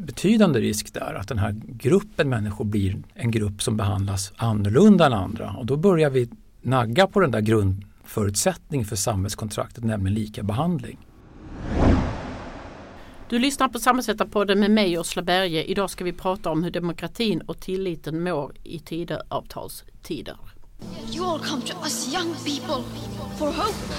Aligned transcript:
betydande 0.00 0.60
risk 0.60 0.94
där 0.94 1.14
att 1.14 1.28
den 1.28 1.38
här 1.38 1.54
gruppen 1.66 2.28
människor 2.28 2.64
blir 2.64 3.02
en 3.14 3.30
grupp 3.30 3.62
som 3.62 3.76
behandlas 3.76 4.32
annorlunda 4.36 5.06
än 5.06 5.12
andra 5.12 5.50
och 5.58 5.66
då 5.66 5.76
börjar 5.76 6.10
vi 6.10 6.30
nagga 6.62 7.06
på 7.06 7.20
den 7.20 7.30
där 7.30 7.40
grundförutsättningen 7.40 8.86
för 8.86 8.96
samhällskontraktet, 8.96 9.84
nämligen 9.84 10.14
lika 10.14 10.42
behandling. 10.42 10.98
Du 13.28 13.38
lyssnar 13.38 13.68
på 13.68 13.78
Samhällsvetarpodden 13.78 14.60
med 14.60 14.70
mig 14.70 14.94
Ursula 14.94 15.22
Berge. 15.22 15.64
Idag 15.64 15.90
ska 15.90 16.04
vi 16.04 16.12
prata 16.12 16.50
om 16.50 16.64
hur 16.64 16.70
demokratin 16.70 17.40
och 17.40 17.60
tilliten 17.60 18.22
mår 18.22 18.52
i 18.62 18.78
Tidöavtalstider. 18.78 20.36
You 21.14 21.26
all 21.26 21.40
come 21.40 21.62
to 21.62 21.76
us 21.84 22.14
young 22.14 22.34
people 22.34 22.84
for 23.38 23.46
hope. 23.46 23.94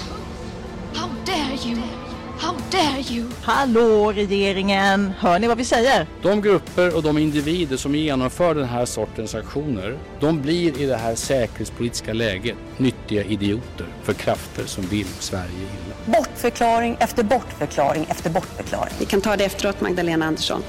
How 0.94 1.08
dare 1.26 1.70
you? 1.70 2.07
How 2.40 2.54
dare 2.70 3.00
you? 3.10 3.26
Hallå 3.42 4.12
regeringen! 4.12 5.12
Hör 5.18 5.38
ni 5.38 5.46
vad 5.46 5.58
vi 5.58 5.64
säger? 5.64 6.06
De 6.22 6.40
grupper 6.42 6.96
och 6.96 7.02
de 7.02 7.18
individer 7.18 7.76
som 7.76 7.94
genomför 7.94 8.54
den 8.54 8.64
här 8.64 8.84
sortens 8.84 9.34
aktioner, 9.34 9.98
de 10.20 10.42
blir 10.42 10.80
i 10.80 10.86
det 10.86 10.96
här 10.96 11.14
säkerhetspolitiska 11.14 12.12
läget 12.12 12.56
nyttiga 12.76 13.24
idioter 13.24 13.86
för 14.02 14.12
krafter 14.12 14.64
som 14.66 14.84
vill 14.84 15.06
Sverige 15.06 15.52
illa. 15.52 16.18
Bortförklaring 16.18 16.96
efter 17.00 17.22
bortförklaring 17.22 18.06
efter 18.08 18.30
bortförklaring. 18.30 18.94
Vi 18.98 19.06
kan 19.06 19.20
ta 19.20 19.36
det 19.36 19.44
efteråt 19.44 19.80
Magdalena 19.80 20.26
Andersson. 20.26 20.62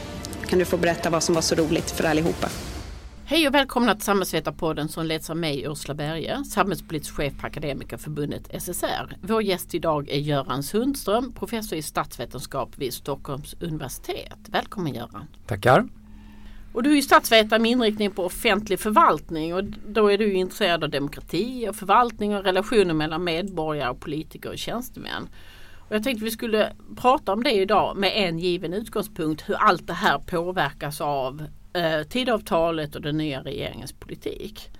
Kan 0.48 0.60
du 0.60 0.66
få 0.66 0.78
berätta 0.78 1.10
vad 1.10 1.24
som 1.24 1.36
var 1.36 1.42
så 1.42 1.56
roligt 1.56 1.92
för 1.92 2.04
allihopa? 2.04 2.50
Hej 3.30 3.48
och 3.48 3.54
välkomna 3.54 3.96
till 3.96 4.04
Samhällsvetarpodden 4.04 4.90
som 4.90 5.06
leds 5.06 5.30
av 5.30 5.38
mig 5.38 5.64
Ursula 5.68 5.94
Berge, 5.94 6.44
samhällspolitisk 6.44 7.16
chef 7.16 7.34
på 7.40 7.48
Akademikerförbundet 7.48 8.62
SSR. 8.62 9.18
Vår 9.22 9.44
gäst 9.44 9.76
idag 9.76 10.10
är 10.10 10.20
Göran 10.20 10.64
Sundström, 10.64 11.34
professor 11.34 11.78
i 11.78 11.82
statsvetenskap 11.82 12.78
vid 12.78 12.94
Stockholms 12.94 13.56
universitet. 13.60 14.38
Välkommen 14.48 14.94
Göran! 14.94 15.28
Tackar! 15.48 15.88
Och 16.74 16.84
du 16.84 16.98
är 16.98 17.02
statsvetare 17.02 17.60
med 17.60 17.72
inriktning 17.72 18.12
på 18.12 18.26
offentlig 18.26 18.80
förvaltning 18.80 19.56
och 19.56 19.64
då 19.88 20.12
är 20.12 20.18
du 20.18 20.34
intresserad 20.34 20.84
av 20.84 20.90
demokrati 20.90 21.68
och 21.70 21.76
förvaltning 21.76 22.36
och 22.36 22.44
relationer 22.44 22.94
mellan 22.94 23.24
medborgare, 23.24 23.96
politiker 23.96 24.50
och 24.50 24.58
tjänstemän. 24.58 25.30
Och 25.90 25.96
jag 25.96 26.04
tänkte 26.04 26.26
vi 26.26 26.32
skulle 26.32 26.74
prata 26.96 27.34
om 27.34 27.44
det 27.44 27.52
idag 27.52 27.98
med 27.98 28.12
en 28.16 28.40
given 28.40 28.74
utgångspunkt 28.74 29.50
hur 29.50 29.56
allt 29.56 29.88
det 29.88 29.94
här 29.94 30.20
påverkas 30.20 31.02
av 31.02 31.44
eh, 31.74 32.08
tidavtalet 32.08 32.96
och 32.96 33.02
den 33.02 33.18
nya 33.18 33.42
regeringens 33.42 33.94
politik. 33.94 34.72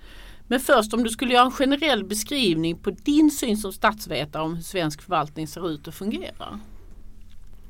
Men 0.46 0.60
först 0.60 0.94
om 0.94 1.02
du 1.02 1.10
skulle 1.10 1.34
göra 1.34 1.44
en 1.44 1.50
generell 1.50 2.04
beskrivning 2.04 2.76
på 2.76 2.90
din 2.90 3.30
syn 3.30 3.56
som 3.56 3.72
statsvetare 3.72 4.42
om 4.42 4.54
hur 4.54 4.62
svensk 4.62 5.02
förvaltning 5.02 5.46
ser 5.46 5.70
ut 5.70 5.88
och 5.88 5.94
fungerar. 5.94 6.58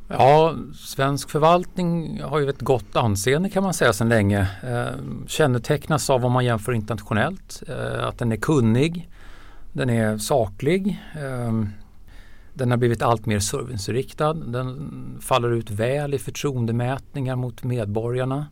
Ja, 0.09 0.55
svensk 0.75 1.31
förvaltning 1.31 2.23
har 2.23 2.41
ju 2.41 2.51
ett 2.51 2.61
gott 2.61 2.97
anseende 2.97 3.51
kan 3.51 3.63
man 3.63 3.75
säga 3.75 3.93
sedan 3.93 4.09
länge. 4.09 4.41
Eh, 4.41 5.27
kännetecknas 5.27 6.11
av 6.11 6.27
om 6.27 6.33
man 6.33 6.45
jämför 6.45 6.73
internationellt, 6.73 7.63
eh, 7.69 8.07
att 8.07 8.19
den 8.19 8.33
är 8.33 8.37
kunnig, 8.37 9.09
den 9.73 9.91
är 9.91 10.19
saklig, 10.19 11.01
eh, 11.15 11.65
den 12.55 12.71
har 12.71 12.77
blivit 12.77 13.03
allt 13.03 13.27
mer 13.27 13.39
serviceinriktad, 13.39 14.35
den 14.35 15.19
faller 15.21 15.53
ut 15.53 15.71
väl 15.71 16.15
i 16.15 16.19
förtroendemätningar 16.19 17.37
mot 17.37 17.65
medborgarna. 17.65 18.47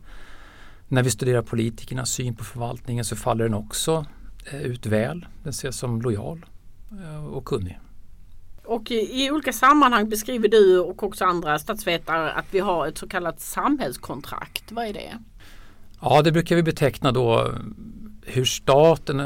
När 0.91 1.03
vi 1.03 1.09
studerar 1.09 1.41
politikernas 1.41 2.11
syn 2.11 2.35
på 2.35 2.43
förvaltningen 2.43 3.05
så 3.05 3.15
faller 3.15 3.43
den 3.43 3.53
också 3.53 4.05
eh, 4.51 4.61
ut 4.61 4.85
väl. 4.85 5.25
Den 5.43 5.49
ses 5.49 5.77
som 5.77 6.01
lojal 6.01 6.45
eh, 6.91 7.25
och 7.25 7.45
kunnig. 7.45 7.79
Och 8.65 8.91
i, 8.91 9.31
olika 9.31 9.53
sammanhang 9.53 10.09
beskriver 10.09 10.47
du 10.47 10.79
och 10.79 11.03
också 11.03 11.25
andra 11.25 11.59
statsvetare 11.59 12.31
att 12.31 12.45
vi 12.51 12.59
har 12.59 12.87
ett 12.87 12.97
så 12.97 13.07
kallat 13.07 13.41
samhällskontrakt. 13.41 14.71
Vad 14.71 14.85
är 14.85 14.93
det? 14.93 15.17
Ja, 16.01 16.21
det 16.21 16.31
brukar 16.31 16.55
vi 16.55 16.63
beteckna 16.63 17.11
då 17.11 17.53
hur 18.25 18.45
staten 18.45 19.21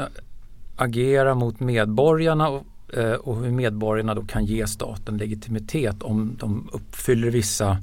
agerar 0.76 1.34
mot 1.34 1.60
medborgarna 1.60 2.48
och, 2.48 2.64
eh, 2.92 3.14
och 3.14 3.36
hur 3.36 3.50
medborgarna 3.50 4.14
då 4.14 4.22
kan 4.24 4.44
ge 4.44 4.66
staten 4.66 5.16
legitimitet 5.16 6.02
om 6.02 6.36
de 6.40 6.70
uppfyller 6.72 7.30
vissa 7.30 7.78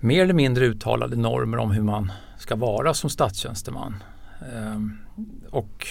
mer 0.00 0.22
eller 0.22 0.34
mindre 0.34 0.66
uttalade 0.66 1.16
normer 1.16 1.58
om 1.58 1.70
hur 1.70 1.82
man 1.82 2.12
ska 2.38 2.56
vara 2.56 2.94
som 2.94 3.10
statstjänsteman. 3.10 3.94
Ehm, 4.54 4.98
och 5.50 5.86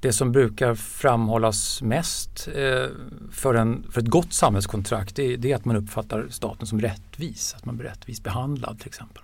det 0.00 0.12
som 0.12 0.32
brukar 0.32 0.74
framhållas 0.74 1.82
mest 1.82 2.48
eh, 2.54 2.86
för, 3.30 3.54
en, 3.54 3.86
för 3.90 4.00
ett 4.00 4.08
gott 4.08 4.32
samhällskontrakt 4.32 5.16
det, 5.16 5.36
det, 5.36 5.52
är 5.52 5.56
att 5.56 5.64
man 5.64 5.76
uppfattar 5.76 6.26
staten 6.30 6.66
som 6.66 6.80
rättvis, 6.80 7.54
att 7.56 7.64
man 7.64 7.76
blir 7.76 7.88
rättvist 7.88 8.24
behandlad 8.24 8.78
till 8.78 8.88
exempel. 8.88 9.22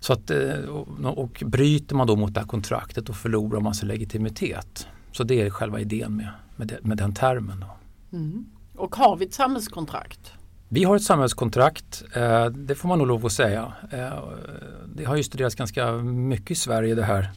Så 0.00 0.12
att, 0.12 0.30
eh, 0.30 0.54
och, 0.54 1.18
och 1.18 1.42
bryter 1.46 1.96
man 1.96 2.06
då 2.06 2.16
mot 2.16 2.34
det 2.34 2.40
här 2.40 2.46
kontraktet 2.46 3.06
då 3.06 3.12
förlorar 3.12 3.60
man 3.60 3.74
sin 3.74 3.88
legitimitet. 3.88 4.86
Så 5.12 5.24
det 5.24 5.40
är 5.40 5.50
själva 5.50 5.80
idén 5.80 6.16
med, 6.16 6.30
med, 6.56 6.68
det, 6.68 6.78
med 6.82 6.96
den 6.96 7.14
termen. 7.14 7.64
Mm. 8.12 8.46
Och 8.76 8.96
har 8.96 9.16
vi 9.16 9.24
ett 9.24 9.34
samhällskontrakt? 9.34 10.32
Vi 10.74 10.84
har 10.84 10.96
ett 10.96 11.02
samhällskontrakt, 11.02 12.04
eh, 12.14 12.46
det 12.46 12.74
får 12.74 12.88
man 12.88 12.98
nog 12.98 13.06
lov 13.08 13.26
att 13.26 13.32
säga. 13.32 13.72
Eh, 13.90 14.18
det 14.94 15.04
har 15.04 15.16
ju 15.16 15.22
studerats 15.22 15.54
ganska 15.54 15.92
mycket 16.02 16.50
i 16.50 16.54
Sverige 16.54 16.94
det 16.94 17.04
här. 17.04 17.30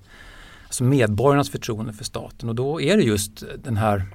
Alltså 0.65 0.83
medborgarnas 0.83 1.49
förtroende 1.49 1.93
för 1.93 2.03
staten 2.03 2.49
och 2.49 2.55
då 2.55 2.81
är 2.81 2.97
det 2.97 3.03
just 3.03 3.43
den 3.63 3.77
här 3.77 4.05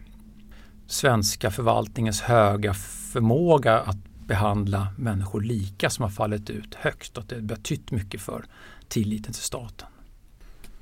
svenska 0.86 1.50
förvaltningens 1.50 2.20
höga 2.20 2.74
förmåga 3.12 3.80
att 3.80 3.96
behandla 4.26 4.88
människor 4.96 5.40
lika 5.40 5.90
som 5.90 6.02
har 6.02 6.10
fallit 6.10 6.50
ut 6.50 6.74
högst 6.74 7.16
och 7.16 7.22
att 7.22 7.28
det 7.28 7.34
har 7.34 7.42
betytt 7.42 7.90
mycket 7.90 8.20
för 8.20 8.44
tilliten 8.88 9.32
till 9.32 9.42
staten. 9.42 9.88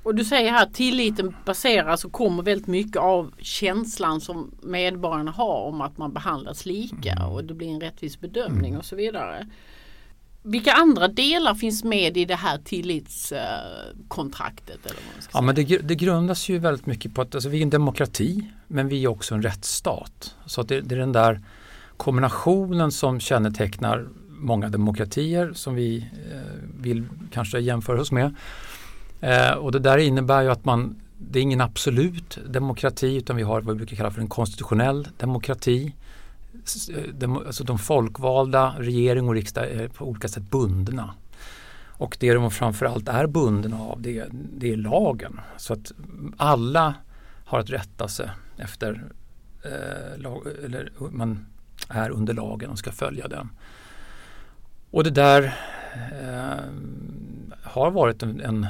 Och 0.03 0.15
du 0.15 0.25
säger 0.25 0.51
här 0.51 0.63
att 0.63 0.75
tilliten 0.75 1.37
baseras 1.45 2.05
och 2.05 2.13
kommer 2.13 2.43
väldigt 2.43 2.67
mycket 2.67 2.97
av 2.97 3.33
känslan 3.39 4.21
som 4.21 4.51
medborgarna 4.63 5.31
har 5.31 5.63
om 5.63 5.81
att 5.81 5.99
man 5.99 6.13
behandlas 6.13 6.67
lika 6.67 7.13
mm. 7.13 7.29
och 7.29 7.45
det 7.45 7.55
blir 7.55 7.69
en 7.69 7.81
rättvis 7.81 8.21
bedömning 8.21 8.71
mm. 8.71 8.79
och 8.79 8.85
så 8.85 8.97
vidare. 8.97 9.47
Vilka 10.43 10.73
andra 10.73 11.09
delar 11.09 11.55
finns 11.55 11.85
med 11.85 12.17
i 12.17 12.25
det 12.25 12.35
här 12.35 12.59
tillitskontraktet? 12.59 14.87
Eller 14.87 14.95
vad 14.95 15.03
ja, 15.33 15.41
men 15.41 15.55
det, 15.55 15.79
det, 15.79 15.95
grundas 15.95 16.49
ju 16.49 16.59
väldigt 16.59 16.87
mycket 16.87 17.15
på 17.15 17.23
att 17.23 17.35
alltså, 17.35 17.49
vi 17.49 17.59
är 17.59 17.63
en 17.63 17.71
demokrati 17.71 18.51
men 18.67 18.89
vi 18.89 19.05
är 19.05 19.09
också 19.09 19.35
en 19.35 19.43
rättsstat. 19.43 20.37
Så 20.47 20.63
det, 20.63 20.81
det 20.81 20.95
är 20.95 20.99
den 20.99 21.13
där 21.13 21.41
kombinationen 21.97 22.93
som 22.93 23.21
kännetecknar 23.21 24.09
många 24.29 24.69
demokratier 24.69 25.53
som 25.55 25.75
vi 25.75 26.07
eh, 26.33 26.39
vill 26.81 27.05
kanske 27.33 27.59
jämföra 27.59 28.01
oss 28.01 28.13
med. 28.13 28.35
Eh, 29.21 29.53
och 29.53 29.73
det 29.73 29.79
där 29.79 29.99
innebär 29.99 30.43
ju 30.43 30.51
att 30.51 30.65
man, 30.65 31.01
det 31.19 31.39
är 31.39 31.43
ingen 31.43 31.61
absolut 31.61 32.39
demokrati 32.47 33.17
utan 33.17 33.37
vi 33.37 33.43
har 33.43 33.61
vad 33.61 33.75
vi 33.75 33.79
brukar 33.79 33.97
kalla 33.97 34.11
för 34.11 34.21
en 34.21 34.29
konstitutionell 34.29 35.09
demokrati. 35.19 35.95
Eh, 36.95 37.15
dem, 37.15 37.37
alltså 37.37 37.65
de 37.65 37.79
folkvalda, 37.79 38.75
regering 38.79 39.29
och 39.29 39.35
riksdag 39.35 39.71
är 39.71 39.89
på 39.89 40.05
olika 40.05 40.29
sätt 40.29 40.51
bundna. 40.51 41.15
Och 41.87 42.17
det 42.21 42.35
de 42.35 42.51
framförallt 42.51 43.09
är 43.09 43.27
bundna 43.27 43.81
av 43.81 44.03
det, 44.03 44.25
det 44.33 44.73
är 44.73 44.77
lagen. 44.77 45.41
Så 45.57 45.73
att 45.73 45.93
alla 46.37 46.95
har 47.45 47.59
att 47.59 47.71
rätta 47.71 48.09
sig 48.09 48.31
efter 48.57 49.05
eh, 49.65 50.21
lag, 50.21 50.47
eller 50.65 50.93
man 51.11 51.47
är 51.89 52.11
under 52.11 52.35
lagen 52.35 52.71
och 52.71 52.79
ska 52.79 52.93
följa 52.93 53.29
den. 53.29 53.49
Och 54.91 55.05
det 55.05 55.11
där 55.11 55.43
eh, 56.23 56.65
har 57.63 57.91
varit 57.91 58.23
en, 58.23 58.41
en 58.41 58.67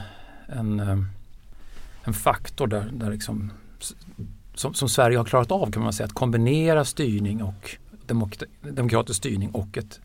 en, 0.53 0.81
eh, 0.81 0.99
en 2.05 2.15
faktor 2.15 2.67
där, 2.67 2.91
där 2.93 3.11
liksom, 3.11 3.53
som, 4.55 4.75
som, 4.75 4.89
Sverige 4.89 5.19
har 5.19 5.25
klarat 5.25 5.51
av 5.51 5.71
kan 5.71 5.83
man 5.83 5.93
säga, 5.93 6.07
att 6.07 6.13
kombinera 6.13 6.85
styrning 6.85 7.43
och 7.43 7.77
demok 8.07 8.37
demokratisk 8.61 9.19
styrning 9.19 9.51
och 9.51 9.79
ett, 9.79 10.01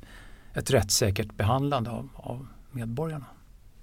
ett 0.54 0.72
rättssäkert 0.72 1.34
behandlande 1.34 1.90
av, 1.90 2.10
av 2.14 2.48
medborgarna. 2.72 3.26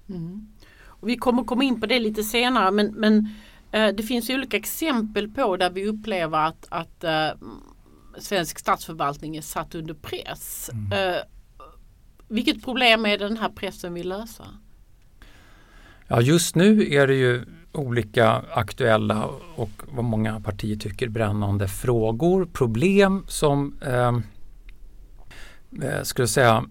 Mm. 0.09 0.49
Och 0.85 1.09
vi 1.09 1.17
kommer 1.17 1.45
komma 1.45 1.65
in 1.65 1.81
på 1.81 1.87
det 1.87 1.99
lite 1.99 2.23
senare 2.23 2.71
men, 2.71 2.87
men 2.87 3.29
eh, 3.73 3.89
det 3.89 4.03
finns 4.03 4.31
olika 4.31 4.57
exempel 4.57 5.29
på 5.29 5.57
där 5.57 5.71
vi 5.71 5.87
upplever 5.87 6.39
att, 6.39 6.67
att 6.69 7.05
eh, 7.05 7.29
svensk 8.19 8.59
statsförvaltning 8.59 9.37
är 9.37 9.43
satt 9.43 9.75
under 9.75 9.95
press. 9.95 10.71
Mm. 10.73 10.93
Eh, 10.93 11.21
vilket 12.29 12.65
problem 12.65 13.07
är 13.07 13.19
den 13.19 13.37
här 13.37 13.49
pressen 13.49 13.95
vill 13.95 14.09
lösa? 14.09 14.45
Ja, 16.15 16.21
just 16.21 16.55
nu 16.55 16.95
är 16.95 17.07
det 17.07 17.15
ju 17.15 17.45
olika 17.73 18.43
aktuella 18.53 19.31
och 19.55 19.71
vad 19.89 20.05
många 20.05 20.41
partier 20.41 20.77
tycker 20.77 21.09
brännande 21.09 21.69
frågor, 21.69 22.49
problem 22.53 23.25
som 23.29 23.79
ehm, 23.83 24.23
eh, 25.83 26.03
skulle 26.03 26.29
säga 26.29 26.65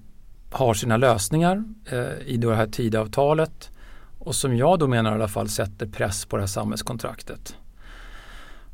har 0.52 0.74
sina 0.74 0.98
lösningar 0.98 1.64
eh, 1.86 2.28
i 2.28 2.38
det 2.38 2.56
här 2.56 2.68
tidavtalet 2.68 3.72
och 4.20 4.36
som 4.36 4.58
jag 4.58 4.80
då 4.80 4.88
menar 4.88 5.12
i 5.12 5.16
alla 5.16 5.28
fall 5.28 5.50
sätter 5.50 5.88
press 5.88 6.26
på 6.26 6.38
det 6.38 6.42
här 6.42 6.48
samhällskontraktet. 6.48 7.56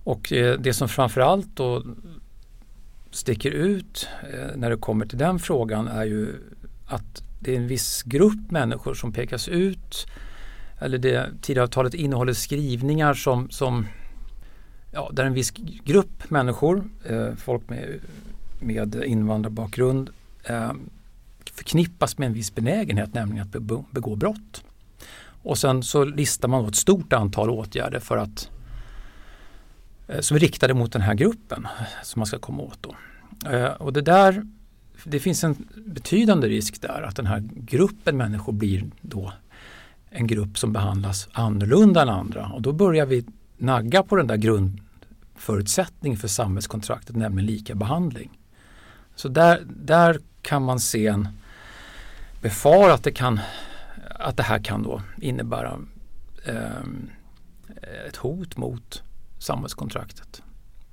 Och 0.04 0.34
eh, 0.34 0.60
det 0.60 0.74
som 0.74 0.90
framförallt 0.90 1.56
då 1.56 1.84
sticker 3.12 3.52
ut 3.52 4.08
eh, 4.34 4.56
när 4.56 4.70
det 4.70 4.78
kommer 4.78 5.06
till 5.06 5.18
den 5.18 5.40
frågan 5.40 5.88
är 5.88 6.06
ju 6.06 6.36
att 6.86 7.24
det 7.40 7.54
är 7.54 7.58
en 7.58 7.68
viss 7.68 8.04
grupp 8.04 8.52
människor 8.52 8.94
som 8.94 9.14
pekas 9.14 9.48
ut. 9.48 10.08
Eller 10.80 10.98
det 10.98 11.30
Tidöavtalet 11.42 11.94
innehåller 11.94 12.34
skrivningar 12.34 13.14
som, 13.14 13.50
som 13.50 13.88
ja, 14.92 15.10
där 15.14 15.26
en 15.26 15.34
viss 15.34 15.52
grupp 15.86 16.30
människor, 16.30 16.84
eh, 17.06 17.36
folk 17.36 17.70
med, 17.70 18.00
med 18.60 18.96
invandrarbakgrund 18.96 20.10
eh, 20.44 20.72
förknippas 21.54 22.18
med 22.18 22.26
en 22.26 22.34
viss 22.34 22.56
benägenhet, 22.56 23.14
nämligen 23.14 23.44
att 23.46 23.52
begå, 23.52 23.86
begå 23.92 24.16
brott. 24.16 24.64
Och 25.44 25.58
sen 25.58 25.84
så 25.84 26.04
listar 26.04 26.48
man 26.48 26.66
ett 26.66 26.76
stort 26.76 27.14
antal 27.14 27.50
åtgärder 27.50 28.00
för 28.00 28.18
att 28.18 28.50
eh, 30.08 30.20
som 30.20 30.36
är 30.36 30.40
riktade 30.40 30.74
mot 30.74 30.92
den 30.92 31.02
här 31.02 31.14
gruppen 31.14 31.68
eh, 31.80 32.04
som 32.04 32.20
man 32.20 32.28
ska 32.28 32.40
komma 32.40 32.64
åt. 32.64 32.80
Då. 32.82 32.96
Eh, 33.52 33.72
och 33.72 33.94
det 33.94 34.02
där 34.02 34.48
det 35.04 35.20
finns 35.20 35.44
en 35.44 35.68
betydande 35.76 36.48
risk 36.48 36.82
där 36.82 37.02
att 37.02 37.16
den 37.16 37.26
här 37.26 37.44
gruppen 37.56 38.18
människor 38.18 38.54
blir 38.54 38.86
då 39.02 39.34
en 40.18 40.28
grupp 40.28 40.58
som 40.58 40.74
behandlas 40.74 41.28
annorlunda 41.32 42.02
än 42.02 42.10
andra 42.10 42.48
och 42.48 42.62
då 42.62 42.74
börjar 42.74 43.06
vi 43.06 43.26
nagga 43.58 44.04
på 44.04 44.16
den 44.16 44.28
där 44.28 44.38
grundförutsättningen 44.38 46.20
för 46.20 46.28
samhällskontraktet, 46.28 47.16
nämligen 47.16 47.46
lika 47.46 47.76
behandling. 47.76 48.40
Så 49.16 49.28
där, 49.28 49.64
där 49.66 50.20
kan 50.42 50.64
man 50.64 50.80
se 50.80 51.08
en 51.08 51.28
befara 52.42 52.94
att 52.94 53.04
det, 53.04 53.12
kan, 53.12 53.40
att 54.10 54.38
det 54.38 54.44
här 54.44 54.64
kan 54.64 54.84
då 54.84 55.02
innebära 55.22 55.80
eh, 56.46 58.08
ett 58.08 58.16
hot 58.16 58.58
mot 58.58 59.04
samhällskontraktet. 59.40 60.42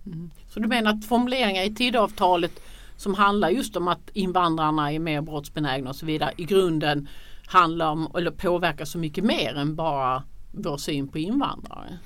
Mm. 0.06 0.30
Så 0.48 0.60
du 0.60 0.68
menar 0.68 0.90
att 0.90 1.04
formuleringar 1.04 1.62
i 1.62 1.74
Tidöavtalet 1.74 2.60
som 2.96 3.14
handlar 3.14 3.48
just 3.48 3.76
om 3.76 3.88
att 3.88 4.10
invandrarna 4.12 4.92
är 4.92 4.98
mer 4.98 5.20
brottsbenägna 5.20 5.90
och 5.90 5.96
så 5.96 6.06
vidare 6.06 6.32
i 6.36 6.44
grunden 6.44 7.08
handlar 7.46 7.90
om 7.90 8.12
eller 8.16 8.30
påverkar 8.30 8.84
så 8.84 8.98
mycket 8.98 9.24
mer 9.24 9.54
än 9.54 9.76
bara 9.76 10.22
vår 10.52 10.76
syn 10.76 11.08
på 11.08 11.18
invandrare? 11.18 11.98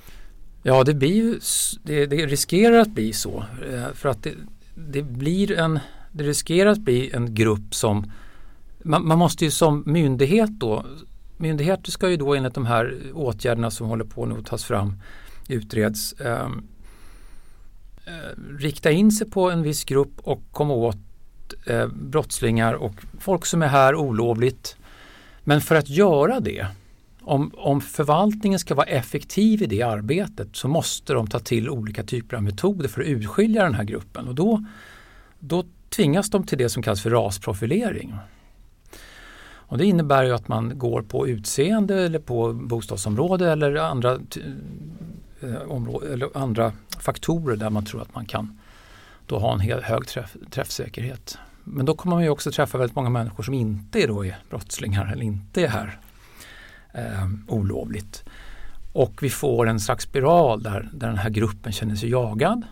Ja, 0.63 0.83
det, 0.83 0.93
blir 0.93 1.39
det, 1.83 2.05
det 2.05 2.25
riskerar 2.25 2.79
att 2.79 2.89
bli 2.89 3.13
så. 3.13 3.45
Eh, 3.71 3.93
för 3.93 4.09
att 4.09 4.23
det, 4.23 4.33
det, 4.75 5.01
blir 5.01 5.51
en, 5.51 5.79
det 6.11 6.23
riskerar 6.23 6.69
att 6.69 6.79
bli 6.79 7.11
en 7.11 7.35
grupp 7.35 7.75
som 7.75 8.11
man, 8.83 9.07
man, 9.07 9.19
måste 9.19 9.45
ju 9.45 9.51
som 9.51 9.83
myndighet 9.85 10.49
då 10.49 10.85
Myndigheter 11.41 11.91
ska 11.91 12.09
ju 12.09 12.17
då 12.17 12.35
enligt 12.35 12.53
de 12.53 12.65
här 12.65 12.97
åtgärderna 13.13 13.71
som 13.71 13.87
håller 13.87 14.05
på 14.05 14.25
nu 14.25 14.35
att 14.39 14.45
tas 14.45 14.63
fram 14.63 14.93
utreds 15.49 16.13
eh, 16.13 16.49
eh, 18.05 18.57
rikta 18.57 18.91
in 18.91 19.11
sig 19.11 19.29
på 19.29 19.51
en 19.51 19.63
viss 19.63 19.83
grupp 19.83 20.19
och 20.23 20.41
komma 20.51 20.73
åt 20.73 20.97
eh, 21.65 21.87
brottslingar 21.87 22.73
och 22.73 22.93
folk 23.19 23.45
som 23.45 23.61
är 23.61 23.67
här 23.67 23.95
olovligt. 23.95 24.75
Men 25.49 25.61
för 25.61 25.75
att 25.75 25.89
göra 25.89 26.39
det, 26.39 26.67
om, 27.21 27.51
om 27.57 27.81
förvaltningen 27.81 28.59
ska 28.59 28.75
vara 28.75 28.85
effektiv 28.85 29.61
i 29.61 29.65
det 29.65 29.81
arbetet 29.81 30.47
så 30.55 30.67
måste 30.67 31.13
de 31.13 31.27
ta 31.27 31.39
till 31.39 31.69
olika 31.69 32.03
typer 32.03 32.37
av 32.37 32.43
metoder 32.43 32.87
för 32.89 33.01
att 33.01 33.07
urskilja 33.07 33.63
den 33.63 33.75
här 33.75 33.83
gruppen 33.83 34.27
och 34.27 34.35
då, 34.35 34.65
då 35.39 35.63
tvingas 35.89 36.29
de 36.29 36.43
till 36.43 36.57
det 36.57 36.69
som 36.69 36.83
kallas 36.83 37.01
för 37.01 37.09
rasprofilering. 37.09 38.15
Och 39.41 39.77
det 39.77 39.85
innebär 39.85 40.23
ju 40.23 40.33
att 40.33 40.47
man 40.47 40.77
går 40.77 41.01
på 41.01 41.27
utseende 41.27 42.03
eller 42.03 42.19
på 42.19 42.53
bostadsområde 42.53 43.51
eller 43.51 43.75
andra 43.75 44.19
eh, 45.41 45.61
område, 45.67 46.13
eller 46.13 46.37
andra 46.37 46.73
faktorer 46.99 47.55
där 47.55 47.69
man 47.69 47.85
tror 47.85 48.01
att 48.01 48.15
man 48.15 48.25
kan 48.25 48.59
då 49.25 49.39
ha 49.39 49.53
en 49.53 49.59
hög 49.59 50.07
träff, 50.07 50.35
träffsäkerhet. 50.49 51.37
Men 51.71 51.85
då 51.85 51.95
kommer 51.95 52.15
man 52.15 52.23
ju 52.23 52.29
också 52.29 52.51
träffa 52.51 52.77
väldigt 52.77 52.95
många 52.95 53.09
människor 53.09 53.43
som 53.43 53.53
inte 53.53 54.03
är, 54.03 54.07
då 54.07 54.25
är 54.25 54.37
brottslingar 54.49 55.11
eller 55.11 55.23
inte 55.23 55.63
är 55.63 55.67
här 55.67 55.99
eh, 56.93 57.27
olovligt. 57.47 58.23
Och 58.93 59.23
vi 59.23 59.29
får 59.29 59.67
en 59.67 59.79
slags 59.79 60.03
spiral 60.03 60.63
där, 60.63 60.89
där 60.93 61.07
den 61.07 61.17
här 61.17 61.29
gruppen 61.29 61.71
känner 61.71 61.95
sig 61.95 62.09
jagad 62.09 62.63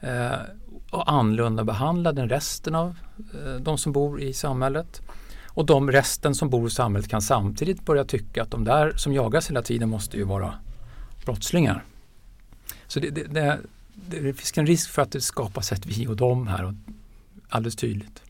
eh, 0.00 0.38
och 0.90 1.12
annorlunda 1.12 1.64
behandlad 1.64 2.18
än 2.18 2.28
resten 2.28 2.74
av 2.74 2.96
eh, 3.34 3.60
de 3.60 3.78
som 3.78 3.92
bor 3.92 4.20
i 4.20 4.32
samhället. 4.32 5.02
Och 5.46 5.66
de 5.66 5.90
resten 5.90 6.34
som 6.34 6.50
bor 6.50 6.66
i 6.66 6.70
samhället 6.70 7.08
kan 7.08 7.22
samtidigt 7.22 7.84
börja 7.84 8.04
tycka 8.04 8.42
att 8.42 8.50
de 8.50 8.64
där 8.64 8.92
som 8.96 9.12
jagas 9.12 9.50
hela 9.50 9.62
tiden 9.62 9.88
måste 9.88 10.16
ju 10.16 10.24
vara 10.24 10.54
brottslingar. 11.24 11.84
Så 12.86 13.00
det, 13.00 13.10
det, 13.10 13.24
det, 13.24 13.58
det 13.94 14.32
finns 14.32 14.58
en 14.58 14.66
risk 14.66 14.90
för 14.90 15.02
att 15.02 15.12
det 15.12 15.20
skapas 15.20 15.72
ett 15.72 15.86
vi 15.86 16.06
och 16.06 16.16
dem 16.16 16.46
här. 16.46 16.64
Och 16.64 16.74
alldeles 17.48 17.76
tydligt. 17.76 18.22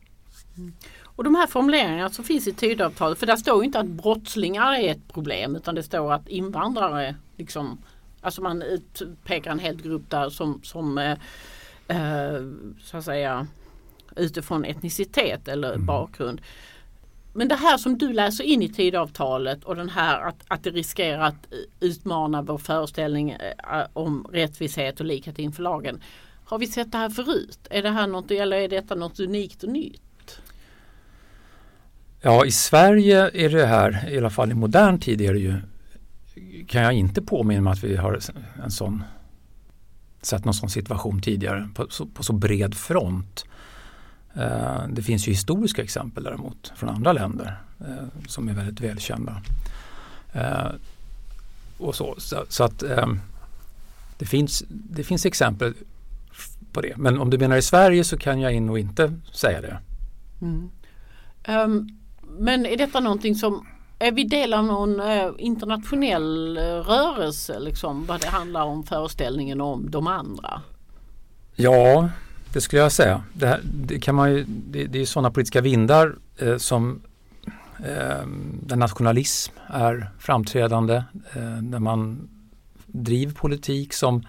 Mm. 0.56 0.72
Och 1.04 1.24
de 1.24 1.34
här 1.34 1.46
formuleringarna 1.46 2.10
som 2.10 2.24
finns 2.24 2.48
i 2.48 2.52
Tidöavtalet, 2.52 3.18
för 3.18 3.26
där 3.26 3.36
står 3.36 3.64
inte 3.64 3.80
att 3.80 3.86
brottslingar 3.86 4.74
är 4.74 4.90
ett 4.90 5.12
problem 5.12 5.56
utan 5.56 5.74
det 5.74 5.82
står 5.82 6.12
att 6.12 6.28
invandrare, 6.28 7.16
liksom, 7.36 7.78
alltså 8.20 8.42
man 8.42 8.64
pekar 9.24 9.50
en 9.50 9.58
hel 9.58 9.82
grupp 9.82 10.10
där 10.10 10.30
som, 10.30 10.60
som 10.62 10.98
eh, 10.98 11.18
eh, 11.88 12.42
så 12.82 12.96
att 12.96 13.04
säga 13.04 13.46
utifrån 14.16 14.64
etnicitet 14.64 15.48
eller 15.48 15.72
mm. 15.72 15.86
bakgrund. 15.86 16.40
Men 17.32 17.48
det 17.48 17.54
här 17.54 17.78
som 17.78 17.98
du 17.98 18.12
läser 18.12 18.44
in 18.44 18.62
i 18.62 18.68
tidavtalet 18.68 19.64
och 19.64 19.76
den 19.76 19.88
här 19.88 20.20
att, 20.20 20.44
att 20.48 20.62
det 20.62 20.70
riskerar 20.70 21.20
att 21.20 21.46
utmana 21.80 22.42
vår 22.42 22.58
föreställning 22.58 23.30
eh, 23.30 23.86
om 23.92 24.26
rättvishet 24.32 25.00
och 25.00 25.06
likhet 25.06 25.38
inför 25.38 25.62
lagen. 25.62 26.00
Har 26.48 26.58
vi 26.58 26.66
sett 26.66 26.92
det 26.92 26.98
här 26.98 27.10
förut? 27.10 27.58
Är 27.70 27.82
det 27.82 27.90
här 27.90 28.06
något, 28.06 28.30
eller 28.30 28.56
är 28.56 28.68
detta 28.68 28.94
något 28.94 29.20
unikt 29.20 29.62
och 29.62 29.68
nytt? 29.68 30.40
Ja, 32.20 32.46
i 32.46 32.50
Sverige 32.50 33.30
är 33.34 33.48
det 33.48 33.66
här, 33.66 34.10
i 34.10 34.18
alla 34.18 34.30
fall 34.30 34.50
i 34.50 34.54
modern 34.54 35.00
tid, 35.00 35.20
är 35.20 35.32
det 35.32 35.38
ju, 35.38 35.60
kan 36.66 36.82
jag 36.82 36.92
inte 36.92 37.22
påminna 37.22 37.60
mig 37.60 37.72
att 37.72 37.84
vi 37.84 37.96
har 37.96 38.20
en 38.64 38.70
sån, 38.70 39.02
sett 40.22 40.44
någon 40.44 40.54
sån 40.54 40.70
situation 40.70 41.22
tidigare 41.22 41.68
på, 41.74 41.86
på 42.14 42.22
så 42.22 42.32
bred 42.32 42.74
front. 42.74 43.44
Eh, 44.34 44.88
det 44.88 45.02
finns 45.02 45.28
ju 45.28 45.32
historiska 45.32 45.82
exempel 45.82 46.24
däremot 46.24 46.72
från 46.76 46.88
andra 46.88 47.12
länder 47.12 47.60
eh, 47.80 48.26
som 48.26 48.48
är 48.48 48.52
väldigt 48.52 48.80
välkända. 48.80 49.42
Eh, 50.32 50.70
och 51.78 51.94
så, 51.94 52.14
så, 52.18 52.44
så 52.48 52.64
att 52.64 52.82
eh, 52.82 53.06
det 54.18 54.26
finns, 54.26 54.64
det 54.68 55.04
finns 55.04 55.26
exempel 55.26 55.74
på 56.72 56.80
det. 56.80 56.96
Men 56.96 57.18
om 57.18 57.30
du 57.30 57.38
menar 57.38 57.56
i 57.56 57.62
Sverige 57.62 58.04
så 58.04 58.18
kan 58.18 58.40
jag 58.40 58.62
nog 58.62 58.78
inte 58.78 59.12
säga 59.32 59.60
det. 59.60 59.78
Mm. 60.40 60.70
Um, 61.48 61.88
men 62.38 62.66
är 62.66 62.76
detta 62.76 63.00
någonting 63.00 63.34
som 63.34 63.66
är 63.98 64.12
vi 64.12 64.24
del 64.24 64.54
av 64.54 64.64
någon 64.64 65.00
uh, 65.00 65.30
internationell 65.38 66.58
uh, 66.58 66.64
rörelse 66.64 67.60
liksom 67.60 68.06
vad 68.06 68.20
det 68.20 68.28
handlar 68.28 68.64
om 68.64 68.84
föreställningen 68.84 69.60
om 69.60 69.90
de 69.90 70.06
andra? 70.06 70.62
Ja, 71.54 72.08
det 72.52 72.60
skulle 72.60 72.82
jag 72.82 72.92
säga. 72.92 73.22
Det, 73.32 73.46
här, 73.46 73.60
det 73.64 74.00
kan 74.00 74.14
man 74.14 74.32
ju, 74.32 74.44
det, 74.48 74.86
det 74.86 75.00
är 75.00 75.06
sådana 75.06 75.30
politiska 75.30 75.60
vindar 75.60 76.16
eh, 76.38 76.56
som 76.56 77.00
eh, 77.78 78.26
där 78.62 78.76
nationalism 78.76 79.52
är 79.66 80.10
framträdande. 80.18 80.94
Eh, 81.32 81.62
där 81.62 81.78
man 81.78 82.28
driver 82.86 83.34
politik 83.34 83.92
som 83.92 84.26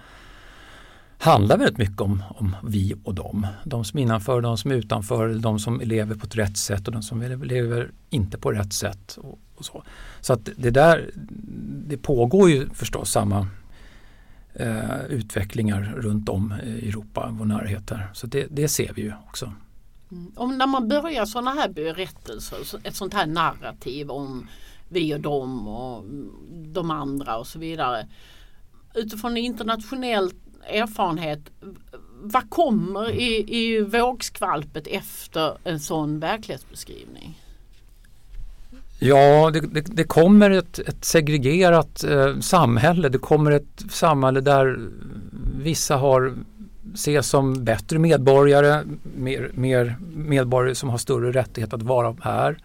handlar 1.19 1.57
väldigt 1.57 1.77
mycket 1.77 2.01
om, 2.01 2.23
om 2.29 2.55
vi 2.63 2.95
och 3.03 3.15
dem. 3.15 3.47
De 3.63 3.85
som 3.85 3.99
är 3.99 4.03
innanför, 4.03 4.41
de 4.41 4.57
som 4.57 4.71
är 4.71 4.75
utanför, 4.75 5.33
de 5.33 5.59
som 5.59 5.79
lever 5.79 6.15
på 6.15 6.25
ett 6.25 6.35
rätt 6.35 6.57
sätt 6.57 6.87
och 6.87 6.93
de 6.93 7.03
som 7.03 7.21
lever 7.43 7.91
inte 8.09 8.37
på 8.37 8.51
rätt 8.51 8.73
sätt. 8.73 9.17
Och, 9.21 9.39
och 9.55 9.65
så 9.65 9.83
så 10.21 10.33
att 10.33 10.49
det 10.57 10.69
där, 10.69 11.11
det 11.87 11.97
pågår 11.97 12.49
ju 12.49 12.69
förstås 12.69 13.11
samma 13.11 13.47
eh, 14.53 15.05
utvecklingar 15.09 15.93
runt 15.97 16.29
om 16.29 16.53
i 16.65 16.89
Europa, 16.89 17.29
vår 17.31 17.45
närhet 17.45 17.89
här. 17.89 18.09
Så 18.13 18.27
det, 18.27 18.47
det 18.49 18.67
ser 18.67 18.93
vi 18.93 19.01
ju 19.01 19.13
också. 19.27 19.53
Mm. 20.11 20.31
Om 20.35 20.57
när 20.57 20.67
man 20.67 20.87
börjar 20.87 21.25
sådana 21.25 21.51
här 21.51 21.69
berättelser, 21.69 22.57
ett 22.83 22.95
sånt 22.95 23.13
här 23.13 23.27
narrativ 23.27 24.11
om 24.11 24.47
vi 24.89 25.15
och 25.15 25.19
dem 25.19 25.67
och 25.67 26.03
de 26.49 26.91
andra 26.91 27.37
och 27.37 27.47
så 27.47 27.59
vidare. 27.59 28.07
Utifrån 28.95 29.37
internationellt 29.37 30.48
erfarenhet, 30.67 31.39
vad 32.21 32.49
kommer 32.49 33.11
i, 33.11 33.57
i 33.57 33.81
vågskvalpet 33.81 34.87
efter 34.87 35.57
en 35.63 35.79
sån 35.79 36.19
verklighetsbeskrivning? 36.19 37.39
Ja, 38.99 39.49
det, 39.53 39.59
det, 39.59 39.81
det 39.81 40.03
kommer 40.03 40.51
ett, 40.51 40.79
ett 40.79 41.05
segregerat 41.05 42.03
eh, 42.03 42.39
samhälle. 42.39 43.09
Det 43.09 43.17
kommer 43.17 43.51
ett 43.51 43.83
samhälle 43.89 44.41
där 44.41 44.89
vissa 45.61 45.97
har 45.97 46.33
ses 46.93 47.27
som 47.27 47.63
bättre 47.63 47.99
medborgare, 47.99 48.83
mer, 49.15 49.51
mer 49.53 49.95
medborgare 50.13 50.75
som 50.75 50.89
har 50.89 50.97
större 50.97 51.31
rättighet 51.31 51.73
att 51.73 51.81
vara 51.81 52.15
här. 52.21 52.57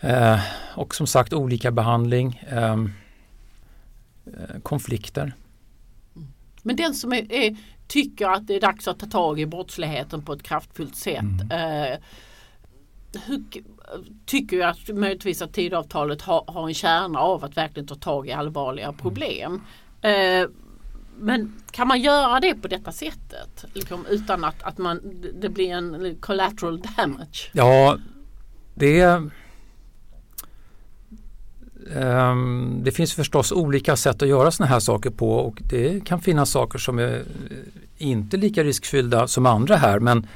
Eh, 0.00 0.40
och 0.74 0.94
som 0.94 1.06
sagt 1.06 1.32
olika 1.32 1.70
behandling, 1.70 2.42
ehm, 2.48 2.92
eh, 4.26 4.60
konflikter. 4.62 5.34
Men 6.66 6.76
den 6.76 6.94
som 6.94 7.12
är, 7.12 7.32
är, 7.32 7.56
tycker 7.86 8.28
att 8.28 8.46
det 8.46 8.54
är 8.54 8.60
dags 8.60 8.88
att 8.88 8.98
ta 8.98 9.06
tag 9.06 9.40
i 9.40 9.46
brottsligheten 9.46 10.22
på 10.22 10.32
ett 10.32 10.42
kraftfullt 10.42 10.96
sätt 10.96 11.20
mm. 11.20 11.50
eh, 11.50 11.98
hur, 13.26 13.44
tycker 14.26 14.56
jag 14.56 14.68
att 14.70 14.88
möjligtvis 14.88 15.42
att 15.42 15.52
tidavtalet 15.52 16.22
har, 16.22 16.44
har 16.46 16.68
en 16.68 16.74
kärna 16.74 17.18
av 17.18 17.44
att 17.44 17.56
verkligen 17.56 17.86
ta 17.86 17.94
tag 17.94 18.28
i 18.28 18.32
allvarliga 18.32 18.92
problem. 18.92 19.62
Eh, 20.02 20.48
men 21.18 21.62
kan 21.70 21.88
man 21.88 22.00
göra 22.00 22.40
det 22.40 22.54
på 22.54 22.68
detta 22.68 22.92
sättet? 22.92 23.64
Liksom, 23.72 24.06
utan 24.10 24.44
att, 24.44 24.62
att 24.62 24.78
man, 24.78 25.00
det 25.40 25.48
blir 25.48 25.70
en 25.70 26.16
collateral 26.20 26.82
damage? 26.96 27.50
Ja, 27.52 27.98
det 28.74 29.00
Ehm, 31.94 32.80
det 32.84 32.90
finns 32.90 33.14
förstås 33.14 33.52
olika 33.52 33.96
sätt 33.96 34.22
att 34.22 34.28
göra 34.28 34.50
sådana 34.50 34.72
här 34.72 34.80
saker 34.80 35.10
på 35.10 35.30
och 35.30 35.62
det 35.70 36.04
kan 36.04 36.20
finnas 36.20 36.50
saker 36.50 36.78
som 36.78 36.98
är 36.98 37.14
eh, 37.14 37.22
inte 37.98 38.36
lika 38.36 38.64
riskfyllda 38.64 39.28
som 39.28 39.46
andra 39.46 39.76
här 39.76 40.00
men 40.00 40.26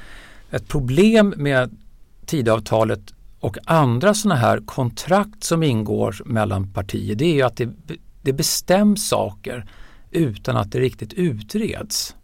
ett 0.51 0.67
problem 0.67 1.33
med 1.37 1.77
tidavtalet 2.25 3.01
och 3.39 3.57
andra 3.65 4.13
sådana 4.13 4.39
här 4.39 4.61
kontrakt 4.65 5.43
som 5.43 5.63
ingår 5.63 6.15
mellan 6.25 6.73
partier 6.73 7.15
det 7.15 7.39
är 7.39 7.45
att 7.45 7.57
det, 7.57 7.69
det 8.21 8.33
bestäms 8.33 9.07
saker 9.07 9.65
utan 10.11 10.57
att 10.57 10.71
det 10.71 10.79
riktigt 10.79 11.13
utreds. 11.13 12.15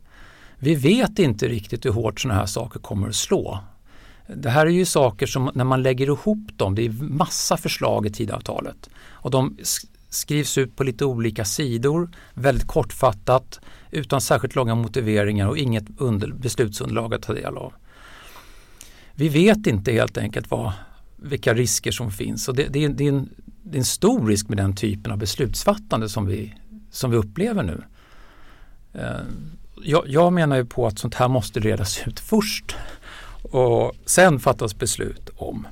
Vi 0.60 0.75
vet 0.75 1.19
inte 1.19 1.48
riktigt 1.48 1.86
hur 1.86 1.91
hårt 1.91 2.22
sådana 2.22 2.39
här 2.39 2.46
saker 2.46 2.79
kommer 2.79 3.07
att 3.07 3.15
slå. 3.15 3.60
Det 4.36 4.50
här 4.50 4.65
är 4.65 4.69
ju 4.69 4.86
saker 4.86 5.27
som 5.27 5.51
när 5.55 5.63
man 5.63 5.84
lägger 5.84 6.05
ihop 6.05 6.57
dem, 6.57 6.75
det 6.75 6.86
är 6.86 6.91
massa 7.03 7.57
förslag 7.57 8.05
i 8.05 8.10
tidavtalet 8.10 8.89
och 9.10 9.31
de 9.31 9.57
skrivs 10.10 10.57
ut 10.57 10.75
på 10.75 10.84
lite 10.84 11.05
olika 11.05 11.46
sidor, 11.46 12.10
väldigt 12.34 12.67
kortfattat, 12.67 13.60
utan 13.91 14.22
särskilt 14.22 14.55
långa 14.55 14.75
motiveringar 14.75 15.48
och 15.48 15.57
inget 15.57 15.86
under, 15.98 16.31
beslutsunderlag 16.31 17.13
att 17.13 17.22
ta 17.22 17.34
del 17.34 17.57
av. 17.57 17.74
Vi 19.13 19.29
vet 19.29 19.67
inte 19.67 19.91
helt 19.91 20.17
enkelt 20.17 20.51
vad, 20.51 20.72
vilka 21.15 21.53
risker 21.53 21.91
som 21.91 22.12
finns 22.12 22.48
och 22.48 22.55
det, 22.55 22.67
det, 22.67 22.84
är, 22.86 22.89
det, 22.89 23.03
är 23.03 23.10
en, 23.10 23.29
det 23.63 23.75
är 23.75 23.79
en 23.79 23.86
stor 23.86 24.27
risk 24.27 24.50
med 24.50 24.57
den 24.57 24.75
typen 24.75 25.12
av 25.12 25.17
beslutsfattande 25.17 26.10
som 26.10 26.25
vi, 26.25 26.53
som 26.91 27.12
vi 27.12 27.17
upplever 27.17 27.63
nu. 27.63 27.84
Eh, 28.93 29.22
jag, 29.84 30.03
jag 30.07 30.34
menar 30.34 30.55
ju 30.55 30.65
på 30.65 30.88
att 30.88 31.00
sånt 31.00 31.15
här 31.15 31.27
måste 31.27 31.60
redas 31.60 32.07
ut 32.07 32.19
först 32.19 32.75
och 33.51 33.96
sen 34.06 34.39
fattas 34.39 34.77
beslut 34.77 35.30
om. 35.38 35.68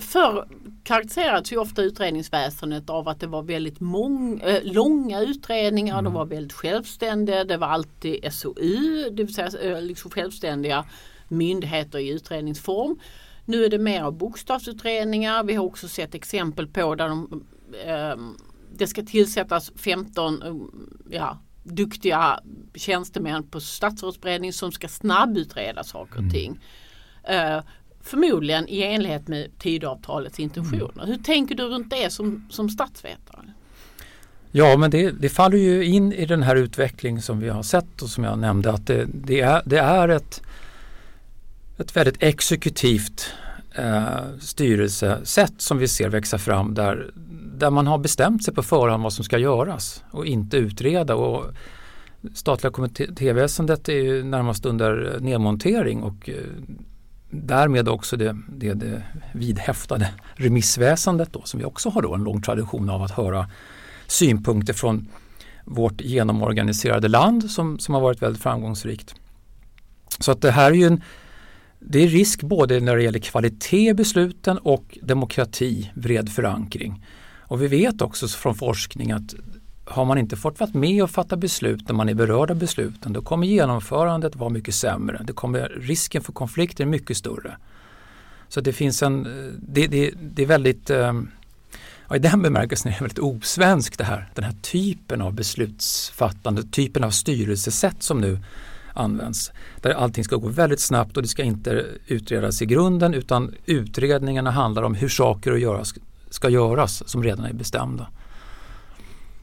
Förr 0.00 0.48
karaktäriserades 0.88 1.52
ju 1.52 1.56
ofta 1.56 1.82
utredningsväsendet 1.82 2.90
av 2.90 3.08
att 3.08 3.20
det 3.20 3.26
var 3.26 3.42
väldigt 3.42 3.80
mång, 3.80 4.40
äh, 4.40 4.62
långa 4.64 5.20
utredningar, 5.20 5.94
mm. 5.94 6.04
de 6.04 6.14
var 6.14 6.26
väldigt 6.26 6.52
självständiga, 6.52 7.44
det 7.44 7.56
var 7.56 7.66
alltid 7.66 8.32
SOU, 8.32 9.10
det 9.10 9.24
vill 9.24 9.34
säga 9.34 9.76
äh, 9.76 9.82
liksom 9.82 10.10
självständiga 10.10 10.84
myndigheter 11.28 11.98
i 11.98 12.08
utredningsform. 12.08 12.98
Nu 13.44 13.64
är 13.64 13.70
det 13.70 13.78
mer 13.78 14.02
av 14.02 14.12
bokstavsutredningar. 14.12 15.44
Vi 15.44 15.54
har 15.54 15.64
också 15.64 15.88
sett 15.88 16.14
exempel 16.14 16.66
på 16.66 16.94
där 16.94 17.08
de, 17.08 17.44
äh, 17.86 18.16
det 18.72 18.86
ska 18.86 19.02
tillsättas 19.02 19.72
15 19.76 20.42
ja, 21.10 21.38
duktiga 21.68 22.40
tjänstemän 22.74 23.42
på 23.42 23.60
statsrådsberedningen 23.60 24.52
som 24.52 24.72
ska 24.72 24.88
snabbutreda 24.88 25.84
saker 25.84 26.12
och 26.12 26.18
mm. 26.18 26.30
ting. 26.30 26.60
Uh, 27.30 27.62
förmodligen 28.00 28.68
i 28.68 28.82
enlighet 28.82 29.28
med 29.28 29.58
tidavtalets 29.58 30.40
intentioner. 30.40 30.92
Mm. 30.94 31.08
Hur 31.08 31.18
tänker 31.18 31.54
du 31.54 31.62
runt 31.62 31.90
det 31.90 32.12
som, 32.12 32.46
som 32.50 32.70
statsvetare? 32.70 33.44
Ja 34.50 34.76
men 34.76 34.90
det, 34.90 35.10
det, 35.10 35.28
faller 35.28 35.58
ju 35.58 35.84
in 35.84 36.12
i 36.12 36.26
den 36.26 36.42
här 36.42 36.56
utvecklingen 36.56 37.22
som 37.22 37.40
vi 37.40 37.48
har 37.48 37.62
sett 37.62 38.02
och 38.02 38.08
som 38.08 38.24
jag 38.24 38.38
nämnde 38.38 38.70
att 38.70 38.86
det, 38.86 39.06
det 39.14 39.40
är, 39.40 39.62
det 39.64 39.78
är 39.78 40.08
ett, 40.08 40.42
ett 41.78 41.96
väldigt 41.96 42.22
exekutivt 42.22 43.32
eh, 43.74 44.38
styrelsesätt 44.40 45.54
som 45.58 45.78
vi 45.78 45.88
ser 45.88 46.08
växa 46.08 46.38
fram 46.38 46.74
där 46.74 47.10
där 47.58 47.70
man 47.70 47.86
har 47.86 47.98
bestämt 47.98 48.44
sig 48.44 48.54
på 48.54 48.62
förhand 48.62 49.02
vad 49.02 49.12
som 49.12 49.24
ska 49.24 49.38
göras 49.38 50.04
och 50.10 50.26
inte 50.26 50.56
utreda. 50.56 51.14
Och 51.14 51.44
statliga 52.34 52.72
kommittéväsendet 52.72 53.88
är 53.88 53.92
ju 53.92 54.24
närmast 54.24 54.66
under 54.66 55.18
nedmontering 55.20 56.02
och 56.02 56.28
eh, 56.28 56.34
därmed 57.30 57.88
också 57.88 58.16
det, 58.16 58.36
det, 58.48 58.74
det 58.74 59.02
vidhäftade 59.32 60.10
remissväsendet 60.34 61.32
då, 61.32 61.42
som 61.44 61.60
vi 61.60 61.66
också 61.66 61.88
har 61.88 62.02
då 62.02 62.14
en 62.14 62.24
lång 62.24 62.42
tradition 62.42 62.90
av 62.90 63.02
att 63.02 63.10
höra 63.10 63.50
synpunkter 64.06 64.72
från 64.72 65.08
vårt 65.64 66.00
genomorganiserade 66.00 67.08
land 67.08 67.50
som, 67.50 67.78
som 67.78 67.94
har 67.94 68.00
varit 68.00 68.22
väldigt 68.22 68.42
framgångsrikt. 68.42 69.14
Så 70.18 70.32
att 70.32 70.42
det 70.42 70.50
här 70.50 70.70
är 70.70 70.74
ju 70.74 70.86
en 70.86 71.02
det 71.80 71.98
är 71.98 72.08
risk 72.08 72.42
både 72.42 72.80
när 72.80 72.96
det 72.96 73.02
gäller 73.02 73.18
kvalitet 73.18 73.88
i 73.88 73.94
besluten 73.94 74.58
och 74.58 74.98
demokrati, 75.02 75.90
bred 75.94 76.28
förankring. 76.28 77.04
Och 77.48 77.62
vi 77.62 77.66
vet 77.66 78.02
också 78.02 78.28
från 78.28 78.54
forskning 78.54 79.12
att 79.12 79.34
har 79.84 80.04
man 80.04 80.18
inte 80.18 80.36
fått 80.36 80.60
vara 80.60 80.70
med 80.72 81.02
och 81.02 81.10
fatta 81.10 81.36
beslut 81.36 81.88
när 81.88 81.94
man 81.94 82.08
är 82.08 82.14
berörd 82.14 82.50
av 82.50 82.56
besluten 82.56 83.12
då 83.12 83.22
kommer 83.22 83.46
genomförandet 83.46 84.36
vara 84.36 84.50
mycket 84.50 84.74
sämre. 84.74 85.20
Det 85.24 85.32
kommer, 85.32 85.68
risken 85.68 86.22
för 86.22 86.32
konflikter 86.32 86.84
är 86.84 86.88
mycket 86.88 87.16
större. 87.16 87.56
Så 88.48 88.60
det 88.60 88.72
finns 88.72 89.02
en, 89.02 89.22
det, 89.58 89.86
det, 89.86 90.14
det 90.20 90.42
är 90.42 90.46
väldigt, 90.46 90.90
ehm, 90.90 91.30
ja, 92.08 92.16
i 92.16 92.18
den 92.18 92.42
bemärkelsen 92.42 92.92
är 92.92 92.96
det 92.96 93.00
väldigt 93.00 93.18
osvenskt 93.18 93.98
det 93.98 94.04
här, 94.04 94.30
den 94.34 94.44
här 94.44 94.54
typen 94.62 95.22
av 95.22 95.34
beslutsfattande, 95.34 96.62
typen 96.62 97.04
av 97.04 97.10
styrelsesätt 97.10 98.02
som 98.02 98.20
nu 98.20 98.38
används. 98.94 99.52
Där 99.82 99.90
allting 99.90 100.24
ska 100.24 100.36
gå 100.36 100.48
väldigt 100.48 100.80
snabbt 100.80 101.16
och 101.16 101.22
det 101.22 101.28
ska 101.28 101.42
inte 101.42 101.84
utredas 102.06 102.62
i 102.62 102.66
grunden 102.66 103.14
utan 103.14 103.54
utredningarna 103.66 104.50
handlar 104.50 104.82
om 104.82 104.94
hur 104.94 105.08
saker 105.08 105.52
och 105.52 105.58
göras 105.58 105.94
ska 106.30 106.48
göras 106.48 107.08
som 107.08 107.22
redan 107.22 107.44
är 107.44 107.52
bestämda. 107.52 108.08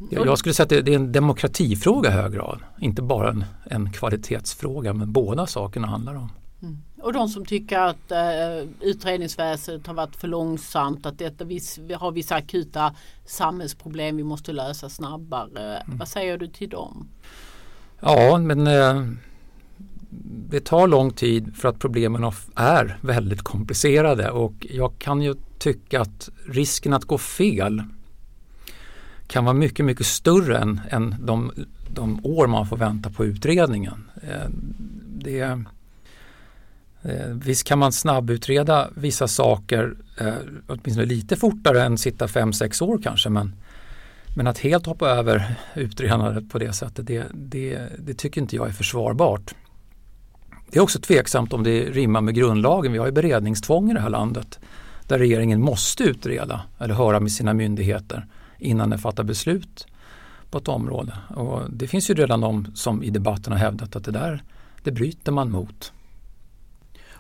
Jag 0.10 0.40
skulle 0.40 0.54
säga 0.54 0.64
att 0.64 0.86
det 0.86 0.92
är 0.92 0.96
en 0.96 1.12
demokratifråga 1.12 2.10
i 2.10 2.14
hög 2.14 2.34
grad, 2.34 2.60
inte 2.80 3.02
bara 3.02 3.30
en, 3.30 3.46
en 3.66 3.94
kvalitetsfråga 3.94 4.94
men 4.94 5.12
båda 5.12 5.48
sakerna 5.48 5.88
handlar 5.88 6.16
om. 6.16 6.30
Mm. 6.62 6.78
Och 7.02 7.14
de 7.14 7.30
som 7.30 7.46
tycker 7.46 7.80
att 7.80 8.12
eh, 8.12 8.70
utredningsväsendet 8.82 9.88
har 9.88 9.94
varit 9.94 10.16
för 10.16 10.28
långsamt, 10.28 11.06
att 11.06 11.18
detta, 11.18 11.44
vi, 11.44 11.60
vi 11.80 11.94
har 11.94 12.12
vissa 12.12 12.36
akuta 12.36 12.96
samhällsproblem 13.26 14.18
vi 14.18 14.24
måste 14.24 14.54
lösa 14.54 14.90
snabbare. 14.90 15.78
Mm. 15.78 15.98
Vad 15.98 16.08
säger 16.08 16.38
du 16.38 16.48
till 16.48 16.70
dem? 16.70 17.08
Ja, 18.00 18.38
men 18.38 18.68
eh, 18.68 19.02
det 20.50 20.66
tar 20.66 20.88
lång 20.88 21.12
tid 21.12 21.56
för 21.56 21.70
att 21.70 21.80
problemen 21.80 22.32
är 22.56 22.98
väldigt 23.02 23.42
komplicerade 23.42 24.32
och 24.32 24.68
jag 24.70 25.00
kan 25.00 25.22
ju 25.22 25.36
tycka 25.58 26.02
att 26.02 26.30
risken 26.46 26.94
att 26.94 27.06
gå 27.06 27.18
fel 27.18 27.84
kan 29.28 29.46
vara 29.46 29.54
mycket, 29.54 29.86
mycket 29.86 30.06
större 30.06 30.58
än, 30.58 30.82
än 30.90 31.16
de, 31.20 31.52
de 31.94 32.26
år 32.26 32.48
man 32.48 32.68
får 32.68 32.78
vänta 32.78 33.10
på 33.10 33.26
utredningen. 33.26 34.10
Eh, 34.22 34.50
det, 35.08 35.62
eh, 37.02 37.28
visst 37.32 37.68
kan 37.68 37.80
man 37.80 37.92
snabbutreda 37.92 38.90
vissa 38.96 39.28
saker 39.28 39.96
eh, 40.18 40.34
åtminstone 40.68 41.06
lite 41.06 41.36
fortare 41.36 41.84
än 41.84 41.98
sitta 41.98 42.28
fem 42.28 42.54
sex 42.54 42.82
år 42.82 43.00
kanske 43.04 43.30
men, 43.30 43.56
men 44.36 44.48
att 44.48 44.58
helt 44.58 44.86
hoppa 44.86 45.10
över 45.10 45.56
utredandet 45.76 46.50
på 46.50 46.60
det 46.60 46.74
sättet 46.74 47.08
det, 47.08 47.26
det, 47.34 47.80
det 48.00 48.14
tycker 48.14 48.42
inte 48.42 48.56
jag 48.56 48.68
är 48.68 48.74
försvarbart. 48.74 49.56
Det 50.76 50.80
är 50.80 50.84
också 50.84 51.00
tveksamt 51.00 51.54
om 51.54 51.64
det 51.64 51.86
rimmar 51.86 52.22
med 52.22 52.36
grundlagen. 52.36 52.92
Vi 52.92 52.98
har 52.98 53.06
ju 53.06 53.12
beredningstvång 53.12 53.92
i 53.92 53.94
det 53.94 54.00
här 54.00 54.10
landet 54.10 54.60
där 55.08 55.20
regeringen 55.20 55.62
måste 55.62 56.04
utreda 56.04 56.62
eller 56.80 56.94
höra 56.94 57.20
med 57.20 57.32
sina 57.32 57.54
myndigheter 57.54 58.28
innan 58.60 58.90
den 58.90 59.00
fattar 59.00 59.24
beslut 59.24 59.88
på 60.50 60.58
ett 60.58 60.68
område. 60.68 61.18
Och 61.36 61.62
det 61.72 61.88
finns 61.88 62.10
ju 62.10 62.14
redan 62.14 62.42
de 62.42 62.76
som 62.76 63.04
i 63.04 63.10
debatten 63.10 63.54
har 63.54 63.60
hävdat 63.60 63.96
att 63.96 64.04
det 64.04 64.12
där 64.12 64.44
det 64.84 64.92
bryter 64.92 65.32
man 65.32 65.52
mot. 65.52 65.94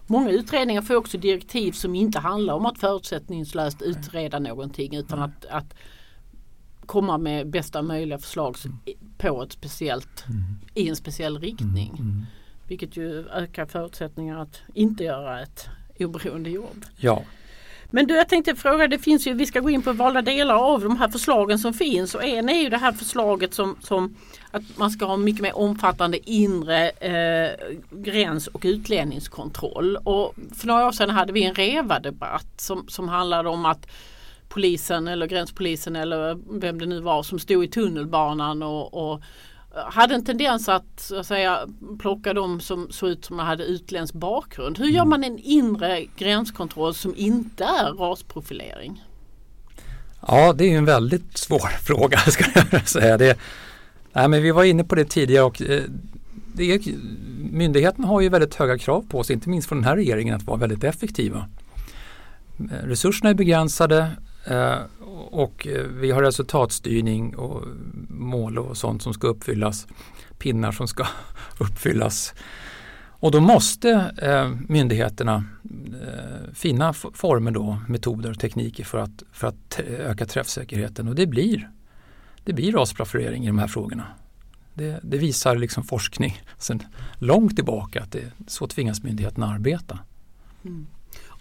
Många 0.07 0.29
utredningar 0.29 0.81
får 0.81 0.95
också 0.95 1.17
direktiv 1.17 1.71
som 1.71 1.95
inte 1.95 2.19
handlar 2.19 2.53
om 2.53 2.65
att 2.65 2.79
förutsättningslöst 2.79 3.81
utreda 3.81 4.39
någonting 4.39 4.95
utan 4.95 5.19
att, 5.19 5.45
att 5.45 5.75
komma 6.85 7.17
med 7.17 7.50
bästa 7.50 7.81
möjliga 7.81 8.17
förslag 8.17 8.55
mm. 8.65 8.77
på 9.17 9.43
ett 9.43 9.51
speciellt, 9.51 10.25
mm. 10.27 10.43
i 10.74 10.89
en 10.89 10.95
speciell 10.95 11.39
riktning. 11.39 11.89
Mm. 11.89 12.12
mm. 12.12 12.25
Vilket 12.67 12.98
ju 12.98 13.29
ökar 13.29 13.65
förutsättningar 13.65 14.41
att 14.41 14.62
inte 14.74 15.03
göra 15.03 15.41
ett 15.41 15.67
oberoende 16.00 16.50
jobb. 16.50 16.86
Ja. 16.98 17.24
Men 17.89 18.07
du, 18.07 18.15
jag 18.15 18.29
tänkte 18.29 18.55
fråga, 18.55 18.88
det 18.88 19.00
finns 19.00 19.27
ju, 19.27 19.34
vi 19.34 19.45
ska 19.45 19.60
gå 19.60 19.69
in 19.69 19.81
på 19.81 19.93
valda 19.93 20.22
delar 20.22 20.55
av 20.55 20.81
de 20.81 20.98
här 20.98 21.10
förslagen 21.10 21.60
som 21.60 21.74
finns 21.74 22.15
och 22.15 22.24
en 22.24 22.50
är 22.50 22.62
ju 22.62 22.69
det 22.69 22.77
här 22.77 22.91
förslaget 22.91 23.53
som, 23.53 23.77
som 23.81 24.15
att 24.51 24.77
man 24.77 24.91
ska 24.91 25.05
ha 25.05 25.17
mycket 25.17 25.41
mer 25.41 25.57
omfattande 25.57 26.31
inre 26.31 26.89
eh, 26.89 27.51
gräns 27.91 28.48
och 28.48 28.62
utlänningskontroll. 28.65 29.98
Och 29.98 30.34
för 30.55 30.67
några 30.67 30.88
år 30.88 30.91
sedan 30.91 31.10
hade 31.10 31.34
vi 31.34 31.43
en 31.43 31.55
REVA-debatt 31.55 32.62
som, 32.62 32.88
som 32.88 33.10
handlade 33.10 33.50
om 33.50 33.65
att 33.65 33.88
polisen 34.50 35.07
eller 35.07 35.27
gränspolisen 35.27 35.95
eller 35.95 36.38
vem 36.60 36.79
det 36.79 36.86
nu 36.86 37.00
var 37.00 37.24
som 37.24 37.39
stod 37.39 37.63
i 37.63 37.67
tunnelbanan 37.67 38.63
och, 38.63 38.93
och 38.93 39.22
hade 39.75 40.15
en 40.15 40.25
tendens 40.25 40.70
att, 40.70 41.12
att 41.12 41.25
säga, 41.27 41.60
plocka 42.00 42.34
de 42.34 42.60
som 42.60 42.88
såg 42.91 43.10
ut 43.10 43.25
som 43.25 43.39
hade 43.39 43.63
utländsk 43.63 44.13
bakgrund. 44.13 44.77
Hur 44.77 44.86
gör 44.86 45.01
Mm. 45.01 45.10
man 45.10 45.24
en 45.24 45.39
inre 45.39 46.05
gränskontroll 46.17 46.94
som 46.94 47.13
inte 47.17 47.63
är 47.63 47.94
rasprofilering? 47.94 49.03
Ja, 50.27 50.53
det 50.53 50.63
är 50.63 50.70
ju 50.70 50.77
en 50.77 50.86
väldigt 50.86 51.38
svår 51.38 51.60
fråga 51.84 52.17
ska 52.17 52.44
jag 52.72 52.88
säga. 52.88 53.17
Det, 53.17 53.38
nej, 54.13 54.27
men 54.27 54.44
vi 54.44 54.51
var 54.51 54.63
inne 54.63 54.84
på 54.84 54.96
det 54.96 55.05
tidigare 55.05 55.44
och 55.46 55.62
eh, 55.62 55.82
det 56.53 56.74
är, 56.74 56.79
myndigheterna 57.51 58.08
har 58.08 58.22
ju 58.22 58.29
väldigt 58.29 58.55
höga 58.55 58.77
krav 58.77 59.05
på 59.10 59.24
sig, 59.24 59.34
inte 59.34 59.50
minst 59.50 59.67
från 59.67 59.77
den 59.77 59.86
här 59.86 59.96
regeringen, 59.96 60.36
att 60.36 60.44
vara 60.44 60.58
väldigt 60.58 60.84
effektiva. 60.84 61.48
Eh, 62.60 62.88
Resurserna 62.88 63.29
är 63.29 63.34
begränsade 63.34 64.12
Eh, 64.45 64.77
och 65.31 65.67
eh, 65.67 65.83
vi 65.83 66.11
har 66.11 66.21
resultatstyrning 66.21 67.35
och 67.35 67.63
mål 68.09 68.57
och 68.57 68.77
sånt 68.77 69.01
som 69.01 69.13
ska 69.13 69.27
uppfyllas, 69.27 69.87
pinnar 70.37 70.71
som 70.71 70.87
ska 70.87 71.07
uppfyllas. 71.59 72.33
Och 73.25 73.31
då 73.31 73.39
måste 73.39 73.89
eh, 74.21 74.49
myndigheterna 74.67 75.45
eh, 76.01 76.53
finna 76.53 76.93
former 76.93 77.51
då, 77.51 77.77
metoder 77.87 78.31
och 78.31 78.39
tekniker 78.39 78.83
för 78.83 78.97
att, 78.97 79.23
för 79.31 79.47
att 79.47 79.79
öka 79.79 80.25
träffsäkerheten 80.25 81.07
och 81.07 81.15
det 81.15 81.27
blir, 81.27 81.69
det 82.43 82.53
blir 82.53 82.71
rasprofilering 82.71 83.43
i 83.43 83.47
de 83.47 83.59
här 83.59 83.67
frågorna. 83.67 84.07
Det, 84.73 84.99
det 85.03 85.17
visar 85.17 85.55
liksom 85.55 85.83
forskning 85.83 86.41
sedan 86.57 86.83
långt 87.17 87.55
tillbaka 87.55 88.01
att 88.01 88.11
det, 88.11 88.31
så 88.47 88.67
tvingas 88.67 89.03
myndigheterna 89.03 89.47
arbeta. 89.47 89.99
Mm. 90.65 90.87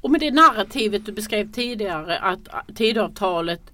Och 0.04 0.10
med 0.10 0.20
det 0.20 0.30
narrativet 0.30 1.06
du 1.06 1.12
beskrev 1.12 1.52
tidigare 1.52 2.18
att 2.18 2.48
Tidöavtalet 2.76 3.72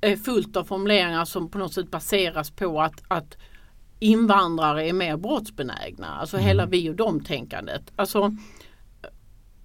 är 0.00 0.16
fullt 0.16 0.56
av 0.56 0.64
formuleringar 0.64 1.24
som 1.24 1.50
på 1.50 1.58
något 1.58 1.74
sätt 1.74 1.90
baseras 1.90 2.50
på 2.50 2.80
att, 2.80 3.02
att 3.08 3.36
invandrare 3.98 4.88
är 4.88 4.92
mer 4.92 5.16
brottsbenägna. 5.16 6.06
Alltså 6.06 6.36
hela 6.36 6.66
vi 6.66 6.90
och 6.90 6.94
dem-tänkandet. 6.94 7.82
Alltså, 7.96 8.36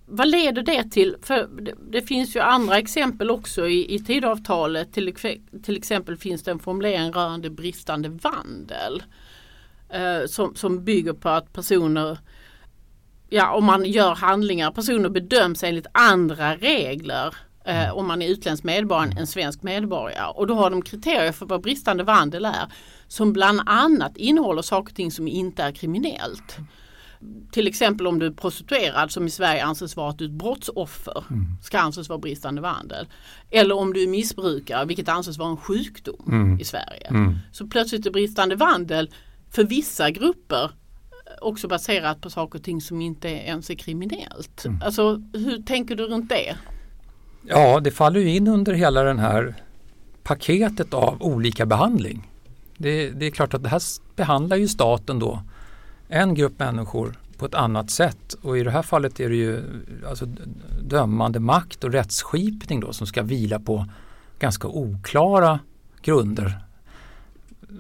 vad 0.06 0.28
leder 0.28 0.62
det 0.62 0.92
till? 0.92 1.16
För 1.22 1.48
det, 1.62 1.74
det 1.90 2.02
finns 2.02 2.36
ju 2.36 2.40
andra 2.40 2.78
exempel 2.78 3.32
också 3.32 3.68
i, 3.68 3.96
i 3.96 4.00
Tidöavtalet. 4.00 4.94
Till, 4.94 5.16
till 5.64 5.78
exempel 5.78 6.18
finns 6.18 6.44
det 6.44 6.52
en 6.52 6.60
formulering 6.60 7.12
rörande 7.12 7.50
bristande 7.50 8.10
vandel. 8.10 9.04
Eh, 9.90 10.26
som, 10.28 10.56
som 10.56 10.84
bygger 10.84 11.14
på 11.14 11.30
att 11.30 11.54
personer 11.54 12.18
ja, 13.36 13.54
om 13.54 13.66
man 13.66 13.86
gör 13.86 14.16
handlingar, 14.16 14.72
personer 14.72 15.10
bedöms 15.10 15.64
enligt 15.64 15.88
andra 15.92 16.56
regler 16.56 17.36
eh, 17.66 17.98
om 17.98 18.08
man 18.08 18.22
är 18.22 18.30
utländsk 18.30 18.64
medborgare 18.64 19.20
än 19.20 19.28
svensk 19.28 19.64
medborgare. 19.64 20.32
Och 20.36 20.48
då 20.48 20.56
har 20.56 20.70
de 20.70 20.82
kriterier 20.82 21.32
för 21.32 21.46
vad 21.46 21.62
bristande 21.62 22.04
vandel 22.04 22.46
är 22.46 22.72
som 23.08 23.34
bland 23.34 23.62
annat 23.66 24.18
innehåller 24.18 24.62
saker 24.62 24.92
och 24.92 24.96
ting 24.96 25.12
som 25.12 25.28
inte 25.28 25.64
är 25.64 25.72
kriminellt. 25.72 26.58
Till 27.52 27.68
exempel 27.68 28.08
om 28.08 28.20
du 28.20 28.26
är 28.26 28.32
prostituerad 28.32 29.12
som 29.12 29.28
i 29.28 29.30
Sverige 29.30 29.64
anses 29.64 29.96
vara 29.96 30.10
ett 30.10 30.32
brottsoffer 30.32 31.24
ska 31.64 31.80
anses 31.80 32.10
vara 32.10 32.20
bristande 32.20 32.62
vandel. 32.62 33.08
Eller 33.52 33.76
om 33.76 33.94
du 33.94 34.04
är 34.04 34.08
missbrukare 34.08 34.86
vilket 34.86 35.10
anses 35.10 35.38
vara 35.38 35.50
en 35.50 35.58
sjukdom 35.58 36.58
i 36.62 36.64
Sverige. 36.64 37.10
Så 37.52 37.68
plötsligt 37.68 38.06
är 38.06 38.12
bristande 38.12 38.56
vandel 38.56 39.10
för 39.52 39.64
vissa 39.64 40.12
grupper 40.12 40.72
också 41.42 41.68
baserat 41.68 42.22
på 42.22 42.30
saker 42.30 42.60
och 42.60 42.66
ting 42.66 42.82
som 42.82 43.02
inte 43.02 43.28
ens 43.28 43.70
är 43.70 43.76
kriminellt. 43.76 44.66
Alltså 44.84 45.22
hur 45.34 45.64
tänker 45.64 45.96
du 45.96 46.08
runt 46.08 46.30
det? 46.30 46.56
Ja, 47.48 47.80
det 47.80 47.92
faller 47.92 48.20
ju 48.20 48.36
in 48.36 48.48
under 48.48 48.74
hela 48.74 49.04
den 49.04 49.20
här 49.20 49.56
paketet 50.24 50.94
av 50.94 51.24
olika 51.24 51.66
behandling. 51.66 52.32
Det, 52.78 53.10
det 53.10 53.26
är 53.26 53.32
klart 53.32 53.54
att 53.54 53.64
det 53.64 53.70
här 53.70 53.82
behandlar 54.16 54.58
ju 54.58 54.68
staten 54.68 55.20
då 55.20 55.40
en 56.08 56.34
grupp 56.34 56.60
människor 56.60 57.20
på 57.38 57.46
ett 57.46 57.56
annat 57.56 57.92
sätt 57.92 58.34
och 58.42 58.58
i 58.58 58.64
det 58.64 58.72
här 58.72 58.82
fallet 58.82 59.20
är 59.20 59.30
det 59.30 59.36
ju 59.36 59.64
alltså 60.10 60.26
dömande 60.82 61.40
makt 61.40 61.84
och 61.84 61.92
rättsskipning 61.92 62.80
då 62.80 62.94
som 62.94 63.08
ska 63.08 63.24
vila 63.24 63.60
på 63.60 63.86
ganska 64.40 64.68
oklara 64.68 65.60
grunder 66.02 66.65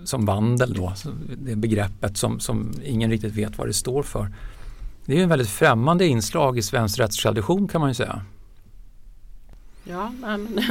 som 0.04 0.26
vandel 0.26 0.74
då, 0.74 0.93
det 1.38 1.56
begreppet 1.56 2.17
som, 2.17 2.39
som 2.39 2.74
ingen 2.84 3.12
riktigt 3.12 3.34
vet 3.34 3.58
vad 3.58 3.67
det 3.67 3.74
står 3.74 4.04
för. 4.04 4.32
Det 5.06 5.13
är 5.13 5.17
ju 5.17 5.24
en 5.24 5.30
väldigt 5.30 5.50
främmande 5.50 6.08
inslag 6.08 6.58
i 6.58 6.62
svensk 6.62 7.00
rättstradition 7.00 7.67
kan 7.67 7.82
man 7.82 7.89
ju 7.89 7.93
säga. 7.93 8.21
Ja, 9.84 10.12
men, 10.21 10.62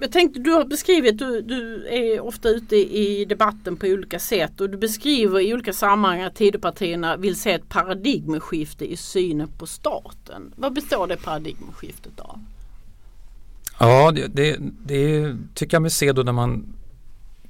jag 0.00 0.12
tänkte 0.12 0.40
du 0.40 0.50
har 0.50 0.64
beskrivit, 0.64 1.18
du, 1.18 1.42
du 1.42 1.88
är 1.88 2.20
ofta 2.20 2.48
ute 2.48 2.76
i 2.76 3.24
debatten 3.24 3.76
på 3.76 3.86
olika 3.86 4.18
sätt 4.18 4.60
och 4.60 4.70
du 4.70 4.76
beskriver 4.76 5.40
i 5.40 5.54
olika 5.54 5.72
sammanhang 5.72 6.20
att 6.20 6.34
Tidöpartierna 6.34 7.16
vill 7.16 7.36
se 7.36 7.52
ett 7.52 7.68
paradigmskifte 7.68 8.92
i 8.92 8.96
synen 8.96 9.48
på 9.58 9.66
staten. 9.66 10.52
Vad 10.56 10.72
består 10.72 11.06
det 11.06 11.16
paradigmskiftet 11.16 12.20
av? 12.20 12.40
Ja, 13.78 14.10
det, 14.10 14.26
det, 14.26 14.56
det 14.86 15.36
tycker 15.54 15.74
jag 15.74 15.82
mig 15.82 15.90
se 15.90 16.12
då 16.12 16.22
när 16.22 16.32
man 16.32 16.66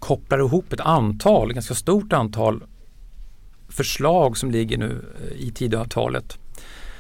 kopplar 0.01 0.39
ihop 0.39 0.73
ett 0.73 0.81
antal, 0.81 1.53
ganska 1.53 1.75
stort 1.75 2.13
antal 2.13 2.63
förslag 3.69 4.37
som 4.37 4.51
ligger 4.51 4.79
nu 4.79 5.05
eh, 5.25 5.37
i 5.37 5.51
Tidöavtalet 5.51 6.39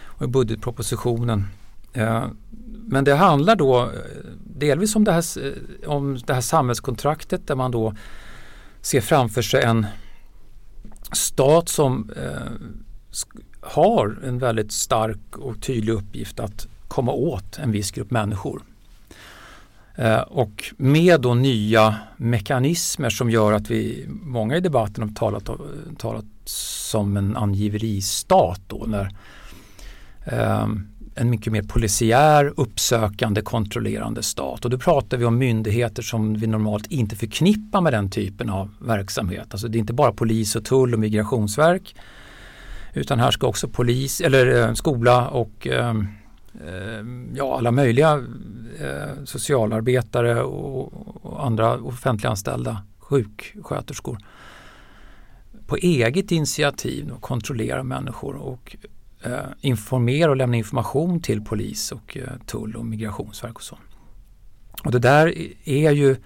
och 0.04 0.24
i 0.24 0.28
budgetpropositionen. 0.28 1.46
Eh, 1.92 2.26
men 2.86 3.04
det 3.04 3.14
handlar 3.14 3.56
då 3.56 3.82
eh, 3.82 3.88
delvis 4.44 4.96
om 4.96 5.04
det, 5.04 5.12
här, 5.12 5.24
om 5.86 6.18
det 6.26 6.34
här 6.34 6.40
samhällskontraktet 6.40 7.46
där 7.46 7.54
man 7.54 7.70
då 7.70 7.94
ser 8.80 9.00
framför 9.00 9.42
sig 9.42 9.62
en 9.62 9.86
stat 11.12 11.68
som 11.68 12.10
har 13.60 14.18
en 14.24 14.38
väldigt 14.38 14.72
stark 14.72 15.36
och 15.36 15.62
tydlig 15.62 15.92
uppgift 15.92 16.40
att 16.40 16.66
komma 16.88 17.12
åt 17.12 17.58
en 17.58 17.72
viss 17.72 17.90
grupp 17.90 18.10
människor. 18.10 18.62
Eh, 20.00 20.20
och 20.20 20.64
med 20.76 21.20
då 21.20 21.34
nya 21.34 21.96
mekanismer 22.16 23.10
som 23.10 23.30
gör 23.30 23.52
att 23.52 23.70
vi, 23.70 24.06
många 24.08 24.56
i 24.56 24.60
debatten 24.60 25.02
har 25.02 25.14
talat, 25.14 25.50
talat 25.98 26.24
som 26.44 27.16
en 27.16 27.36
angiveristat 27.36 28.60
då 28.66 28.84
när 28.86 29.16
ehm, 30.24 30.88
en 31.14 31.30
mycket 31.30 31.52
mer 31.52 31.62
polisiär, 31.62 32.52
uppsökande, 32.56 33.42
kontrollerande 33.42 34.22
stat. 34.22 34.64
Och 34.64 34.70
då 34.70 34.78
pratar 34.78 35.16
vi 35.16 35.24
om 35.24 35.38
myndigheter 35.38 36.02
som 36.02 36.34
vi 36.34 36.46
normalt 36.46 36.86
inte 36.86 37.16
förknippar 37.16 37.80
med 37.80 37.92
den 37.92 38.10
typen 38.10 38.50
av 38.50 38.70
verksamhet. 38.80 39.46
Alltså 39.50 39.68
det 39.68 39.78
är 39.78 39.80
inte 39.80 39.92
bara 39.92 40.12
polis 40.12 40.56
och 40.56 40.64
tull 40.64 40.94
och 40.94 41.00
migrationsverk 41.00 41.96
utan 42.94 43.18
här 43.18 43.30
ska 43.30 43.46
också 43.46 43.68
polis 43.68 44.20
eller 44.20 44.62
eh, 44.62 44.74
skola 44.74 45.28
och 45.28 45.66
ehm, 45.66 46.06
Eh, 46.54 47.04
ja, 47.34 47.58
alla 47.58 47.70
möjliga 47.70 48.24
eh, 48.80 49.24
socialarbetare 49.24 50.42
och, 50.42 50.92
och 51.26 51.46
andra 51.46 51.80
offentliganställda 51.80 52.82
sjuksköterskor 52.98 54.18
på 55.66 55.76
eget 55.76 56.30
initiativ 56.30 57.10
och 57.10 57.22
kontrollera 57.22 57.82
människor 57.82 58.34
och 58.34 58.76
eh, 59.22 59.32
informera 59.60 60.30
och 60.30 60.36
lämna 60.36 60.56
information 60.56 61.20
till 61.20 61.44
polis 61.44 61.92
och 61.92 62.16
eh, 62.16 62.28
tull 62.46 62.76
och 62.76 62.86
migrationsverk 62.86 63.56
och 63.56 63.62
så. 63.62 63.78
Och 64.84 64.92
det 64.92 64.98
där 64.98 65.34
är 65.64 65.90
ju 65.90 66.16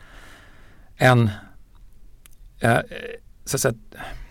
en 0.96 1.30
eh, 2.60 2.78
så 3.44 3.56
att 3.56 3.60
säga, 3.60 3.74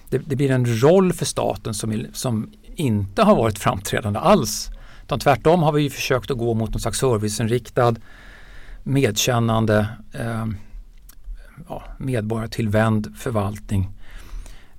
det, 0.09 0.17
det 0.17 0.35
blir 0.35 0.51
en 0.51 0.81
roll 0.81 1.13
för 1.13 1.25
staten 1.25 1.73
som, 1.73 2.05
som 2.13 2.51
inte 2.75 3.23
har 3.23 3.35
varit 3.35 3.59
framträdande 3.59 4.19
alls. 4.19 4.69
Utan 5.03 5.19
tvärtom 5.19 5.63
har 5.63 5.71
vi 5.71 5.89
försökt 5.89 6.31
att 6.31 6.37
gå 6.37 6.53
mot 6.53 6.71
någon 6.71 6.79
slags 6.81 6.99
serviceinriktad, 6.99 7.95
medkännande, 8.83 9.87
eh, 10.13 10.45
ja, 11.69 11.83
medborgartillvänd 11.97 13.17
förvaltning. 13.17 13.89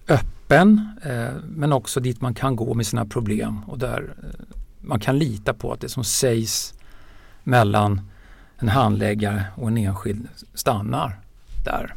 Öppen, 0.08 0.88
eh, 1.04 1.28
men 1.48 1.72
också 1.72 2.00
dit 2.00 2.20
man 2.20 2.34
kan 2.34 2.56
gå 2.56 2.74
med 2.74 2.86
sina 2.86 3.04
problem 3.06 3.64
och 3.66 3.78
där 3.78 4.14
eh, 4.22 4.56
man 4.80 5.00
kan 5.00 5.18
lita 5.18 5.54
på 5.54 5.72
att 5.72 5.80
det 5.80 5.88
som 5.88 6.04
sägs 6.04 6.74
mellan 7.44 8.00
en 8.58 8.68
handläggare 8.68 9.44
och 9.56 9.68
en 9.68 9.76
enskild 9.78 10.28
stannar 10.54 11.20
där. 11.64 11.94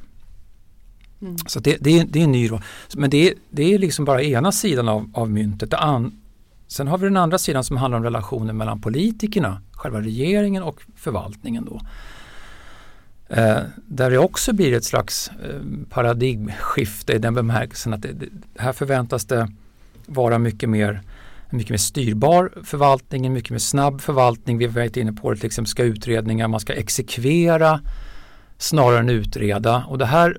Så 1.47 1.59
det, 1.59 1.77
det, 1.79 1.99
är, 1.99 2.05
det 2.05 2.19
är 2.19 2.23
en 2.23 2.31
ny 2.31 2.51
roll. 2.51 2.61
Men 2.95 3.09
det, 3.09 3.27
är- 3.29 3.33
det 3.49 3.73
är 3.73 3.79
liksom 3.79 4.05
bara 4.05 4.21
ena 4.23 4.51
sidan 4.51 4.87
av, 4.87 5.11
av 5.13 5.29
myntet. 5.29 5.73
An, 5.73 6.21
sen 6.67 6.87
har 6.87 6.97
vi 6.97 7.07
den 7.07 7.17
andra 7.17 7.37
sidan 7.37 7.63
som 7.63 7.77
handlar 7.77 7.97
om 7.97 8.03
relationen 8.03 8.57
mellan 8.57 8.81
politikerna, 8.81 9.61
själva 9.71 10.01
regeringen 10.01 10.63
och 10.63 10.81
förvaltningen. 10.95 11.65
Då. 11.65 11.81
Eh, 13.29 13.59
där 13.85 14.11
det 14.11 14.17
också 14.17 14.53
blir 14.53 14.73
ett 14.73 14.85
slags 14.85 15.31
eh, 15.43 15.61
paradigmskifte 15.89 17.13
i 17.13 17.17
den 17.17 17.33
bemärkelsen 17.33 17.93
att 17.93 18.01
det, 18.01 18.13
det, 18.13 18.29
här 18.57 18.73
förväntas 18.73 19.25
det 19.25 19.47
vara 20.05 20.39
mycket 20.39 20.69
mer 20.69 21.01
en 21.49 21.57
mycket 21.57 21.69
mer 21.69 21.77
styrbar 21.77 22.51
förvaltning, 22.63 23.25
en 23.25 23.33
mycket 23.33 23.51
mer 23.51 23.59
snabb 23.59 24.01
förvaltning. 24.01 24.57
Vi 24.57 24.65
har 24.65 24.73
varit 24.73 24.97
inne 24.97 25.13
på 25.13 25.31
det, 25.31 25.37
till 25.37 25.45
exempel 25.45 25.69
ska 25.69 25.83
utredningar, 25.83 26.47
man 26.47 26.59
ska 26.59 26.73
exekvera 26.73 27.81
snarare 28.57 28.99
än 28.99 29.09
utreda. 29.09 29.85
Och 29.87 29.97
det 29.97 30.05
här 30.05 30.37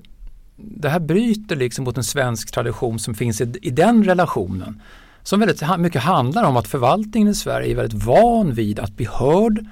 det 0.61 0.89
här 0.89 0.99
bryter 0.99 1.55
liksom 1.55 1.85
mot 1.85 1.97
en 1.97 2.03
svensk 2.03 2.51
tradition 2.51 2.99
som 2.99 3.15
finns 3.15 3.41
i, 3.41 3.53
i 3.61 3.69
den 3.69 4.03
relationen. 4.03 4.81
Som 5.29 5.39
väldigt 5.39 5.79
mycket 5.79 6.01
handlar 6.01 6.43
om 6.43 6.57
att 6.57 6.67
förvaltningen 6.67 7.27
i 7.27 7.35
Sverige 7.35 7.71
är 7.71 7.75
väldigt 7.75 8.03
van 8.03 8.53
vid 8.53 8.79
att 8.79 8.91
bli 8.91 9.05
hörd. 9.05 9.65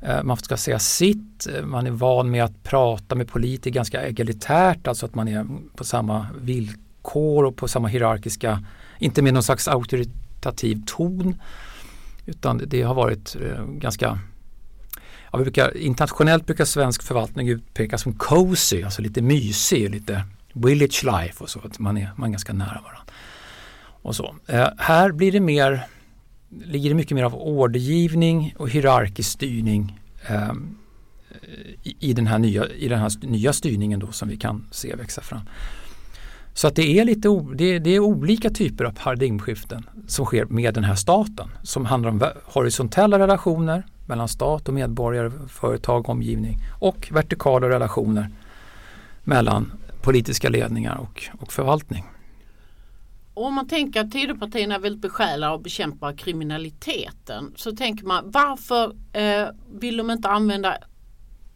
Eh, 0.00 0.22
man 0.22 0.36
ska 0.36 0.56
säga 0.56 0.78
sitt, 0.78 1.46
eh, 1.46 1.64
man 1.64 1.86
är 1.86 1.90
van 1.90 2.30
med 2.30 2.44
att 2.44 2.62
prata 2.62 3.14
med 3.14 3.28
politiker 3.28 3.70
ganska 3.70 4.06
egalitärt, 4.06 4.86
alltså 4.86 5.06
att 5.06 5.14
man 5.14 5.28
är 5.28 5.46
på 5.76 5.84
samma 5.84 6.26
villkor 6.40 7.44
och 7.44 7.56
på 7.56 7.68
samma 7.68 7.88
hierarkiska, 7.88 8.64
inte 8.98 9.22
med 9.22 9.34
någon 9.34 9.42
slags 9.42 9.68
auktoritativ 9.68 10.82
ton. 10.86 11.40
Utan 12.26 12.62
det 12.66 12.82
har 12.82 12.94
varit 12.94 13.36
eh, 13.40 13.64
ganska 13.64 14.18
Ja, 15.32 15.38
vi 15.38 15.44
brukar, 15.44 15.76
internationellt 15.76 16.46
brukar 16.46 16.64
svensk 16.64 17.02
förvaltning 17.02 17.48
utpekas 17.48 18.02
som 18.02 18.12
cozy, 18.12 18.82
alltså 18.82 19.02
lite 19.02 19.22
mysig, 19.22 19.90
lite 19.90 20.24
village 20.52 21.04
life 21.04 21.44
och 21.44 21.50
så. 21.50 21.60
Att 21.64 21.78
man, 21.78 21.96
är, 21.96 22.10
man 22.16 22.28
är 22.28 22.32
ganska 22.32 22.52
nära 22.52 22.80
varandra. 22.84 23.01
Och 24.02 24.16
så. 24.16 24.34
Eh, 24.46 24.68
här 24.78 25.12
blir 25.12 25.32
det 25.32 25.40
mer, 25.40 25.86
ligger 26.48 26.88
det 26.88 26.94
mycket 26.94 27.14
mer 27.14 27.24
av 27.24 27.34
ordergivning 27.34 28.54
och 28.58 28.70
hierarkisk 28.70 29.30
styrning 29.30 30.00
eh, 30.28 30.52
i, 31.82 31.96
i, 32.00 32.12
den 32.12 32.26
här 32.26 32.38
nya, 32.38 32.68
i 32.68 32.88
den 32.88 32.98
här 32.98 33.26
nya 33.26 33.52
styrningen 33.52 34.00
då 34.00 34.12
som 34.12 34.28
vi 34.28 34.36
kan 34.36 34.66
se 34.70 34.94
växa 34.94 35.20
fram. 35.20 35.40
Så 36.54 36.68
att 36.68 36.76
det 36.76 36.98
är 36.98 37.04
lite 37.04 37.28
det, 37.54 37.78
det, 37.78 37.90
är 37.90 38.00
olika 38.00 38.50
typer 38.50 38.84
av 38.84 38.90
paradigmskiften 38.90 39.86
som 40.06 40.26
sker 40.26 40.44
med 40.44 40.74
den 40.74 40.84
här 40.84 40.94
staten 40.94 41.48
som 41.62 41.86
handlar 41.86 42.10
om 42.10 42.22
horisontella 42.44 43.18
relationer 43.18 43.82
mellan 44.06 44.28
stat 44.28 44.68
och 44.68 44.74
medborgare, 44.74 45.30
företag, 45.48 46.00
och 46.00 46.08
omgivning 46.08 46.58
och 46.80 47.08
vertikala 47.12 47.68
relationer 47.68 48.30
mellan 49.24 49.72
politiska 50.00 50.48
ledningar 50.48 50.96
och, 50.96 51.24
och 51.40 51.52
förvaltning. 51.52 52.04
Om 53.34 53.54
man 53.54 53.68
tänker 53.68 54.00
att 54.00 54.10
Tidöpartierna 54.10 54.74
är 54.74 54.78
väldigt 54.78 55.02
besjälade 55.02 55.52
av 55.52 55.58
att 55.58 55.64
bekämpa 55.64 56.12
kriminaliteten 56.12 57.52
så 57.56 57.72
tänker 57.72 58.04
man 58.04 58.30
varför 58.30 58.96
eh, 59.12 59.48
vill 59.72 59.96
de 59.96 60.10
inte 60.10 60.28
använda 60.28 60.78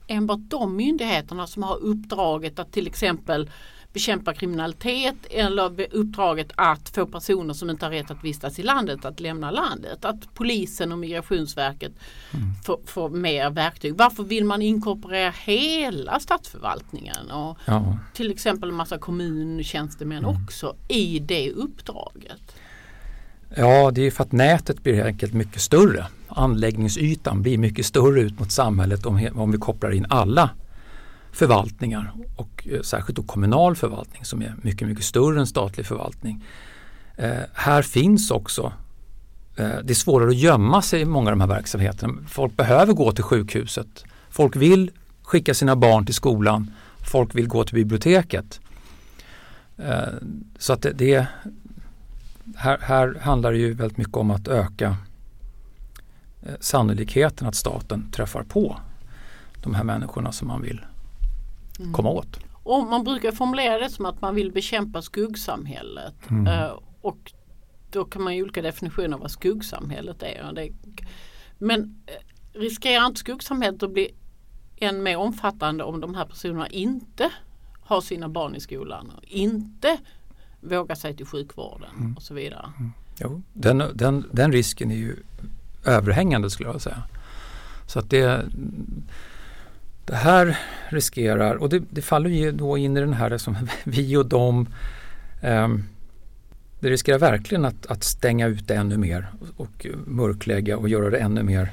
enbart 0.07 0.41
de 0.41 0.77
myndigheterna 0.77 1.47
som 1.47 1.63
har 1.63 1.77
uppdraget 1.77 2.59
att 2.59 2.73
till 2.73 2.87
exempel 2.87 3.51
bekämpa 3.97 4.35
kriminalitet 4.35 5.15
eller 5.31 5.95
uppdraget 5.95 6.53
att 6.55 6.89
få 6.89 7.07
personer 7.07 7.55
som 7.55 7.71
inte 7.71 7.87
har 7.87 7.91
rätt 7.91 8.11
att 8.11 8.25
vistas 8.25 8.59
i 8.59 8.63
landet 8.63 9.05
att 9.05 9.21
lämna 9.21 9.51
landet. 9.51 10.05
Att 10.05 10.35
polisen 10.35 10.93
och 10.93 10.99
Migrationsverket 10.99 11.93
mm. 12.35 12.47
får, 12.65 12.81
får, 12.87 13.11
mer 13.11 13.51
verktyg. 13.51 13.95
Varför 13.97 14.23
vill 14.23 14.45
man 14.45 14.63
inkorporera 14.63 15.33
hela 15.45 16.21
statsförvaltningen 16.21 17.31
och 17.31 17.59
ja. 17.65 17.99
till 18.15 18.31
exempel 18.31 18.69
en 18.69 18.75
massa 18.75 18.99
kommuntjänstemän 18.99 20.25
mm. 20.25 20.43
också 20.43 20.77
i 20.89 21.19
det 21.19 21.51
uppdraget? 21.51 22.57
Ja, 23.57 23.91
det 23.91 24.07
är 24.07 24.11
för 24.11 24.25
att 24.25 24.33
nätet 24.33 24.83
blir 24.83 25.05
enkelt 25.05 25.33
mycket 25.33 25.63
större. 25.63 26.07
Anläggningsytan 26.29 27.43
blir 27.43 27.59
mycket 27.59 27.87
större 27.87 28.21
ut 28.21 28.39
mot 28.39 28.53
samhället 28.53 29.07
om, 29.07 29.29
om 29.35 29.53
vi 29.53 29.59
kopplar 29.59 29.91
in 29.91 30.07
alla 30.09 30.51
förvaltningar 31.37 32.13
och 32.37 32.69
eh, 32.71 32.83
särskilt 32.83 33.17
då 33.17 33.23
kommunal 33.23 33.77
förvaltning 33.77 34.25
som 34.25 34.43
är 34.43 34.55
mycket, 34.63 34.89
mycket 34.89 35.05
större 35.05 35.41
än 35.41 35.47
statlig 35.47 35.87
förvaltning. 35.87 36.45
Eh, 37.17 37.41
här 37.53 37.83
finns 37.83 38.31
också 38.31 38.73
eh, 39.57 39.71
det 39.85 39.93
är 39.93 39.95
svårare 39.95 40.29
att 40.29 40.37
gömma 40.37 40.83
sig 40.83 41.01
i 41.01 41.05
många 41.05 41.31
av 41.31 41.33
de 41.33 41.41
här 41.41 41.49
verksamheterna. 41.49 42.15
Folk 42.29 42.57
behöver 42.57 42.93
gå 42.93 43.13
till 43.13 43.25
sjukhuset. 43.25 44.05
Folk 44.31 44.57
vill 44.57 44.91
skicka 45.23 45.55
sina 45.55 45.77
barn 45.77 46.07
till 46.07 46.15
skolan. 46.15 46.71
Folk 46.99 47.35
vill 47.35 47.49
gå 47.49 47.65
till 47.65 47.75
biblioteket. 47.75 48.61
Eh, 49.79 50.15
så 50.59 50.73
att 50.73 50.83
det, 50.83 50.93
det 50.93 51.27
här, 52.57 52.79
här, 52.83 53.19
handlar 53.21 53.53
det 53.53 53.59
ju 53.59 53.73
väldigt 53.75 53.99
mycket 53.99 54.17
om 54.17 54.31
att 54.31 54.49
öka 54.49 54.97
eh, 56.43 56.55
sannolikheten 56.61 57.49
att 57.49 57.55
staten 57.55 58.11
träffar 58.13 58.43
på 58.43 58.77
de 59.63 59.75
här 59.75 59.85
människorna 59.85 60.33
som 60.33 60.49
man 60.49 60.63
vill 60.63 60.81
mm. 61.79 61.93
komma 61.93 62.11
åt. 62.11 62.39
Och 62.63 62.87
man 62.87 63.05
brukar 63.05 63.33
formulera 63.33 63.79
det 63.79 63.91
som 63.91 64.07
att 64.07 64.21
man 64.21 64.35
vill 64.35 64.53
bekämpa 64.53 65.03
skuggsamhället. 65.03 66.31
Mm. 66.31 66.47
Uh, 66.47 66.79
och 67.01 67.33
då 67.91 68.05
kan 68.05 68.23
man 68.23 68.37
ju 68.37 68.43
olika 68.43 68.63
definitioner 68.63 69.15
av 69.15 69.21
vad 69.21 69.31
skuggsamhället 69.31 70.23
är. 70.23 70.73
Men 71.59 71.81
uh, 71.81 72.61
riskerar 72.61 73.07
inte 73.07 73.21
skuggsamhället 73.21 73.83
att 73.83 73.93
bli 73.93 74.15
än 74.77 75.03
mer 75.03 75.17
omfattande 75.17 75.85
om 75.85 76.01
de 76.01 76.15
här 76.15 76.25
personerna 76.25 76.69
inte 76.69 77.31
har 77.81 78.01
sina 78.01 78.29
barn 78.29 78.55
i 78.55 78.61
skolan 78.61 79.13
och 79.17 79.25
inte 79.25 79.99
vågar 80.61 80.95
sig 80.95 81.17
till 81.17 81.27
sjukvården 81.27 81.91
mm. 81.99 82.17
och 82.17 82.23
så 82.23 82.35
vidare. 82.35 82.73
Mm. 82.79 82.93
Jo, 83.21 83.43
den, 83.53 83.83
den, 83.95 84.25
den 84.33 84.53
risken 84.53 84.91
är 84.91 84.97
ju 84.97 85.17
överhängande 85.85 86.51
skulle 86.51 86.69
jag 86.69 86.81
säga. 86.81 87.03
Så 87.87 87.99
att 87.99 88.11
det 88.11 88.45
det 90.07 90.17
här 90.17 90.59
riskerar, 90.89 91.55
och 91.55 91.69
det, 91.69 91.83
det 91.91 92.03
faller 92.03 92.31
ju 92.31 92.53
då 92.53 92.79
in 92.79 92.97
i 92.97 93.01
den 93.01 93.13
här 93.13 93.39
som 93.39 93.57
vi 93.85 94.17
och 94.17 94.27
dem. 94.27 94.69
Um, 95.43 95.85
det 96.81 96.91
riskerar 96.91 97.19
verkligen 97.19 97.65
att, 97.65 97.87
att 97.87 98.05
stänga 98.05 98.47
ut 98.47 98.71
ännu 98.71 98.97
mer 98.97 99.27
och, 99.57 99.87
mörklägga 100.07 100.77
och 100.77 100.89
göra 100.89 101.11
det 101.11 101.19
ännu 101.19 101.43
mer. 101.43 101.73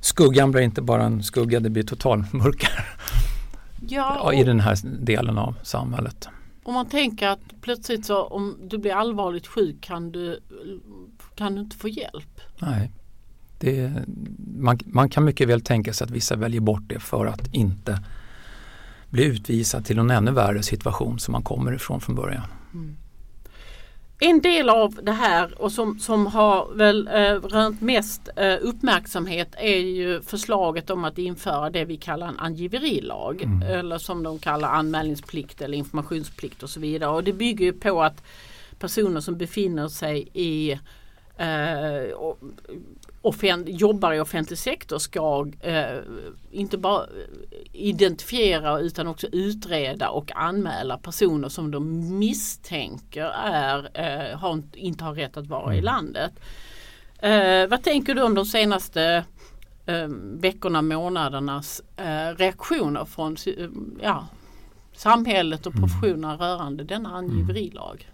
Skuggan 0.00 0.50
blir 0.50 0.62
inte 0.62 0.82
bara 0.82 1.04
en 1.04 1.22
skugga, 1.22 1.60
det 1.60 1.70
blir 1.70 1.82
totalmörker 1.82 2.86
ja, 3.88 4.32
i 4.32 4.44
den 4.44 4.60
här 4.60 4.78
delen 4.84 5.38
av 5.38 5.54
samhället. 5.62 6.28
Om 6.62 6.74
man 6.74 6.86
tänker 6.86 7.28
att 7.28 7.40
plötsligt 7.60 8.06
så 8.06 8.22
om 8.22 8.56
du 8.62 8.78
blir 8.78 8.94
allvarligt 8.94 9.46
sjuk 9.46 9.80
kan 9.80 10.12
du, 10.12 10.40
kan 11.34 11.54
du 11.54 11.60
inte 11.60 11.76
få 11.76 11.88
hjälp. 11.88 12.40
Nej. 12.58 12.90
Det, 13.62 13.92
man, 14.58 14.78
man, 14.84 15.08
kan 15.08 15.24
mycket 15.24 15.48
väl 15.48 15.60
tänka 15.60 15.92
sig 15.92 16.04
att 16.04 16.10
vissa 16.10 16.36
väljer 16.36 16.60
bort 16.60 16.82
det 16.86 16.98
för 16.98 17.26
att 17.26 17.54
inte 17.54 17.98
bli 19.10 19.24
utvisad 19.24 19.84
till 19.84 19.98
en 19.98 20.10
ännu 20.10 20.30
värre 20.30 20.62
situation 20.62 21.18
som 21.18 21.32
man 21.32 21.42
kommer 21.42 21.74
ifrån 21.74 22.00
från 22.00 22.14
början. 22.14 22.44
Mm. 22.74 22.96
En 24.18 24.40
del 24.40 24.68
av 24.68 25.00
det 25.02 25.12
här 25.12 25.62
och 25.62 25.72
som, 25.72 25.98
som 25.98 26.26
har 26.26 26.74
väl 26.74 27.08
eh, 27.08 27.34
rönt 27.34 27.80
mest 27.80 28.28
eh, 28.36 28.56
uppmärksamhet 28.60 29.54
är 29.56 29.76
ju 29.76 30.22
förslaget 30.22 30.90
om 30.90 31.04
att 31.04 31.18
införa 31.18 31.70
det 31.70 31.84
vi 31.84 31.96
kallar 31.96 32.28
en 32.28 32.38
angiverilag. 32.38 33.42
Mm. 33.42 33.62
Eller 33.62 33.98
som 33.98 34.22
de 34.22 34.38
kallar 34.38 34.68
anmälningsplikt 34.68 35.62
eller 35.62 35.78
informationsplikt 35.78 36.62
och 36.62 36.70
så 36.70 36.80
vidare. 36.80 37.10
Och 37.10 37.24
det 37.24 37.32
bygger 37.32 37.64
ju 37.64 37.72
på 37.72 38.02
att 38.02 38.22
personer 38.78 39.20
som 39.20 39.38
befinner 39.38 39.88
sig 39.88 40.28
i 40.32 40.72
eh, 41.36 42.12
offent, 43.22 43.68
jobbar 43.68 44.12
i 44.12 44.20
offentlig 44.20 44.58
sektor 44.58 44.98
ska 44.98 45.46
eh, 45.60 45.98
inte 46.50 46.78
bara 46.78 47.06
identifiera 47.72 48.78
utan 48.78 49.06
också 49.06 49.26
utreda 49.32 50.08
och 50.08 50.32
anmäla 50.34 50.98
personer 50.98 51.48
som 51.48 51.70
de 51.70 52.18
misstänker 52.18 53.32
är, 53.46 53.90
eh, 53.94 54.38
har, 54.38 54.62
inte 54.74 55.04
har 55.04 55.14
rätt 55.14 55.36
att 55.36 55.46
vara 55.46 55.64
mm. 55.64 55.78
i 55.78 55.80
landet. 55.80 56.32
Eh, 57.18 57.66
vad 57.68 57.82
tänker 57.82 58.14
du 58.14 58.22
om 58.22 58.34
de 58.34 58.44
senaste 58.44 59.24
eh, 59.86 60.08
veckorna, 60.40 60.82
månadernas 60.82 61.82
eh, 61.96 62.36
reaktioner 62.36 63.04
från 63.04 63.36
ja, 64.02 64.26
samhället 64.92 65.66
och 65.66 65.74
mm. 65.74 65.88
professionen 65.88 66.38
rörande 66.38 66.84
denna 66.84 67.08
mm. 67.08 67.18
angiverilag? 67.18 68.08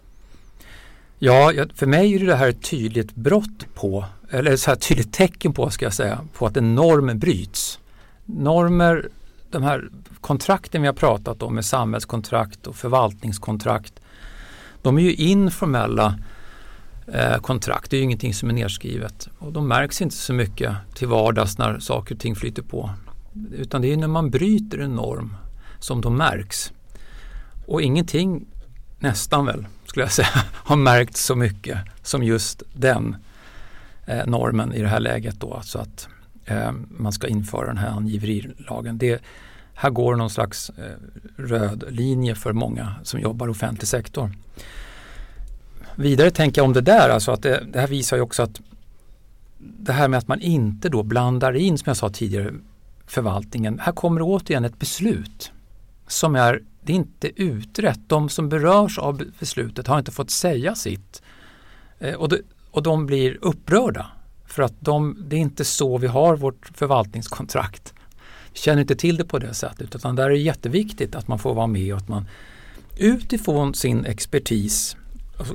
Ja, 1.18 1.52
för 1.74 1.86
mig 1.86 2.14
är 2.14 2.26
det 2.26 2.34
här 2.34 2.48
ett 2.48 2.70
tydligt 2.70 3.14
brott 3.14 3.74
på, 3.74 4.04
eller 4.30 4.56
så 4.56 4.70
här 4.70 4.76
tydligt 4.76 5.12
tecken 5.12 5.52
på 5.52 5.70
ska 5.70 5.86
jag 5.86 5.94
säga, 5.94 6.20
på 6.32 6.46
att 6.46 6.56
en 6.56 6.74
norm 6.74 7.18
bryts. 7.18 7.78
Normer, 8.24 9.08
de 9.50 9.62
här 9.62 9.88
kontrakten 10.20 10.82
vi 10.82 10.88
har 10.88 10.94
pratat 10.94 11.42
om 11.42 11.54
med 11.54 11.64
samhällskontrakt 11.64 12.66
och 12.66 12.76
förvaltningskontrakt, 12.76 14.00
de 14.82 14.98
är 14.98 15.02
ju 15.02 15.14
informella 15.14 16.18
eh, 17.06 17.38
kontrakt, 17.38 17.90
det 17.90 17.96
är 17.96 17.98
ju 17.98 18.04
ingenting 18.04 18.34
som 18.34 18.50
är 18.50 18.52
nedskrivet 18.52 19.28
och 19.38 19.52
de 19.52 19.68
märks 19.68 20.02
inte 20.02 20.16
så 20.16 20.32
mycket 20.32 20.76
till 20.94 21.08
vardags 21.08 21.58
när 21.58 21.78
saker 21.78 22.14
och 22.14 22.20
ting 22.20 22.36
flyter 22.36 22.62
på. 22.62 22.90
Utan 23.52 23.82
det 23.82 23.92
är 23.92 23.96
när 23.96 24.08
man 24.08 24.30
bryter 24.30 24.78
en 24.78 24.94
norm 24.94 25.36
som 25.78 26.00
de 26.00 26.16
märks. 26.16 26.72
Och 27.66 27.82
ingenting, 27.82 28.46
nästan 28.98 29.46
väl, 29.46 29.66
skulle 29.86 30.04
jag 30.04 30.12
säga, 30.12 30.28
har 30.52 30.76
märkt 30.76 31.16
så 31.16 31.34
mycket 31.34 31.78
som 32.02 32.22
just 32.22 32.62
den 32.74 33.16
eh, 34.08 34.26
normen 34.26 34.72
i 34.72 34.82
det 34.82 34.88
här 34.88 35.00
läget 35.00 35.40
då. 35.40 35.54
Alltså 35.54 35.78
att 35.78 36.08
eh, 36.44 36.72
man 36.88 37.12
ska 37.12 37.26
införa 37.26 37.66
den 37.66 37.78
här 37.78 37.90
angiverilagen. 37.90 38.98
Det, 38.98 39.22
här 39.74 39.90
går 39.90 40.16
någon 40.16 40.30
slags 40.30 40.70
eh, 40.70 40.96
röd 41.36 41.84
linje 41.88 42.34
för 42.34 42.52
många 42.52 42.94
som 43.02 43.20
jobbar 43.20 43.48
i 43.48 43.50
offentlig 43.50 43.88
sektor. 43.88 44.32
Vidare 45.96 46.30
tänker 46.30 46.60
jag 46.60 46.66
om 46.66 46.72
det 46.72 46.80
där, 46.80 47.08
alltså 47.08 47.32
att 47.32 47.42
det, 47.42 47.66
det 47.72 47.80
här 47.80 47.86
visar 47.86 48.16
ju 48.16 48.22
också 48.22 48.42
att 48.42 48.60
det 49.58 49.92
här 49.92 50.08
med 50.08 50.18
att 50.18 50.28
man 50.28 50.40
inte 50.40 50.88
då 50.88 51.02
blandar 51.02 51.56
in, 51.56 51.78
som 51.78 51.90
jag 51.90 51.96
sa 51.96 52.08
tidigare, 52.08 52.52
förvaltningen. 53.06 53.78
Här 53.78 53.92
kommer 53.92 54.20
återigen 54.22 54.64
ett 54.64 54.78
beslut 54.78 55.52
som 56.06 56.36
är 56.36 56.62
det 56.82 56.92
är 56.92 56.96
inte 56.96 57.42
utrett. 57.42 58.00
De 58.06 58.28
som 58.28 58.48
berörs 58.48 58.98
av 58.98 59.22
beslutet 59.38 59.86
har 59.86 59.98
inte 59.98 60.12
fått 60.12 60.30
säga 60.30 60.74
sitt. 60.74 61.22
Eh, 61.98 62.14
och, 62.14 62.28
det, 62.28 62.40
och 62.78 62.84
de 62.84 63.06
blir 63.06 63.38
upprörda 63.40 64.06
för 64.46 64.62
att 64.62 64.74
de, 64.80 65.16
det 65.28 65.36
är 65.36 65.40
inte 65.40 65.64
så 65.64 65.98
vi 65.98 66.06
har 66.06 66.36
vårt 66.36 66.70
förvaltningskontrakt. 66.74 67.94
Vi 68.52 68.58
känner 68.58 68.80
inte 68.80 68.96
till 68.96 69.16
det 69.16 69.24
på 69.24 69.38
det 69.38 69.54
sättet 69.54 69.94
utan 69.94 70.16
där 70.16 70.24
är 70.24 70.30
det 70.30 70.38
jätteviktigt 70.38 71.14
att 71.14 71.28
man 71.28 71.38
får 71.38 71.54
vara 71.54 71.66
med 71.66 71.92
och 71.92 71.98
att 71.98 72.08
man 72.08 72.28
utifrån 72.96 73.74
sin 73.74 74.04
expertis 74.04 74.96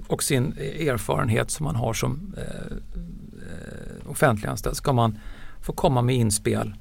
och 0.08 0.24
sin 0.24 0.54
erfarenhet 0.58 1.52
som 1.52 1.64
man 1.64 1.76
har 1.76 1.94
som 1.94 2.34
eh, 2.38 2.44
eh 2.44 4.12
offentliganställd 4.12 4.76
ska 4.76 4.94
man 4.94 5.20
få 5.62 5.74
komma 5.74 6.02
med 6.02 6.16
inspel 6.16 6.74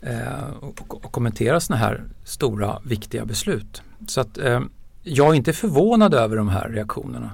eh, 0.00 0.48
och, 0.60 1.04
och, 1.04 1.12
kommentera 1.12 1.60
sådana 1.60 1.84
här 1.84 2.04
stora 2.24 2.78
viktiga 2.84 3.24
beslut. 3.24 3.82
Så 4.06 4.20
att 4.20 4.38
eh, 4.38 4.60
jag 5.02 5.30
är 5.30 5.34
inte 5.34 5.52
förvånad 5.52 6.14
över 6.14 6.36
de 6.36 6.48
här 6.48 6.68
reaktionerna. 6.68 7.30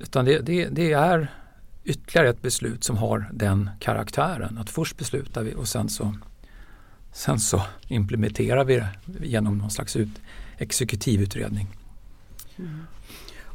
Utan 0.00 0.24
det, 0.24 0.38
det, 0.38 0.68
det, 0.68 0.92
är 0.92 1.28
ytterligare 1.84 2.28
ett 2.28 2.42
beslut 2.42 2.84
som 2.84 2.96
har 2.96 3.30
den 3.32 3.70
karaktären. 3.80 4.58
Att 4.58 4.70
först 4.70 4.96
beslutar 4.96 5.42
vi 5.42 5.54
och 5.54 5.68
sen 5.68 5.88
så, 5.88 6.14
sen 7.12 7.40
så 7.40 7.62
implementerar 7.88 8.64
vi 8.64 8.76
det 8.76 9.26
genom 9.26 9.58
någon 9.58 9.70
slags 9.70 9.96
ut, 9.96 10.08
exekutivutredning. 10.58 11.66
Mm. 12.56 12.86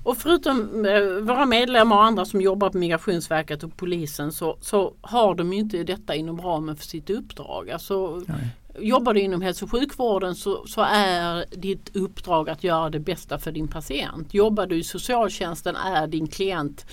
Och 0.03 0.17
förutom 0.17 0.85
eh, 0.85 1.01
våra 1.01 1.45
medlemmar 1.45 1.95
och 1.95 2.03
andra 2.03 2.25
som 2.25 2.41
jobbar 2.41 2.69
på 2.69 2.77
Migrationsverket 2.77 3.63
och 3.63 3.77
polisen 3.77 4.31
så, 4.31 4.57
så 4.61 4.93
har 5.01 5.35
de 5.35 5.53
inte 5.53 5.83
detta 5.83 6.15
inom 6.15 6.41
ramen 6.41 6.75
för 6.75 6.85
sitt 6.85 7.09
uppdrag. 7.09 7.69
Alltså, 7.69 8.21
jobbar 8.79 9.13
du 9.13 9.19
inom 9.19 9.41
hälso 9.41 9.65
och 9.65 9.71
sjukvården 9.71 10.35
så, 10.35 10.67
så, 10.67 10.81
är 10.81 11.45
ditt 11.51 11.95
uppdrag 11.95 12.49
att 12.49 12.63
göra 12.63 12.89
det 12.89 12.99
bästa 12.99 13.39
för 13.39 13.51
din 13.51 13.67
patient. 13.67 14.33
Jobbar 14.33 14.67
du 14.67 14.75
i 14.77 14.83
socialtjänsten 14.83 15.75
är 15.75 16.07
din 16.07 16.27
klient 16.27 16.85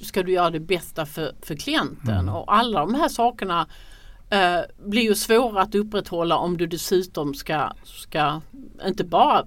ska 0.00 0.22
du 0.22 0.32
göra 0.32 0.50
det 0.50 0.60
bästa 0.60 1.06
för, 1.06 1.32
för 1.42 1.54
klienten. 1.54 2.18
Mm. 2.18 2.34
Och 2.34 2.54
alla 2.54 2.80
de 2.80 2.94
här 2.94 3.08
sakerna 3.08 3.66
eh, 4.30 4.60
blir 4.84 5.02
ju 5.02 5.14
svåra 5.14 5.62
att 5.62 5.74
upprätthålla 5.74 6.36
om 6.36 6.56
du 6.56 6.66
dessutom 6.66 7.34
ska, 7.34 7.72
ska 7.84 8.40
inte 8.86 9.04
bara 9.04 9.46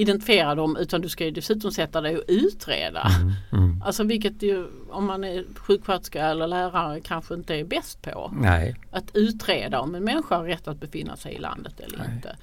identifiera 0.00 0.54
dem 0.54 0.76
utan 0.76 1.00
du 1.00 1.08
ska 1.08 1.24
ju 1.24 1.30
dessutom 1.30 1.72
sätta 1.72 2.00
dig 2.00 2.16
och 2.16 2.24
utreda. 2.28 3.10
Mm, 3.20 3.32
mm. 3.52 3.82
Alltså 3.82 4.04
vilket 4.04 4.42
ju 4.42 4.66
om 4.90 5.06
man 5.06 5.24
är 5.24 5.44
sjuksköterska 5.54 6.26
eller 6.26 6.46
lärare 6.46 7.00
kanske 7.00 7.34
inte 7.34 7.54
är 7.54 7.64
bäst 7.64 8.02
på. 8.02 8.32
Nej. 8.34 8.76
Att 8.90 9.16
utreda 9.16 9.80
om 9.80 9.94
en 9.94 10.04
människa 10.04 10.36
har 10.36 10.44
rätt 10.44 10.68
att 10.68 10.80
befinna 10.80 11.16
sig 11.16 11.34
i 11.34 11.38
landet 11.38 11.80
eller 11.80 11.98
Nej. 11.98 12.06
inte. 12.14 12.36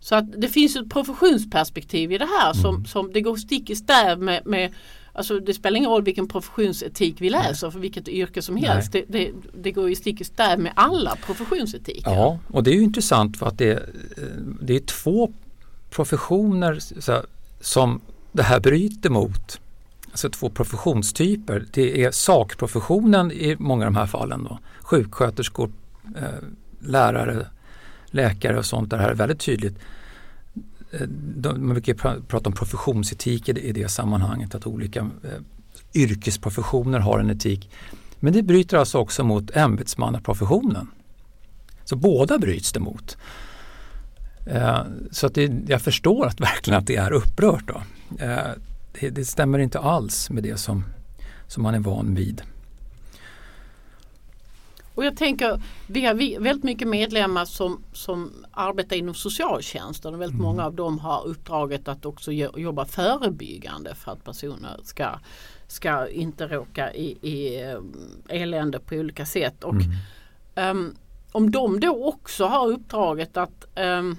Så 0.00 0.14
att 0.14 0.24
det 0.36 0.48
finns 0.48 0.76
ett 0.76 0.90
professionsperspektiv 0.90 2.12
i 2.12 2.18
det 2.18 2.28
här 2.40 2.52
som, 2.52 2.74
mm. 2.74 2.86
som 2.86 3.12
det 3.12 3.20
går 3.20 3.36
stick 3.36 3.70
i 3.70 3.76
stäv 3.76 4.20
med, 4.22 4.46
med 4.46 4.72
Alltså 5.12 5.40
det 5.40 5.54
spelar 5.54 5.76
ingen 5.76 5.90
roll 5.90 6.02
vilken 6.02 6.28
professionsetik 6.28 7.16
vi 7.18 7.30
läser 7.30 7.70
för 7.70 7.78
vilket 7.78 8.08
yrke 8.08 8.42
som 8.42 8.56
helst. 8.56 8.92
Det, 8.92 9.04
det, 9.08 9.30
det, 9.62 9.72
går 9.72 9.88
ju 9.88 9.94
stick 9.94 10.20
i 10.20 10.24
stäv 10.24 10.58
med 10.58 10.72
alla 10.76 11.16
professionsetiker. 11.26 12.10
Ja, 12.10 12.38
och 12.46 12.62
det 12.62 12.70
är 12.70 12.74
ju 12.74 12.82
intressant 12.82 13.36
för 13.36 13.46
att 13.46 13.58
det, 13.58 13.82
det 14.60 14.76
är 14.76 14.80
två 14.80 15.32
professioner 15.90 16.78
så, 17.00 17.22
som 17.60 18.00
det 18.32 18.42
här 18.42 18.60
bryter 18.60 19.10
mot. 19.10 19.60
Alltså 20.10 20.30
två 20.30 20.50
professionstyper. 20.50 21.66
Det 21.72 22.04
är 22.04 22.10
sakprofessionen 22.10 23.32
i 23.32 23.56
många 23.58 23.86
av 23.86 23.92
de 23.92 23.98
här 23.98 24.06
fallen. 24.06 24.44
Då. 24.44 24.58
Sjuksköterskor, 24.80 25.72
eh, 26.16 26.24
lärare, 26.80 27.46
läkare 28.06 28.58
och 28.58 28.66
sånt 28.66 28.90
där 28.90 28.96
det 28.96 29.02
här 29.02 29.10
är 29.10 29.14
väldigt 29.14 29.40
tydligt. 29.40 29.78
Eh, 30.90 31.06
de, 31.36 31.66
man 31.66 31.74
brukar 31.74 31.94
pr 31.94 32.20
prata 32.28 32.48
om 32.50 32.54
professionsetik 32.54 33.48
i 33.48 33.52
det, 33.52 33.60
i 33.60 33.72
det 33.72 33.88
sammanhanget, 33.88 34.54
att 34.54 34.66
olika 34.66 35.00
eh, 35.00 35.40
yrkesprofessioner 35.94 36.98
har 36.98 37.18
en 37.18 37.30
etik. 37.30 37.70
Men 38.20 38.32
det 38.32 38.42
bryter 38.42 38.76
alltså 38.76 38.98
också 38.98 39.24
mot 39.24 39.56
ämbetsmannaprofessionen. 39.56 40.90
Så 41.84 41.96
båda 41.96 42.38
bryts 42.38 42.72
det 42.72 42.80
mot. 42.80 43.16
Eh, 44.50 44.82
så 45.10 45.26
att 45.26 45.34
det, 45.34 45.52
jag 45.66 45.82
förstår 45.82 46.26
att 46.26 46.40
verkligen 46.40 46.78
att 46.78 46.86
det 46.86 46.96
är 46.96 47.12
upprört. 47.12 47.68
Då. 47.68 47.82
Eh, 48.24 48.50
det, 49.00 49.10
det, 49.10 49.24
stämmer 49.24 49.58
inte 49.58 49.78
alls 49.78 50.30
med 50.30 50.42
det 50.42 50.56
som, 50.56 50.84
som 51.46 51.62
man 51.62 51.74
är 51.74 51.78
van 51.78 52.14
vid. 52.14 52.42
Och 54.94 55.04
jag 55.04 55.16
tänker, 55.16 55.62
vi 55.86 56.04
har 56.04 56.40
väldigt 56.40 56.64
mycket 56.64 56.88
medlemmar 56.88 57.44
som, 57.44 57.82
som 57.92 58.32
arbetar 58.50 58.96
inom 58.96 59.14
socialtjänsten 59.14 60.14
och 60.14 60.20
väldigt 60.20 60.40
mm. 60.40 60.46
många 60.46 60.64
av 60.64 60.74
dem 60.74 60.98
har 60.98 61.26
uppdraget 61.26 61.88
att 61.88 62.06
också 62.06 62.32
jobba 62.32 62.84
förebyggande 62.84 63.94
för 63.94 64.12
att 64.12 64.24
personer 64.24 64.80
ska, 64.82 65.08
ska 65.66 66.08
inte 66.08 66.46
råka 66.46 66.94
i, 66.94 67.18
i 67.22 67.62
eh, 67.62 67.78
elände 68.28 68.78
på 68.78 68.94
olika 68.94 69.26
sätt. 69.26 69.64
Och, 69.64 69.74
mm. 70.54 70.70
um, 70.70 70.96
om 71.32 71.50
de 71.50 71.80
då 71.80 72.08
också 72.08 72.44
har 72.44 72.68
uppdraget 72.68 73.36
att 73.36 73.66
um, 73.76 74.16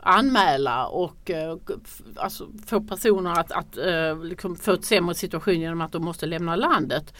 anmäla 0.00 0.86
och 0.86 1.30
uh, 1.30 1.76
alltså, 2.16 2.48
få 2.66 2.80
personer 2.80 3.30
att, 3.30 3.52
att 3.52 3.78
uh, 3.78 4.24
liksom 4.24 4.56
få 4.56 4.72
ett 4.72 4.84
sämre 4.84 5.14
situation 5.14 5.60
genom 5.60 5.80
att 5.80 5.92
de 5.92 6.04
måste 6.04 6.26
lämna 6.26 6.56
landet 6.56 7.14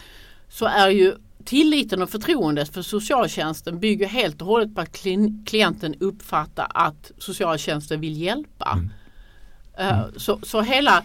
så 0.49 0.67
är 0.67 0.89
ju 0.89 1.15
tilliten 1.45 2.03
och 2.03 2.11
förtroendet 2.11 2.75
för 2.75 2.83
socialtjänsten 2.83 3.81
bygger 3.81 4.07
helt 4.07 4.43
och 4.43 4.49
hållet 4.49 4.75
på 4.75 4.81
att 4.81 4.93
klienten 5.47 5.95
uppfattar 6.01 6.67
att 6.75 7.13
socialtjänsten 7.19 8.01
vill 8.01 8.23
hjälpa. 8.23 8.79
Mm. 9.77 9.97
Uh, 9.97 10.07
så, 10.17 10.39
så 10.43 10.61
hela, 10.61 11.03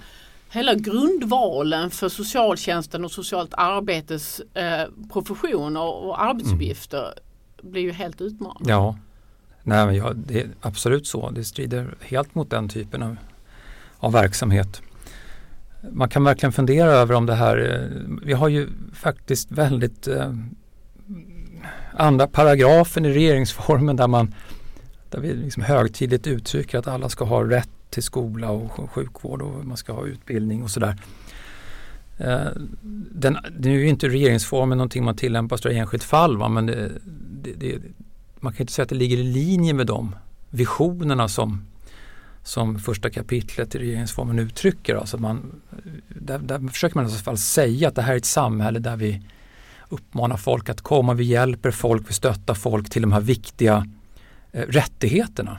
hela 0.50 0.74
grundvalen 0.74 1.92
för 1.92 2.10
socialtjänsten 2.10 3.06
och 3.06 3.12
socialt 3.12 3.54
arbetes 3.54 4.42
profession 5.14 5.78
och, 5.78 6.08
och 6.08 6.22
arbetsuppgifter 6.22 7.02
mm. 7.02 7.72
blir 7.72 7.82
ju 7.82 7.92
helt 7.92 8.22
utmanad. 8.22 8.64
Ja, 8.66 8.96
Nej, 9.64 9.86
men 9.86 9.96
ja, 9.96 10.14
det 10.14 10.42
är 10.42 10.50
absolut 10.62 11.08
så. 11.08 11.30
Det 11.30 11.44
strider 11.44 11.96
helt 12.02 12.36
mot 12.36 12.50
den 12.50 12.70
typen 12.70 13.04
av, 13.04 13.16
av 13.98 14.12
verksamhet. 14.12 14.82
Man 15.92 16.10
kan 16.10 16.24
verkligen 16.24 16.54
fundera 16.54 16.92
över 16.92 17.16
om 17.16 17.26
det 17.26 17.36
här, 17.36 17.58
eh, 17.58 18.18
vi 18.26 18.34
har 18.34 18.48
ju 18.48 18.68
faktiskt 18.94 19.52
väldigt 19.52 20.08
eh, 20.08 20.34
andra 21.94 22.28
paragrafen 22.28 23.06
i 23.06 23.14
regeringsformen 23.14 23.96
där 23.96 24.08
man 24.08 24.34
där 25.10 25.20
vi 25.20 25.34
liksom 25.34 25.64
högtidligt 25.64 26.28
uttrycker 26.28 26.78
att 26.78 26.88
alla 26.88 27.10
ska 27.10 27.26
ha 27.26 27.50
rätt 27.50 27.70
till 27.90 28.04
skola 28.04 28.50
och 28.50 28.92
sjukvård 28.92 29.42
och 29.42 29.66
man 29.66 29.78
ska 29.78 29.94
ha 29.94 30.06
utbildning 30.06 30.64
och 30.64 30.72
sådär. 30.72 30.96
Eh, 32.18 32.48
den, 33.12 33.38
är 33.64 33.70
ju 33.70 33.88
inte 33.88 34.10
regeringsformen 34.10 34.78
någonting 34.78 35.04
man 35.04 35.16
tillämpar 35.16 35.72
i 35.72 35.78
enskilt 35.78 36.04
fall 36.04 36.38
va? 36.38 36.50
men 36.50 36.66
det, 36.66 36.92
det, 37.44 37.54
det, 37.54 37.82
man 38.44 38.54
kan 38.54 38.62
inte 38.62 38.74
säga 38.74 38.84
att 38.84 38.90
det 38.90 38.96
ligger 38.96 39.18
i 39.18 39.24
linje 39.24 39.74
med 39.74 39.88
de 39.88 40.16
visionerna 40.50 41.28
som, 41.28 41.66
som 42.44 42.80
första 42.80 43.10
kapitlet 43.10 43.76
i 43.76 43.80
regeringsformen 43.80 44.40
uttrycker. 44.40 44.96
Alltså 44.96 45.18
man, 45.18 45.62
där, 46.08 46.40
där 46.40 46.68
försöker 46.68 46.96
man 46.96 47.06
i 47.06 47.08
alla 47.08 47.18
fall 47.18 47.38
säga 47.38 47.88
att 47.88 47.96
det 47.96 48.02
här 48.02 48.14
är 48.14 48.18
ett 48.18 48.26
samhälle 48.26 48.80
där 48.80 48.96
vi 48.96 49.22
uppmanar 49.90 50.38
folk 50.38 50.70
att 50.70 50.82
komma, 50.82 51.14
vi 51.14 51.24
hjälper 51.24 51.72
folk, 51.72 52.10
vi 52.10 52.14
stöttar 52.14 52.54
folk 52.54 52.90
till 52.90 53.02
de 53.02 53.12
här 53.12 53.22
viktiga 53.22 53.88
eh, 54.52 54.62
rättigheterna. 54.68 55.58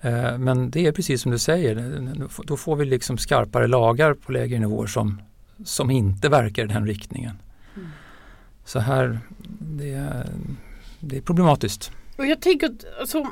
Eh, 0.00 0.38
men 0.38 0.70
det 0.70 0.86
är 0.86 0.92
precis 0.92 1.22
som 1.22 1.32
du 1.32 1.38
säger, 1.38 2.04
då 2.44 2.56
får 2.56 2.76
vi 2.76 2.84
liksom 2.84 3.18
skarpare 3.18 3.66
lagar 3.66 4.14
på 4.14 4.32
lägre 4.32 4.58
nivåer 4.58 4.86
som, 4.86 5.22
som 5.64 5.90
inte 5.90 6.28
verkar 6.28 6.64
i 6.64 6.66
den 6.66 6.86
riktningen. 6.86 7.38
Mm. 7.76 7.88
Så 8.64 8.78
här, 8.78 9.20
det, 9.58 10.26
det 11.00 11.16
är 11.16 11.20
problematiskt. 11.20 11.90
Och 12.18 12.26
jag 12.26 12.40
tänker 12.40 12.66
att 12.66 13.00
alltså, 13.00 13.26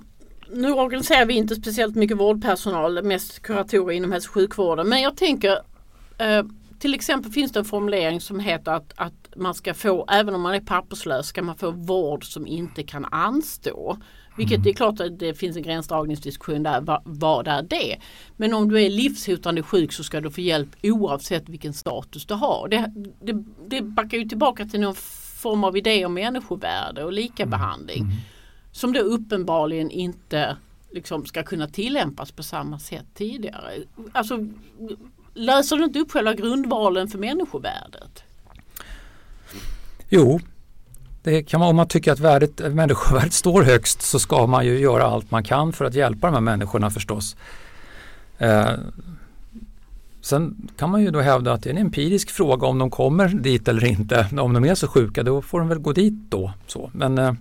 nu 0.52 0.72
organiserar 0.72 1.26
vi 1.26 1.34
inte 1.34 1.54
speciellt 1.54 1.94
mycket 1.94 2.16
vårdpersonal, 2.16 3.02
mest 3.04 3.42
kuratorer 3.42 3.96
inom 3.96 4.12
hälso 4.12 4.28
och 4.28 4.34
sjukvården. 4.34 4.88
Men 4.88 5.02
jag 5.02 5.16
tänker 5.16 5.52
eh, 6.18 6.42
till 6.78 6.94
exempel 6.94 7.32
finns 7.32 7.52
det 7.52 7.58
en 7.58 7.64
formulering 7.64 8.20
som 8.20 8.40
heter 8.40 8.72
att, 8.72 8.92
att 8.96 9.36
man 9.36 9.54
ska 9.54 9.74
få, 9.74 10.06
även 10.10 10.34
om 10.34 10.40
man 10.40 10.54
är 10.54 10.60
papperslös, 10.60 11.26
ska 11.26 11.42
man 11.42 11.56
få 11.56 11.70
vård 11.70 12.32
som 12.32 12.46
inte 12.46 12.82
kan 12.82 13.04
anstå. 13.04 13.98
Vilket 14.36 14.54
mm. 14.54 14.64
det 14.64 14.70
är 14.70 14.74
klart 14.74 15.00
att 15.00 15.18
det 15.18 15.34
finns 15.34 15.56
en 15.56 15.62
gränsdragningsdiskussion 15.62 16.62
där. 16.62 16.80
Vad, 16.80 17.02
vad 17.04 17.48
är 17.48 17.62
det? 17.62 17.96
Men 18.36 18.54
om 18.54 18.68
du 18.68 18.82
är 18.82 18.90
livshotande 18.90 19.62
sjuk 19.62 19.92
så 19.92 20.04
ska 20.04 20.20
du 20.20 20.30
få 20.30 20.40
hjälp 20.40 20.68
oavsett 20.82 21.48
vilken 21.48 21.72
status 21.72 22.26
du 22.26 22.34
har. 22.34 22.68
Det, 22.68 22.92
det, 23.22 23.44
det 23.68 23.82
backar 23.82 24.18
ju 24.18 24.24
tillbaka 24.24 24.64
till 24.64 24.80
någon 24.80 24.94
form 25.38 25.64
av 25.64 25.76
idé 25.76 26.06
om 26.06 26.14
människovärde 26.14 27.04
och 27.04 27.12
likabehandling. 27.12 28.02
Mm. 28.02 28.16
Som 28.72 28.92
då 28.92 29.00
uppenbarligen 29.00 29.90
inte 29.90 30.56
liksom 30.90 31.26
ska 31.26 31.42
kunna 31.42 31.68
tillämpas 31.68 32.32
på 32.32 32.42
samma 32.42 32.78
sätt 32.78 33.06
tidigare. 33.14 33.74
Alltså 34.12 34.46
löser 35.34 35.76
du 35.76 35.84
inte 35.84 35.98
upp 35.98 36.12
själva 36.12 36.34
grundvalen 36.34 37.08
för 37.08 37.18
människovärdet? 37.18 38.22
Jo, 40.08 40.40
det 41.22 41.42
kan 41.42 41.60
man, 41.60 41.68
om 41.68 41.76
man 41.76 41.88
tycker 41.88 42.12
att 42.12 42.20
värdet, 42.20 42.74
människovärdet 42.74 43.32
står 43.32 43.62
högst 43.62 44.02
så 44.02 44.18
ska 44.18 44.46
man 44.46 44.66
ju 44.66 44.78
göra 44.78 45.04
allt 45.04 45.30
man 45.30 45.44
kan 45.44 45.72
för 45.72 45.84
att 45.84 45.94
hjälpa 45.94 46.26
de 46.26 46.34
här 46.34 46.40
människorna 46.40 46.90
förstås. 46.90 47.36
Eh, 48.38 48.72
sen 50.28 50.68
kan 50.76 50.90
man 50.90 51.02
ju 51.02 51.10
då 51.10 51.20
hävda 51.20 51.52
att 51.52 51.62
det 51.62 51.70
är 51.70 51.74
en 51.74 51.80
empirisk 51.80 52.30
fråga 52.30 52.66
om 52.66 52.78
de 52.78 52.90
kommer 52.90 53.28
dit 53.28 53.68
eller 53.68 53.84
inte. 53.84 54.26
Om 54.40 54.52
de 54.52 54.64
är 54.64 54.74
så 54.74 54.88
sjuka 54.88 55.22
då 55.22 55.42
får 55.42 55.58
de 55.58 55.68
väl 55.68 55.78
gå 55.78 55.92
dit 55.92 56.14
då. 56.28 56.52
Så. 56.66 56.90
Men 56.94 57.18
eh, 57.18 57.32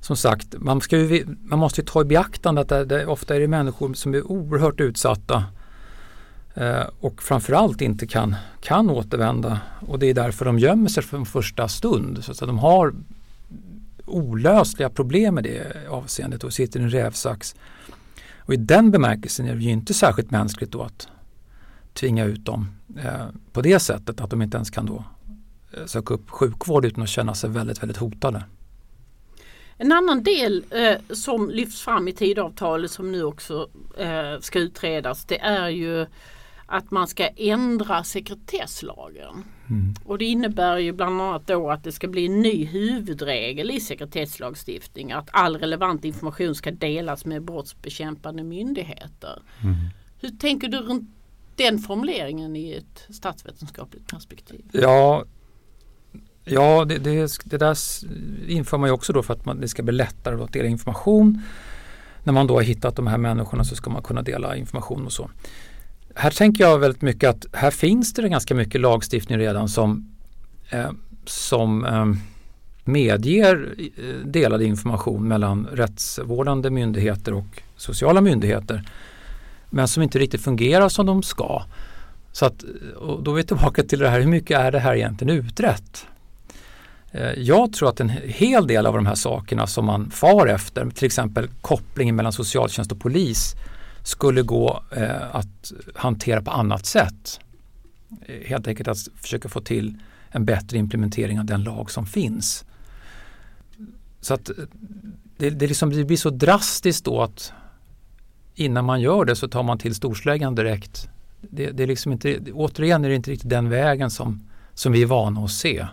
som 0.00 0.16
sagt, 0.16 0.54
man, 0.58 0.80
ska 0.80 0.98
ju, 0.98 1.26
man 1.42 1.58
måste 1.58 1.80
ju 1.80 1.84
ta 1.84 2.00
i 2.00 2.04
beaktande 2.04 2.60
att 2.60 2.68
det, 2.68 2.84
det, 2.84 3.06
ofta 3.06 3.36
är 3.36 3.40
det 3.40 3.48
människor 3.48 3.94
som 3.94 4.14
är 4.14 4.30
oerhört 4.32 4.80
utsatta 4.80 5.44
eh, 6.54 6.82
och 7.00 7.22
framförallt 7.22 7.80
inte 7.80 8.06
kan, 8.06 8.36
kan 8.60 8.90
återvända. 8.90 9.60
Och 9.86 9.98
det 9.98 10.06
är 10.06 10.14
därför 10.14 10.44
de 10.44 10.58
gömmer 10.58 10.88
sig 10.88 11.02
från 11.02 11.26
första 11.26 11.68
stund. 11.68 12.24
Så 12.24 12.32
att 12.32 12.38
de 12.38 12.58
har 12.58 12.94
olösliga 14.06 14.90
problem 14.90 15.34
med 15.34 15.44
det 15.44 15.88
avseendet 15.90 16.44
och 16.44 16.52
sitter 16.52 16.80
i 16.80 16.82
en 16.82 16.90
rävsax. 16.90 17.54
Och 18.38 18.54
i 18.54 18.56
den 18.56 18.90
bemärkelsen 18.90 19.46
är 19.46 19.54
det 19.54 19.62
ju 19.62 19.70
inte 19.70 19.94
särskilt 19.94 20.30
mänskligt 20.30 20.72
då 20.72 20.82
att 20.82 21.08
tvinga 21.98 22.24
ut 22.24 22.44
dem 22.44 22.66
eh, 22.96 23.26
på 23.52 23.62
det 23.62 23.78
sättet 23.78 24.20
att 24.20 24.30
de 24.30 24.42
inte 24.42 24.56
ens 24.56 24.70
kan 24.70 24.86
då 24.86 25.04
eh, 25.72 25.86
söka 25.86 26.14
upp 26.14 26.30
sjukvård 26.30 26.84
utan 26.84 27.02
att 27.02 27.08
känna 27.08 27.34
sig 27.34 27.50
väldigt, 27.50 27.82
väldigt 27.82 27.96
hotade. 27.96 28.44
En 29.76 29.92
annan 29.92 30.22
del 30.22 30.64
eh, 30.70 31.14
som 31.14 31.50
lyfts 31.50 31.82
fram 31.82 32.08
i 32.08 32.12
tidavtalet 32.12 32.90
som 32.90 33.12
nu 33.12 33.22
också 33.22 33.68
eh, 33.98 34.40
ska 34.40 34.58
utredas 34.58 35.24
det 35.24 35.40
är 35.40 35.68
ju 35.68 36.06
att 36.70 36.90
man 36.90 37.08
ska 37.08 37.26
ändra 37.26 38.04
sekretesslagen. 38.04 39.44
Mm. 39.70 39.94
Och 40.04 40.18
det 40.18 40.24
innebär 40.24 40.78
ju 40.78 40.92
bland 40.92 41.20
annat 41.20 41.46
då 41.46 41.70
att 41.70 41.84
det 41.84 41.92
ska 41.92 42.08
bli 42.08 42.26
en 42.26 42.40
ny 42.42 42.64
huvudregel 42.64 43.70
i 43.70 43.80
sekretesslagstiftning 43.80 45.12
att 45.12 45.28
all 45.32 45.56
relevant 45.56 46.04
information 46.04 46.54
ska 46.54 46.70
delas 46.70 47.24
med 47.24 47.42
brottsbekämpande 47.42 48.42
myndigheter. 48.42 49.42
Mm. 49.62 49.76
Hur 50.20 50.28
tänker 50.28 50.68
du 50.68 50.78
runt 50.78 51.17
den 51.58 51.78
formuleringen 51.78 52.56
i 52.56 52.72
ett 52.72 53.14
statsvetenskapligt 53.14 54.06
perspektiv? 54.10 54.64
Ja, 54.72 55.24
Ja, 56.50 56.84
det, 56.84 56.98
det, 56.98 57.38
det, 57.44 57.56
där 57.58 57.78
inför 58.48 58.78
man 58.78 58.88
ju 58.88 58.92
också 58.92 59.12
då 59.12 59.22
för 59.22 59.34
att 59.34 59.44
man, 59.44 59.60
det 59.60 59.68
ska 59.68 59.82
bli 59.82 59.94
lättare 59.94 60.42
att 60.42 60.52
dela 60.52 60.68
information. 60.68 61.42
När 62.24 62.32
man 62.32 62.46
då 62.46 62.54
har 62.54 62.62
hittat 62.62 62.96
de 62.96 63.06
här 63.06 63.18
människorna 63.18 63.64
så 63.64 63.76
ska 63.76 63.90
man 63.90 64.02
kunna 64.02 64.22
dela 64.22 64.56
information 64.56 65.06
och 65.06 65.12
så. 65.12 65.30
Här 66.14 66.30
tänker 66.30 66.64
jag 66.64 66.78
väldigt 66.78 67.02
mycket 67.02 67.30
att 67.30 67.46
här 67.52 67.70
finns 67.70 68.12
det 68.12 68.28
ganska 68.28 68.54
mycket 68.54 68.80
lagstiftning 68.80 69.38
redan 69.38 69.68
som, 69.68 70.14
eh, 70.70 70.90
som 71.24 71.84
eh, 71.84 72.06
medger 72.84 73.74
eh, 73.78 74.26
delad 74.26 74.62
information 74.62 75.28
mellan 75.28 75.66
rättsvårdande 75.72 76.70
myndigheter 76.70 77.34
och 77.34 77.62
sociala 77.76 78.20
myndigheter. 78.20 78.88
Men 79.70 79.88
som 79.88 80.02
inte 80.02 80.18
riktigt 80.18 80.40
fungerar 80.40 80.88
som 80.88 81.06
de 81.06 81.22
ska. 81.22 81.62
Så 82.32 82.46
att, 82.46 82.64
och 82.96 83.22
då 83.22 83.30
är 83.30 83.36
vi 83.36 83.44
tillbaka 83.44 83.82
till 83.82 83.98
det 83.98 84.08
här, 84.08 84.20
hur 84.20 84.28
mycket 84.28 84.58
är 84.58 84.72
det 84.72 84.78
här 84.78 84.94
egentligen 84.94 85.36
utrett? 85.36 86.06
Eh, 87.12 87.32
jag 87.32 87.72
tror 87.72 87.88
att 87.88 88.00
en 88.00 88.08
hel 88.24 88.66
del 88.66 88.86
av 88.86 88.94
de 88.94 89.06
här 89.06 89.14
sakerna 89.14 89.66
som 89.66 89.84
man 89.84 90.10
far 90.10 90.46
efter, 90.46 90.90
till 90.90 91.06
exempel 91.06 91.48
kopplingen 91.60 92.16
mellan 92.16 92.32
socialtjänst 92.32 92.92
och 92.92 93.00
polis, 93.00 93.54
skulle 94.02 94.42
gå 94.42 94.82
eh, 94.96 95.36
att 95.36 95.72
hantera 95.94 96.42
på 96.42 96.50
annat 96.50 96.86
sätt. 96.86 97.40
Eh, 98.26 98.48
helt 98.48 98.68
enkelt 98.68 98.88
att 98.88 98.98
försöka 99.14 99.48
få 99.48 99.60
till 99.60 99.94
en 100.30 100.44
bättre 100.44 100.78
implementering 100.78 101.38
av 101.38 101.44
den 101.44 101.62
lag 101.62 101.90
som 101.90 102.06
finns. 102.06 102.64
Så 104.20 104.34
att 104.34 104.50
det, 105.36 105.50
det, 105.50 105.66
liksom, 105.66 105.90
det 105.90 106.04
blir 106.04 106.16
så 106.16 106.30
drastiskt 106.30 107.04
då 107.04 107.22
att 107.22 107.52
innan 108.58 108.84
man 108.84 109.00
gör 109.00 109.24
det 109.24 109.36
så 109.36 109.48
tar 109.48 109.62
man 109.62 109.78
till 109.78 109.94
storsläggan 109.94 110.54
direkt. 110.54 111.08
Det, 111.40 111.70
det 111.70 111.82
är 111.82 111.86
liksom 111.86 112.12
inte, 112.12 112.38
återigen 112.52 113.04
är 113.04 113.08
det 113.08 113.14
inte 113.14 113.30
riktigt 113.30 113.50
den 113.50 113.68
vägen 113.68 114.10
som, 114.10 114.40
som 114.74 114.92
vi 114.92 115.02
är 115.02 115.06
vana 115.06 115.44
att 115.44 115.50
se. 115.50 115.86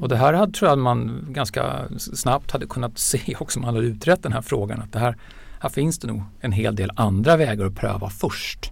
Och 0.00 0.08
det 0.08 0.16
här 0.16 0.32
hade, 0.32 0.52
tror 0.52 0.70
jag 0.70 0.78
man 0.78 1.26
ganska 1.30 1.88
snabbt 1.98 2.50
hade 2.50 2.66
kunnat 2.66 2.98
se 2.98 3.36
också 3.40 3.58
om 3.58 3.64
man 3.64 3.74
hade 3.74 3.86
utrett 3.86 4.22
den 4.22 4.32
här 4.32 4.42
frågan. 4.42 4.80
Att 4.80 4.92
det 4.92 4.98
här, 4.98 5.16
här 5.60 5.68
finns 5.68 5.98
det 5.98 6.06
nog 6.06 6.22
en 6.40 6.52
hel 6.52 6.76
del 6.76 6.90
andra 6.96 7.36
vägar 7.36 7.66
att 7.66 7.74
pröva 7.74 8.10
först. 8.10 8.70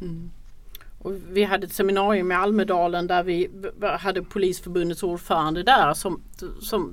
Mm. 0.00 0.30
Och 0.98 1.12
vi 1.30 1.44
hade 1.44 1.66
ett 1.66 1.72
seminarium 1.72 2.32
i 2.32 2.34
Almedalen 2.34 3.06
där 3.06 3.22
vi 3.22 3.50
hade 3.98 4.22
Polisförbundets 4.22 5.02
ordförande 5.02 5.62
där 5.62 5.94
som, 5.94 6.20
som 6.60 6.92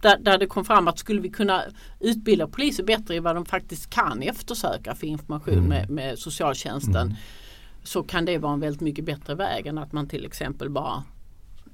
där, 0.00 0.18
där 0.18 0.38
det 0.38 0.46
kom 0.46 0.64
fram 0.64 0.88
att 0.88 0.98
skulle 0.98 1.20
vi 1.20 1.28
kunna 1.28 1.62
utbilda 2.00 2.46
poliser 2.46 2.84
bättre 2.84 3.14
i 3.14 3.20
vad 3.20 3.34
de 3.34 3.44
faktiskt 3.44 3.90
kan 3.90 4.22
eftersöka 4.22 4.94
för 4.94 5.06
information 5.06 5.54
mm. 5.54 5.68
med, 5.68 5.90
med 5.90 6.18
socialtjänsten 6.18 7.06
mm. 7.06 7.14
så 7.82 8.02
kan 8.02 8.24
det 8.24 8.38
vara 8.38 8.52
en 8.52 8.60
väldigt 8.60 8.80
mycket 8.80 9.04
bättre 9.04 9.34
väg 9.34 9.66
än 9.66 9.78
att 9.78 9.92
man 9.92 10.08
till 10.08 10.26
exempel 10.26 10.70
bara 10.70 11.04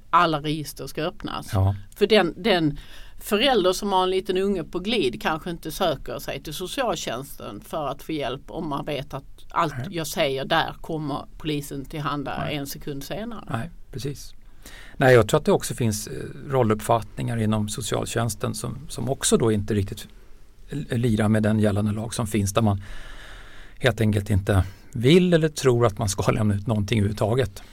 alla 0.09 0.41
register 0.41 0.87
ska 0.87 1.03
öppnas. 1.03 1.49
Ja. 1.53 1.75
För 1.95 2.07
den, 2.07 2.33
den 2.37 2.79
förälder 3.19 3.73
som 3.73 3.93
har 3.93 4.03
en 4.03 4.09
liten 4.09 4.37
unge 4.37 4.63
på 4.63 4.79
glid 4.79 5.21
kanske 5.21 5.49
inte 5.49 5.71
söker 5.71 6.19
sig 6.19 6.43
till 6.43 6.53
socialtjänsten 6.53 7.61
för 7.61 7.87
att 7.87 8.03
få 8.03 8.11
hjälp 8.11 8.51
om 8.51 8.69
man 8.69 8.85
vet 8.85 9.13
att 9.13 9.45
allt 9.49 9.73
jag 9.89 10.07
säger 10.07 10.45
där 10.45 10.73
kommer 10.81 11.25
polisen 11.37 11.85
tillhanda 11.85 12.37
Nej. 12.39 12.55
en 12.55 12.67
sekund 12.67 13.03
senare. 13.03 13.45
Nej, 13.49 13.69
precis. 13.91 14.34
Nej, 14.97 15.13
jag 15.13 15.27
tror 15.27 15.39
att 15.39 15.45
det 15.45 15.51
också 15.51 15.73
finns 15.73 16.07
eh, 16.07 16.13
rolluppfattningar 16.49 17.37
inom 17.37 17.69
socialtjänsten 17.69 18.53
som, 18.53 18.77
som 18.89 19.09
också 19.09 19.37
då 19.37 19.51
inte 19.51 19.73
riktigt 19.73 20.07
lirar 20.89 21.29
med 21.29 21.43
den 21.43 21.59
gällande 21.59 21.91
lag 21.91 22.13
som 22.13 22.27
finns 22.27 22.53
där 22.53 22.61
man 22.61 22.81
helt 23.79 24.01
enkelt 24.01 24.29
inte 24.29 24.63
vill 24.91 25.33
eller 25.33 25.49
tror 25.49 25.85
att 25.85 25.97
man 25.97 26.09
ska 26.09 26.31
lämna 26.31 26.55
ut 26.55 26.67
någonting 26.67 26.99
överhuvudtaget. 26.99 27.63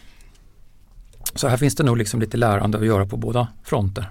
Så 1.35 1.49
här 1.49 1.57
finns 1.57 1.75
det 1.75 1.85
nog 1.85 1.97
liksom 1.97 2.21
lite 2.21 2.37
lärande 2.37 2.79
att 2.79 2.87
göra 2.87 3.07
på 3.07 3.17
båda 3.17 3.49
fronter. 3.65 4.07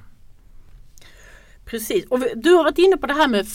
Precis, 1.71 2.05
och 2.05 2.19
du 2.35 2.53
har 2.53 2.63
varit 2.63 2.77
inne 2.77 2.97
på 2.97 3.07
det 3.07 3.13
här 3.13 3.27
med, 3.27 3.47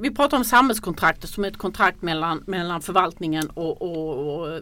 vi 0.00 0.10
pratar 0.10 0.36
om 0.36 0.44
samhällskontraktet 0.44 1.30
som 1.30 1.44
ett 1.44 1.56
kontrakt 1.56 2.02
mellan, 2.02 2.44
mellan 2.46 2.82
förvaltningen 2.82 3.50
och, 3.50 3.82
och, 3.82 4.38
och 4.38 4.60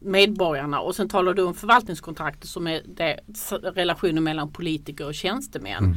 medborgarna 0.00 0.80
och 0.80 0.96
sen 0.96 1.08
talar 1.08 1.34
du 1.34 1.42
om 1.42 1.54
förvaltningskontraktet 1.54 2.50
som 2.50 2.66
är 2.66 2.82
det, 2.86 3.20
relationen 3.62 4.24
mellan 4.24 4.52
politiker 4.52 5.06
och 5.06 5.14
tjänstemän. 5.14 5.84
Mm. 5.84 5.96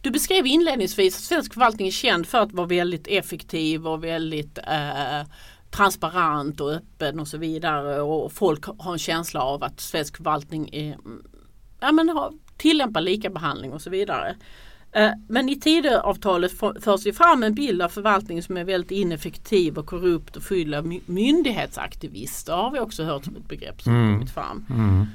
Du 0.00 0.10
beskrev 0.10 0.46
inledningsvis 0.46 1.16
att 1.16 1.22
svensk 1.22 1.52
förvaltning 1.54 1.86
är 1.86 1.92
känd 1.92 2.26
för 2.26 2.38
att 2.38 2.52
vara 2.52 2.66
väldigt 2.66 3.06
effektiv 3.06 3.86
och 3.86 4.04
väldigt 4.04 4.58
eh, 4.58 5.28
transparent 5.70 6.60
och 6.60 6.72
öppen 6.72 7.20
och 7.20 7.28
så 7.28 7.38
vidare 7.38 8.00
och 8.00 8.32
folk 8.32 8.64
har 8.78 8.92
en 8.92 8.98
känsla 8.98 9.40
av 9.40 9.64
att 9.64 9.80
svensk 9.80 10.16
förvaltning 10.16 10.70
är, 10.72 10.98
ja, 11.80 11.92
men 11.92 12.08
har, 12.08 12.32
tillämpar 12.56 13.00
lika 13.00 13.30
behandling 13.30 13.72
och 13.72 13.82
så 13.82 13.90
vidare. 13.90 14.36
Eh, 14.96 15.10
men 15.28 15.48
i 15.48 15.56
Tidöavtalet 15.56 16.52
förs 16.80 17.04
det 17.04 17.12
fram 17.12 17.42
en 17.42 17.54
bild 17.54 17.82
av 17.82 17.88
förvaltningen 17.88 18.42
som 18.42 18.56
är 18.56 18.64
väldigt 18.64 18.90
ineffektiv 18.90 19.78
och 19.78 19.86
korrupt 19.86 20.36
och 20.36 20.42
full 20.42 20.74
av 20.74 21.00
myndighetsaktivister 21.06 22.52
har 22.52 22.70
vi 22.70 22.80
också 22.80 23.04
hört 23.04 23.24
som 23.24 23.36
ett 23.36 23.48
begrepp 23.48 23.82
som 23.82 23.92
mm. 23.92 24.14
kommit 24.14 24.30
fram. 24.30 24.66
Mm. 24.70 25.06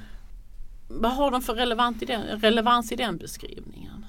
Vad 0.88 1.12
har 1.12 1.32
de 1.32 1.42
för 1.42 1.54
relevant 1.54 2.02
i 2.02 2.06
den, 2.06 2.22
relevans 2.22 2.92
i 2.92 2.96
den 2.96 3.18
beskrivningen? 3.18 4.06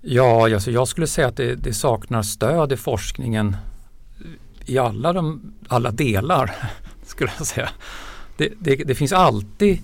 Ja, 0.00 0.54
alltså 0.54 0.70
jag 0.70 0.88
skulle 0.88 1.06
säga 1.06 1.28
att 1.28 1.36
det, 1.36 1.54
det 1.54 1.74
saknar 1.74 2.22
stöd 2.22 2.72
i 2.72 2.76
forskningen 2.76 3.56
i 4.66 4.78
alla, 4.78 5.12
de, 5.12 5.52
alla 5.68 5.90
delar, 5.90 6.54
skulle 7.06 7.30
jag 7.38 7.46
säga. 7.46 7.68
Det, 8.36 8.52
det, 8.58 8.76
det 8.76 8.94
finns 8.94 9.12
alltid 9.12 9.78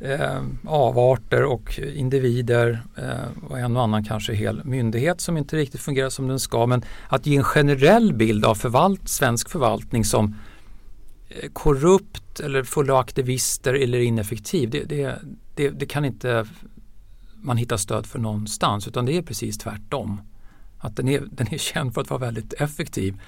eh, 0.00 0.42
avarter 0.64 1.44
och 1.44 1.78
individer 1.78 2.82
eh, 2.96 3.48
och 3.48 3.58
en 3.58 3.76
och 3.76 3.82
annan 3.82 4.04
kanske 4.04 4.32
hel 4.32 4.64
myndighet 4.64 5.20
som 5.20 5.36
inte 5.36 5.56
riktigt 5.56 5.80
fungerar 5.80 6.10
som 6.10 6.28
den 6.28 6.40
ska. 6.40 6.66
Men 6.66 6.84
att 7.08 7.26
ge 7.26 7.36
en 7.36 7.44
generell 7.44 8.12
bild 8.12 8.44
av 8.44 8.54
förvalt, 8.54 9.08
svensk 9.08 9.48
förvaltning 9.48 10.04
som 10.04 10.34
eh, 11.28 11.50
korrupt 11.52 12.40
eller 12.40 12.62
full 12.62 12.90
av 12.90 12.96
aktivister 12.96 13.74
eller 13.74 13.98
ineffektiv, 13.98 14.70
det, 14.70 14.84
det, 14.84 15.18
det, 15.54 15.70
det 15.70 15.86
kan 15.86 16.04
inte 16.04 16.46
man 17.34 17.56
hitta 17.56 17.78
stöd 17.78 18.06
för 18.06 18.18
någonstans 18.18 18.88
utan 18.88 19.06
det 19.06 19.16
är 19.16 19.22
precis 19.22 19.58
tvärtom. 19.58 20.20
Att 20.78 20.96
den 20.96 21.08
är, 21.08 21.22
den 21.30 21.54
är 21.54 21.58
känd 21.58 21.94
för 21.94 22.00
att 22.00 22.10
vara 22.10 22.20
väldigt 22.20 22.52
effektiv. 22.52 23.20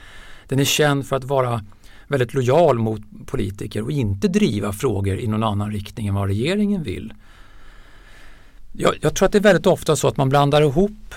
Den 0.46 0.60
är 0.60 0.64
känd 0.64 1.06
för 1.06 1.16
att 1.16 1.24
vara 1.24 1.64
väldigt 2.08 2.34
lojal 2.34 2.78
mot 2.78 3.00
politiker 3.26 3.82
och 3.82 3.92
inte 3.92 4.28
driva 4.28 4.72
frågor 4.72 5.18
i 5.18 5.26
någon 5.26 5.42
annan 5.42 5.72
riktning 5.72 6.06
än 6.06 6.14
vad 6.14 6.28
regeringen 6.28 6.82
vill. 6.82 7.14
Jag, 8.72 8.94
jag 9.00 9.14
tror 9.14 9.26
att 9.26 9.32
det 9.32 9.38
är 9.38 9.42
väldigt 9.42 9.66
ofta 9.66 9.96
så 9.96 10.08
att 10.08 10.16
man 10.16 10.28
blandar 10.28 10.62
ihop 10.62 11.14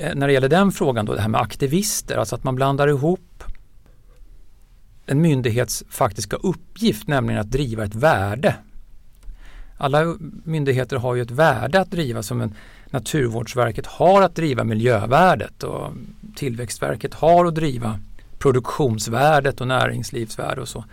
eh, 0.00 0.14
när 0.14 0.26
det 0.26 0.32
gäller 0.32 0.48
den 0.48 0.72
frågan 0.72 1.06
då, 1.06 1.14
det 1.14 1.20
här 1.20 1.28
med 1.28 1.40
aktivister, 1.40 2.16
alltså 2.16 2.34
att 2.34 2.44
man 2.44 2.54
blandar 2.54 2.88
ihop 2.88 3.44
en 5.06 5.20
myndighets 5.20 5.84
faktiska 5.88 6.36
uppgift, 6.36 7.08
nämligen 7.08 7.40
att 7.40 7.50
driva 7.50 7.84
ett 7.84 7.94
värde. 7.94 8.54
Alla 9.76 10.16
myndigheter 10.44 10.96
har 10.96 11.14
ju 11.14 11.22
ett 11.22 11.30
värde 11.30 11.80
att 11.80 11.90
driva 11.90 12.22
som 12.22 12.40
en 12.40 12.54
Naturvårdsverket 12.90 13.86
har 13.86 14.22
att 14.22 14.34
driva 14.34 14.64
miljövärdet 14.64 15.62
och 15.62 15.92
Tillväxtverket 16.36 17.14
har 17.14 17.46
att 17.46 17.54
driva 17.54 18.00
produktionsvärdet 18.38 19.60
och 19.60 19.68
näringslivsvärde 19.68 20.60
och 20.60 20.68
så. 20.68 20.84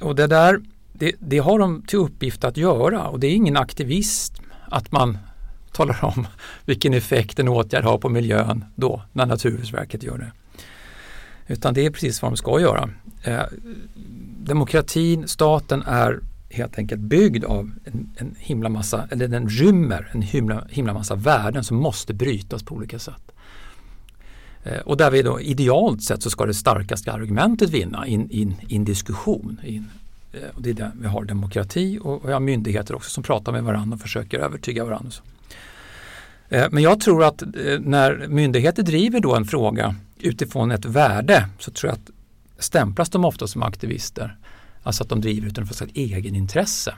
Och 0.00 0.14
det 0.14 0.26
där, 0.26 0.60
det, 0.92 1.12
det 1.18 1.38
har 1.38 1.58
de 1.58 1.82
till 1.82 1.98
uppgift 1.98 2.44
att 2.44 2.56
göra 2.56 3.06
och 3.06 3.20
det 3.20 3.26
är 3.26 3.34
ingen 3.34 3.56
aktivism 3.56 4.34
att 4.68 4.92
man 4.92 5.18
talar 5.72 6.04
om 6.04 6.26
vilken 6.64 6.94
effekt 6.94 7.38
en 7.38 7.48
åtgärd 7.48 7.84
har 7.84 7.98
på 7.98 8.08
miljön 8.08 8.64
då 8.74 9.02
när 9.12 9.26
Naturvårdsverket 9.26 10.02
gör 10.02 10.18
det. 10.18 10.32
Utan 11.46 11.74
det 11.74 11.86
är 11.86 11.90
precis 11.90 12.22
vad 12.22 12.30
de 12.30 12.36
ska 12.36 12.60
göra. 12.60 12.90
Eh, 13.24 13.42
demokratin, 14.38 15.28
staten 15.28 15.82
är 15.82 16.20
helt 16.50 16.78
enkelt 16.78 17.00
byggd 17.00 17.44
av 17.44 17.70
en, 17.84 18.10
en 18.16 18.34
himla 18.38 18.68
massa, 18.68 19.08
eller 19.10 19.28
den 19.28 19.48
rymmer 19.48 20.10
en 20.12 20.22
himla, 20.22 20.66
himla 20.70 20.92
massa 20.92 21.14
värden 21.14 21.64
som 21.64 21.76
måste 21.76 22.14
brytas 22.14 22.62
på 22.62 22.74
olika 22.74 22.98
sätt. 22.98 23.31
Eh, 24.64 24.80
och 24.80 24.96
där 24.96 25.10
vi 25.10 25.22
då 25.22 25.40
idealt 25.40 26.02
sett 26.02 26.22
så 26.22 26.30
ska 26.30 26.46
det 26.46 26.54
starkaste 26.54 27.12
argumentet 27.12 27.70
vinna 27.70 28.06
i 28.06 28.12
in, 28.12 28.56
in 28.68 28.84
diskussion. 28.84 29.60
In, 29.64 29.90
eh, 30.32 30.48
och 30.54 30.62
det 30.62 30.70
är 30.70 30.74
där 30.74 30.90
vi 31.00 31.06
har 31.06 31.24
demokrati 31.24 31.98
och 32.02 32.28
vi 32.28 32.32
har 32.32 32.40
myndigheter 32.40 32.94
också 32.94 33.10
som 33.10 33.22
pratar 33.22 33.52
med 33.52 33.64
varandra 33.64 33.94
och 33.94 34.00
försöker 34.00 34.38
övertyga 34.38 34.84
varandra. 34.84 35.10
Eh, 36.48 36.66
men 36.70 36.82
jag 36.82 37.00
tror 37.00 37.24
att 37.24 37.42
när 37.80 38.28
myndigheter 38.28 38.82
driver 38.82 39.20
då 39.20 39.34
en 39.34 39.44
fråga 39.44 39.94
utifrån 40.18 40.70
ett 40.70 40.84
värde 40.84 41.48
så 41.58 41.70
tror 41.70 41.90
jag 41.90 41.94
att 41.94 42.10
stämplas 42.64 43.10
de 43.10 43.24
ofta 43.24 43.46
som 43.46 43.62
aktivister. 43.62 44.36
Alltså 44.82 45.02
att 45.02 45.08
de 45.08 45.20
driver 45.20 45.46
utifrån 45.46 45.88
ett 45.88 45.96
egenintresse. 45.96 46.94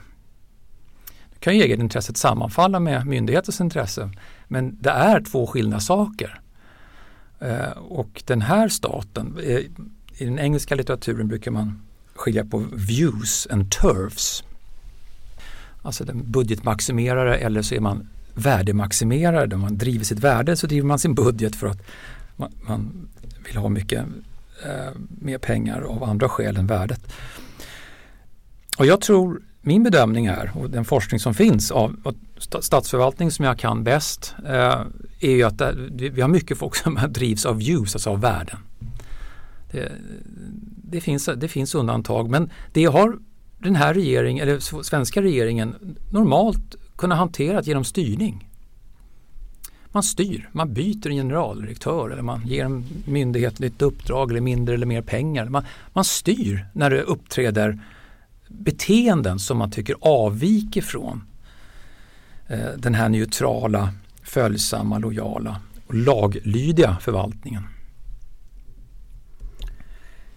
Nu 1.09 1.37
kan 1.39 1.57
ju 1.57 1.63
egenintresset 1.63 2.17
sammanfalla 2.17 2.79
med 2.79 3.07
myndighetens 3.07 3.61
intresse 3.61 4.09
men 4.47 4.77
det 4.81 4.89
är 4.89 5.21
två 5.21 5.47
skilda 5.47 5.79
saker. 5.79 6.41
Eh, 7.39 7.69
och 7.77 8.23
den 8.25 8.41
här 8.41 8.69
staten, 8.69 9.39
eh, 9.43 9.59
i 10.17 10.25
den 10.25 10.39
engelska 10.39 10.75
litteraturen 10.75 11.27
brukar 11.27 11.51
man 11.51 11.81
skilja 12.15 12.45
på 12.45 12.65
views 12.73 13.47
and 13.51 13.71
turfs. 13.71 14.43
Alltså 15.81 16.03
den 16.03 16.31
budgetmaximerare 16.31 17.37
eller 17.37 17.61
så 17.61 17.75
är 17.75 17.79
man 17.79 18.09
värdemaximerare. 18.33 19.47
När 19.47 19.57
man 19.57 19.77
driver 19.77 20.05
sitt 20.05 20.19
värde 20.19 20.55
så 20.57 20.67
driver 20.67 20.87
man 20.87 20.99
sin 20.99 21.15
budget 21.15 21.55
för 21.55 21.67
att 21.67 21.81
man, 22.35 22.51
man 22.67 23.07
vill 23.45 23.57
ha 23.57 23.69
mycket 23.69 24.05
eh, 24.65 24.91
mer 25.09 25.37
pengar 25.37 25.81
av 25.81 26.03
andra 26.03 26.29
skäl 26.29 26.57
än 26.57 26.67
värdet. 26.67 27.13
Och 28.77 28.85
jag 28.85 29.01
tror, 29.01 29.41
min 29.61 29.83
bedömning 29.83 30.25
är, 30.25 30.51
och 30.55 30.69
den 30.69 30.85
forskning 30.85 31.19
som 31.19 31.33
finns 31.33 31.71
av 31.71 32.15
statsförvaltning 32.37 33.31
som 33.31 33.45
jag 33.45 33.59
kan 33.59 33.83
bäst, 33.83 34.35
eh, 34.45 34.81
är 35.19 35.31
ju 35.31 35.43
att 35.43 35.61
eh, 35.61 35.69
det, 35.69 36.09
vi 36.09 36.21
har 36.21 36.29
mycket 36.29 36.57
folk 36.57 36.75
som 36.75 36.99
drivs 37.09 37.45
av 37.45 37.57
views, 37.57 37.95
alltså 37.95 38.09
av 38.09 38.21
värden. 38.21 38.57
Det, 39.71 39.91
det, 40.83 41.01
finns, 41.01 41.29
det 41.37 41.47
finns 41.47 41.75
undantag 41.75 42.29
men 42.29 42.49
det 42.73 42.85
har 42.85 43.17
den 43.59 43.75
här 43.75 43.93
regeringen, 43.93 44.47
eller 44.47 44.83
svenska 44.83 45.21
regeringen 45.21 45.97
normalt 46.11 46.75
kunnat 46.95 47.17
hantera 47.17 47.61
genom 47.61 47.83
styrning. 47.83 48.49
Man 49.87 50.03
styr, 50.03 50.49
man 50.51 50.73
byter 50.73 51.07
en 51.07 51.15
generaldirektör 51.15 52.09
eller 52.09 52.21
man 52.21 52.47
ger 52.47 52.65
en 52.65 52.85
myndighet 53.05 53.61
ett 53.61 53.81
uppdrag 53.81 54.31
eller 54.31 54.41
mindre 54.41 54.75
eller 54.75 54.85
mer 54.85 55.01
pengar. 55.01 55.45
Man, 55.45 55.63
man 55.93 56.03
styr 56.03 56.65
när 56.73 56.89
det 56.89 57.01
uppträder 57.01 57.79
beteenden 58.47 59.39
som 59.39 59.57
man 59.57 59.71
tycker 59.71 59.95
avviker 60.01 60.81
från 60.81 61.23
den 62.77 62.95
här 62.95 63.09
neutrala, 63.09 63.89
följsamma, 64.23 64.97
lojala 64.97 65.61
och 65.87 65.93
laglydiga 65.93 66.97
förvaltningen. 67.01 67.63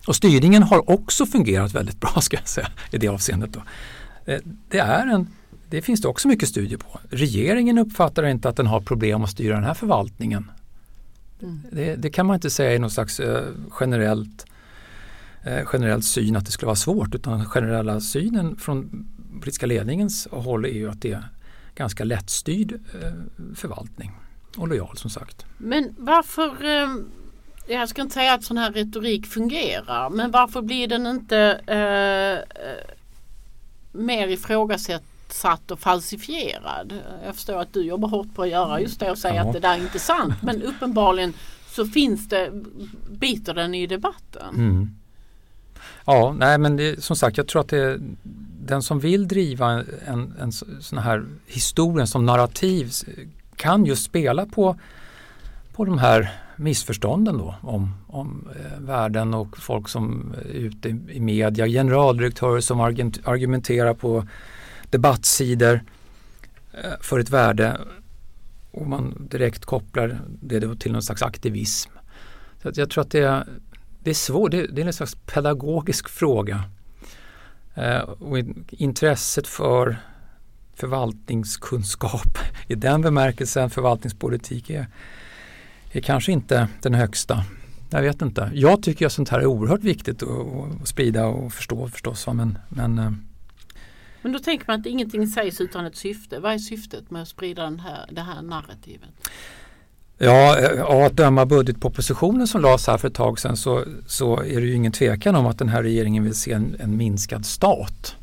Och 0.07 0.17
styrningen 0.17 0.63
har 0.63 0.91
också 0.91 1.27
fungerat 1.27 1.75
väldigt 1.75 2.01
bra 2.01 2.21
ska 2.21 2.37
jag 2.37 2.49
säga 2.49 2.69
i 2.91 2.99
det 2.99 3.09
avseendet. 3.09 3.53
Då. 3.53 3.63
Eh, 4.33 4.41
det 4.69 4.79
är 4.79 5.07
en 5.07 5.27
det 5.71 5.83
finns 5.83 6.01
det 6.01 6.09
också 6.09 6.29
mycket 6.29 6.49
studier 6.49 6.79
på. 6.79 7.01
Regeringen 7.11 7.79
uppfattar 7.79 8.27
inte 8.27 8.49
att 8.49 8.57
den 8.57 8.67
har 8.67 8.81
problem 8.81 9.25
att 9.25 9.31
styra 9.31 9.55
den 9.55 9.65
här 9.65 9.75
förvaltningen. 9.75 10.51
Mm. 11.43 11.61
Det, 11.73 11.97
det, 11.97 12.11
kan 12.11 12.27
man 12.27 12.35
inte 12.35 12.51
säga 12.51 12.75
i 12.75 12.79
någon 12.79 12.91
slags 12.91 13.21
eh, 13.21 13.45
generellt, 13.81 14.47
eh, 15.43 15.65
generell 15.65 16.03
syn 16.03 16.37
att 16.37 16.47
det 16.47 16.53
skulle 16.53 16.67
vara 16.67 16.77
svårt 16.77 17.15
utan 17.15 17.39
den 17.39 17.47
generella 17.47 18.01
synen 18.01 18.57
från 18.57 19.07
politiska 19.33 19.67
ledningens 19.67 20.29
håll 20.31 20.65
är 20.65 20.69
ju 20.69 20.91
att 20.91 21.03
det 21.03 21.13
är 21.13 21.25
ganska 21.79 22.05
lättstyrd 22.05 22.73
eh, 22.73 23.13
förvaltning 23.57 24.13
och 24.57 24.69
lojal 24.69 24.97
som 24.97 25.11
sagt. 25.11 25.47
Men 25.59 25.95
varför 25.99 26.65
eh, 26.65 26.89
jag 27.67 27.89
ska 27.89 28.03
inte 28.03 28.15
säga 28.15 28.35
att 28.35 28.45
sån 28.45 28.59
här 28.59 28.73
retorik 28.73 29.27
fungerar 29.27 30.11
men 30.11 30.31
varför 30.31 30.63
blir 30.63 30.89
den 30.89 31.07
inte 31.07 31.61
eh, 31.67 32.63
eh 32.69 32.95
mer 33.93 34.29
ifrågasatt 34.29 35.03
satt 35.29 35.71
och 35.71 35.81
falsifierad. 35.81 36.93
Jag 37.25 37.35
förstår 37.35 37.61
att 37.61 37.73
du 37.73 37.83
jobbar 37.83 38.09
hårt 38.09 38.35
på 38.35 38.43
att 38.43 38.49
göra 38.49 38.81
just 38.81 39.01
det 39.01 39.11
och 39.11 39.19
säga 39.19 39.35
ja. 39.35 39.47
att 39.47 39.53
det 39.53 39.61
där 39.61 39.75
är 39.75 39.83
inte 39.83 39.99
sant. 39.99 40.35
Men 40.43 40.63
uppenbarligen 40.63 41.33
så 41.69 41.87
finns 41.87 42.29
det, 42.29 42.51
biter 43.11 43.55
den 43.55 43.75
i 43.75 43.87
debatten. 43.87 44.55
Mm. 44.55 44.91
Ja, 46.05 46.35
nej 46.39 46.59
men 46.59 46.77
det, 46.77 47.05
som 47.05 47.17
sagt 47.17 47.37
jag 47.37 47.47
tror 47.47 47.61
att 47.61 47.69
det, 47.69 48.01
den 48.69 48.83
som 48.83 49.01
vill 49.01 49.29
driva 49.29 49.85
en, 50.07 50.35
en 50.41 50.53
sån 50.53 50.99
här 50.99 51.25
historia, 51.47 52.07
som 52.07 52.27
narrativ 52.27 52.93
kan 53.57 53.85
just 53.85 54.05
spela 54.05 54.47
på, 54.47 54.77
på 55.73 55.85
de 55.85 55.99
här 55.99 56.31
missförstånden 56.57 57.39
då 57.39 57.55
om, 57.61 57.95
om 58.07 58.49
eh, 58.57 58.81
världen 58.81 59.35
och 59.35 59.59
folk 59.59 59.89
som 59.89 60.35
är 60.39 60.53
ute 60.53 60.89
i, 60.89 61.01
i 61.09 61.21
media, 61.21 61.67
generaldirektörer 61.67 62.61
som 62.61 62.81
argumenterar 63.25 63.95
på 63.95 64.27
debattsidor 64.91 65.81
eh, 66.73 66.91
för 67.01 67.19
ett 67.19 67.31
värde 67.31 67.81
och 68.71 68.87
man 68.87 69.29
direkt 69.31 69.65
kopplar 69.65 70.21
det 70.43 70.61
då 70.61 70.75
till 70.75 70.93
någon 70.93 71.03
slags 71.03 71.23
aktivism. 71.23 71.91
Så 72.63 72.71
jag 72.75 72.91
tror 72.91 73.03
att 73.03 73.11
det 73.11 73.21
är, 73.21 73.47
det 74.03 74.11
är 74.11 74.15
svårt, 74.15 74.51
det, 74.51 74.67
det 74.67 74.83
är 74.83 74.87
en 74.87 74.93
slags 74.93 75.17
pedagogisk 75.27 76.09
fråga. 76.09 76.65
Eh, 77.79 78.01
och 78.01 78.39
intresset 78.71 79.47
för 79.47 79.97
förvaltningskunskap 80.75 82.39
i 82.69 82.75
den 82.75 83.03
bemärkelsen, 83.03 83.71
förvaltningspolitik 83.71 84.71
är, 84.71 84.87
är 85.93 86.01
kanske 86.01 86.33
inte 86.33 86.69
den 86.83 86.95
högsta. 86.95 87.45
Jag 87.91 88.03
vet 88.03 88.23
inte. 88.23 88.51
Jag 88.55 88.83
tycker 88.83 89.07
att 89.07 89.13
sånt 89.13 89.29
här 89.29 89.41
är 89.41 89.47
oerhört 89.47 89.85
viktigt 89.85 90.23
att, 90.23 90.29
att 90.83 90.89
sprida 90.89 91.27
och 91.27 91.53
förstå 91.53 91.89
förstås. 91.89 92.27
Men, 92.27 92.59
men 92.69 92.99
eh. 92.99 93.13
men 94.23 94.33
då 94.33 94.39
tänker 94.39 94.65
man 94.69 94.81
att 94.81 94.87
ingenting 94.87 95.27
sägs 95.27 95.61
utan 95.61 95.87
ett 95.87 95.97
syfte. 95.97 96.41
Vad 96.41 96.53
är 96.53 96.59
syftet 96.59 97.11
med 97.11 97.23
att 97.23 97.29
sprida 97.29 97.63
den 97.63 97.81
här, 97.81 98.07
det 98.11 98.21
här 98.21 98.43
narrativet? 98.43 99.11
Ja, 100.19 100.59
eh, 100.59 100.83
av 100.83 101.03
att 101.03 101.17
döma 101.17 101.47
budgetpropositionen 101.47 102.47
som 102.47 102.61
lades 102.61 102.87
här 102.87 102.99
för 102.99 103.09
ett 103.09 103.15
tag 103.15 103.39
sedan 103.39 103.57
så, 103.57 103.85
så 104.07 104.37
är 104.37 104.61
det 104.61 104.67
ju 104.67 104.75
ingen 104.75 104.93
tvekan 104.93 105.35
om 105.35 105.47
att 105.47 105.59
den 105.59 105.69
här 105.69 105.83
regeringen 105.83 106.25
vill 106.25 106.35
se 106.35 106.53
en, 106.53 106.77
en 106.79 106.97
minskad 106.97 107.47
stat. 107.47 108.17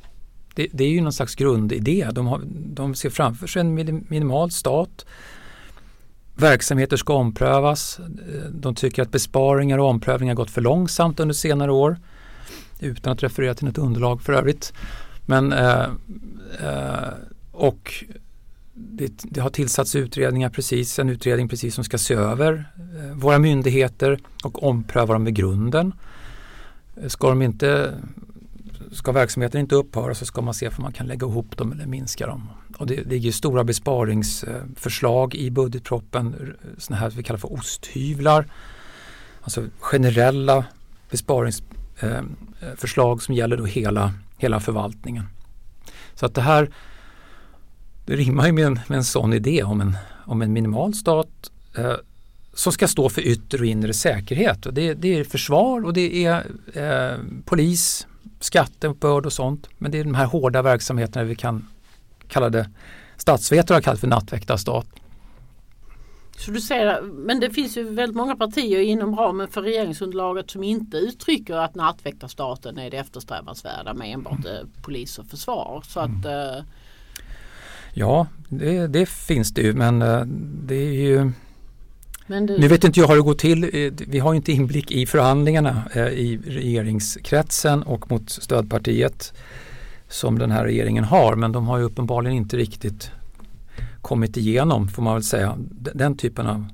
Det, 0.55 0.67
det, 0.71 0.83
är 0.83 0.89
ju 0.89 1.01
någon 1.01 1.13
slags 1.13 1.35
grundidé. 1.35 2.07
De, 2.11 2.27
har, 2.27 2.41
de 2.47 2.95
ser 2.95 3.09
framför 3.09 3.47
sig 3.47 3.59
en 3.59 4.05
minimal 4.09 4.51
stat. 4.51 5.05
Verksamheter 6.35 6.97
ska 6.97 7.13
omprövas. 7.13 7.99
Eh, 7.99 8.49
de 8.51 8.75
tycker 8.75 9.01
att 9.01 9.11
besparingar 9.11 9.77
och 9.77 9.89
omprövningar 9.89 10.33
gått 10.33 10.51
för 10.51 10.61
långsamt 10.61 11.19
under 11.19 11.33
senare 11.33 11.71
år. 11.71 11.97
Utan 12.79 13.13
att 13.13 13.23
referera 13.23 13.53
till 13.53 13.65
något 13.65 13.77
underlag 13.77 14.21
för 14.21 14.33
övrigt. 14.33 14.73
Men 15.25 15.53
eh, 15.53 15.85
eh, 16.63 17.09
och 17.51 18.05
det, 18.77 19.23
det, 19.23 19.41
har 19.41 19.49
tillsatts 19.49 19.95
utredningar 19.95 20.49
precis, 20.49 20.99
en 20.99 21.09
utredning 21.09 21.49
precis 21.49 21.75
som 21.75 21.83
ska 21.83 21.97
se 21.97 22.13
över 22.13 22.65
eh, 22.75 23.15
våra 23.15 23.39
myndigheter 23.39 24.19
och 24.43 24.63
ompröva 24.63 25.13
dem 25.13 25.27
i 25.27 25.31
grunden. 25.31 25.93
Eh, 27.01 27.07
ska, 27.07 27.29
de 27.29 27.41
inte, 27.41 27.93
ska 28.91 29.11
verksamheten 29.11 29.61
inte 29.61 29.75
upphöra 29.75 30.15
så 30.15 30.25
ska 30.25 30.41
man 30.41 30.53
se 30.53 30.67
om 30.67 30.73
man 30.77 30.93
kan 30.93 31.07
lägga 31.07 31.27
ihop 31.27 31.57
dem 31.57 31.71
eller 31.71 31.85
minska 31.85 32.27
dem. 32.27 32.49
Och 32.77 32.87
det 32.87 33.03
ligger 33.03 33.31
stora 33.31 33.63
besparingsförslag 33.63 35.35
i 35.35 35.51
budgetproppen, 35.51 36.53
sådana 36.77 36.99
här 36.99 37.09
vi 37.09 37.23
kallar 37.23 37.39
för 37.39 37.53
osthyvlar. 37.53 38.45
Alltså 39.41 39.63
generella 39.79 40.65
besparingsförslag 41.09 43.17
eh, 43.17 43.21
som 43.21 43.35
gäller 43.35 43.57
då 43.57 43.65
hela 43.65 44.13
hela 44.37 44.59
förvaltningen. 44.59 45.23
Så 46.15 46.25
att 46.25 46.33
det 46.33 46.41
här 46.41 46.69
det 48.05 48.15
rimmar 48.15 48.45
ju 48.45 48.51
med 48.51 48.65
en, 48.65 48.79
med 48.87 48.97
en 48.97 49.03
sån 49.03 49.33
idé 49.33 49.63
om 49.63 49.81
en, 49.81 49.97
om 50.25 50.41
en 50.41 50.53
minimal 50.53 50.93
stat 50.93 51.51
eh, 51.77 51.93
som 52.53 52.71
ska 52.71 52.87
stå 52.87 53.09
för 53.09 53.21
yttre 53.21 53.59
och 53.59 53.65
inre 53.65 53.93
säkerhet. 53.93 54.65
Och 54.65 54.73
det, 54.73 54.93
det 54.93 55.19
är 55.19 55.23
försvar 55.23 55.85
och 55.85 55.93
det 55.93 56.25
är 56.25 56.45
eh, 56.73 57.19
polis, 57.45 58.07
skatteuppbörd 58.39 59.25
och 59.25 59.33
sånt. 59.33 59.67
Men 59.77 59.91
det 59.91 59.99
är 59.99 60.03
de 60.03 60.15
här 60.15 60.25
hårda 60.25 60.61
verksamheterna 60.61 61.23
vi 61.25 61.35
kan 61.35 61.67
kallade 62.27 62.69
statsvetare 63.17 63.75
har 63.75 63.81
kallat 63.81 63.99
för 63.99 64.07
nattväktarstat. 64.07 64.87
Så 66.37 66.51
du 66.51 66.61
säger, 66.61 67.01
men 67.01 67.39
det 67.39 67.49
finns 67.49 67.77
ju 67.77 67.83
väldigt 67.83 68.15
många 68.15 68.35
partier 68.35 68.79
inom 68.79 69.15
ramen 69.15 69.47
för 69.47 69.61
regeringsunderlaget 69.61 70.51
som 70.51 70.63
inte 70.63 70.97
uttrycker 70.97 71.55
att 71.55 71.75
nattväktarstaten 71.75 72.77
är 72.77 72.91
det 72.91 72.97
eftersträvansvärda 72.97 73.93
med 73.93 74.13
enbart 74.13 74.45
eh, 74.45 74.67
polis 74.81 75.19
och 75.19 75.25
försvar. 75.25 75.83
Så 75.87 75.99
att, 75.99 76.25
eh, 76.25 76.63
Ja, 77.97 78.27
det, 78.49 78.87
det 78.87 79.05
finns 79.09 79.53
det 79.53 79.61
ju 79.61 79.73
men 79.73 80.01
eh, 80.01 80.21
det 80.67 80.75
är 80.75 80.93
ju 80.93 81.31
det, 82.27 82.39
Nu 82.39 82.67
vet 82.67 82.83
inte 82.83 82.99
jag 82.99 83.07
hur 83.07 83.15
det 83.15 83.21
går 83.21 83.33
till. 83.33 83.63
Eh, 83.63 83.91
Vi 84.07 84.19
har 84.19 84.33
inte 84.33 84.51
inblick 84.51 84.91
i 84.91 85.05
förhandlingarna 85.05 85.83
eh, 85.93 86.07
i 86.07 86.39
regeringskretsen 86.45 87.83
och 87.83 88.11
mot 88.11 88.29
stödpartiet 88.29 89.33
som 90.09 90.39
den 90.39 90.51
här 90.51 90.63
regeringen 90.63 91.03
har. 91.03 91.35
Men 91.35 91.51
de 91.51 91.67
har 91.67 91.77
ju 91.77 91.83
uppenbarligen 91.83 92.37
inte 92.37 92.57
riktigt 92.57 93.11
kommit 94.01 94.37
igenom, 94.37 94.87
får 94.87 95.03
man 95.03 95.13
väl 95.13 95.23
säga, 95.23 95.57
den 95.93 96.17
typen 96.17 96.47
av 96.47 96.65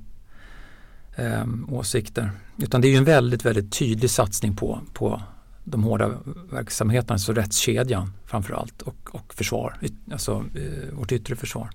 eh, 1.16 1.44
åsikter. 1.68 2.30
Utan 2.56 2.80
det 2.80 2.88
är 2.88 2.90
ju 2.90 2.96
en 2.96 3.04
väldigt, 3.04 3.44
väldigt 3.44 3.72
tydlig 3.72 4.10
satsning 4.10 4.56
på, 4.56 4.80
på 4.92 5.22
de 5.64 5.84
hårda 5.84 6.10
verksamheterna, 6.50 7.12
alltså 7.12 7.32
rättskedjan 7.32 8.12
framför 8.26 8.54
allt 8.54 8.82
och, 8.82 8.96
och 9.12 9.34
försvar, 9.34 9.78
alltså 10.12 10.44
eh, 10.54 10.94
vårt 10.98 11.12
yttre 11.12 11.36
försvar. 11.36 11.70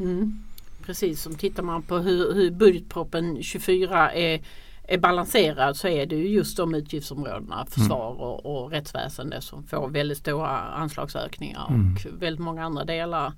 mm, 0.00 0.42
precis, 0.86 1.22
som 1.22 1.34
tittar 1.34 1.62
man 1.62 1.82
på 1.82 1.98
hur, 1.98 2.34
hur 2.34 2.50
budgetproppen 2.50 3.42
24 3.42 4.12
är, 4.12 4.40
är 4.88 4.98
balanserad 4.98 5.76
så 5.76 5.88
är 5.88 6.06
det 6.06 6.16
ju 6.16 6.28
just 6.28 6.56
de 6.56 6.74
utgiftsområdena 6.74 7.66
försvar 7.70 8.20
och, 8.20 8.46
och 8.64 8.70
rättsväsende 8.70 9.40
som 9.40 9.62
får 9.64 9.88
väldigt 9.88 10.18
stora 10.18 10.48
anslagsökningar 10.58 11.66
Mm. 11.70 11.94
och 11.94 12.22
väldigt 12.22 12.44
många 12.44 12.64
andra 12.64 12.84
delar 12.84 13.32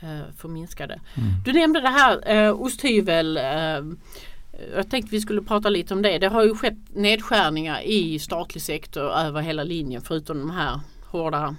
eh, 0.00 0.34
får 0.36 0.48
minskade. 0.48 1.00
Mm. 1.14 1.30
Du 1.44 1.52
nämnde 1.52 1.80
det 1.80 1.88
här 1.88 2.30
eh, 2.36 2.60
osthyvel. 2.62 3.36
Eh, 3.36 3.96
jag 4.74 4.90
tänkte 4.90 5.10
vi 5.10 5.20
skulle 5.20 5.42
prata 5.42 5.68
lite 5.68 5.94
om 5.94 6.02
det. 6.02 6.18
Det 6.18 6.28
har 6.28 6.44
ju 6.44 6.54
skett 6.54 6.78
nedskärningar 6.94 7.80
i 7.80 8.18
statlig 8.18 8.62
sektor 8.62 9.02
över 9.02 9.40
hela 9.40 9.64
linjen 9.64 10.02
förutom 10.02 10.38
de 10.38 10.50
här 10.50 10.80
hårda 11.10 11.56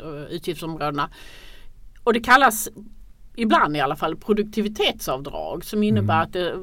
eh, 0.00 0.22
utgiftsområdena. 0.30 1.10
Och 2.04 2.12
det 2.12 2.20
kallas 2.20 2.68
ibland 3.36 3.76
i 3.76 3.80
alla 3.80 3.96
fall 3.96 4.16
produktivitetsavdrag 4.16 5.64
som 5.64 5.82
innebär 5.82 6.22
att 6.22 6.32
det, 6.32 6.54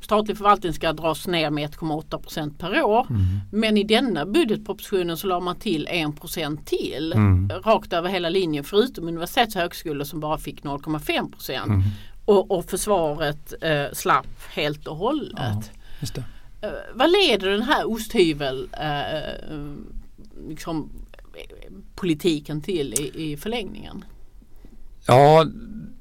statlig 0.00 0.36
förvaltning 0.36 0.72
ska 0.72 0.92
dras 0.92 1.26
ner 1.26 1.50
med 1.50 1.70
1,8 1.70 2.18
procent 2.22 2.58
per 2.58 2.82
år. 2.82 3.06
Men 3.52 3.76
i 3.76 3.84
denna 3.84 4.26
budgetpropositionen 4.26 5.16
så 5.16 5.26
la 5.26 5.40
man 5.40 5.56
till 5.56 5.88
1 5.90 6.20
procent 6.20 6.66
till 6.66 7.12
Mm. 7.16 7.48
rakt 7.64 7.92
över 7.92 8.08
hela 8.08 8.28
linjen 8.28 8.64
förutom 8.64 9.08
universitets 9.08 9.56
och 9.56 9.62
högskolor 9.62 10.04
som 10.04 10.20
bara 10.20 10.38
fick 10.38 10.62
0,5 10.62 11.32
procent. 11.32 11.84
Och, 12.24 12.50
och 12.50 12.64
försvaret 12.64 13.54
eh, 13.60 13.84
slapp 13.92 14.26
helt 14.50 14.86
och 14.86 14.96
hållet. 14.96 15.32
Ja, 15.36 15.62
just 16.00 16.14
det. 16.14 16.24
Eh, 16.60 16.70
vad 16.94 17.10
leder 17.10 17.48
den 17.50 17.62
här 17.62 17.90
osthyvel 17.90 18.68
eh, 18.72 19.46
liksom, 20.48 20.90
politiken 21.94 22.62
till 22.62 22.94
i, 22.94 23.32
i 23.32 23.36
förlängningen? 23.36 24.04
Ja, 25.06 25.46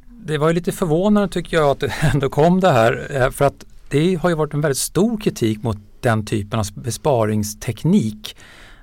det 0.10 0.38
var 0.38 0.48
ju 0.48 0.54
lite 0.54 0.72
förvånande 0.72 1.30
tycker 1.30 1.58
jag 1.58 1.70
att 1.70 1.80
det 1.80 1.94
ändå 2.14 2.30
kom 2.30 2.60
det 2.60 2.72
här. 2.72 3.08
eh, 3.22 3.30
För 3.30 3.46
att 3.46 3.66
det 3.90 4.16
har 4.16 4.30
ju 4.30 4.36
varit 4.36 4.54
en 4.54 4.62
väldigt 4.62 4.78
stor 4.78 5.18
kritik 5.18 5.64
mot 5.64 5.78
den 6.02 6.26
typen 6.26 6.60
av 6.60 6.66
besparingsteknik. 6.76 8.36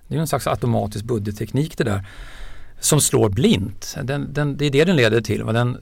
Det 0.08 0.14
är 0.14 0.16
ju 0.16 0.20
en 0.20 0.26
slags 0.26 0.46
automatisk 0.46 1.04
budgetteknik 1.04 1.78
det 1.78 1.84
där. 1.84 2.06
Som 2.80 3.00
slår 3.00 3.28
blint. 3.28 3.96
Den, 4.02 4.32
den, 4.32 4.56
det 4.56 4.64
är 4.66 4.70
det 4.70 4.84
den 4.84 4.96
leder 4.96 5.20
till. 5.20 5.46
Den, 5.46 5.78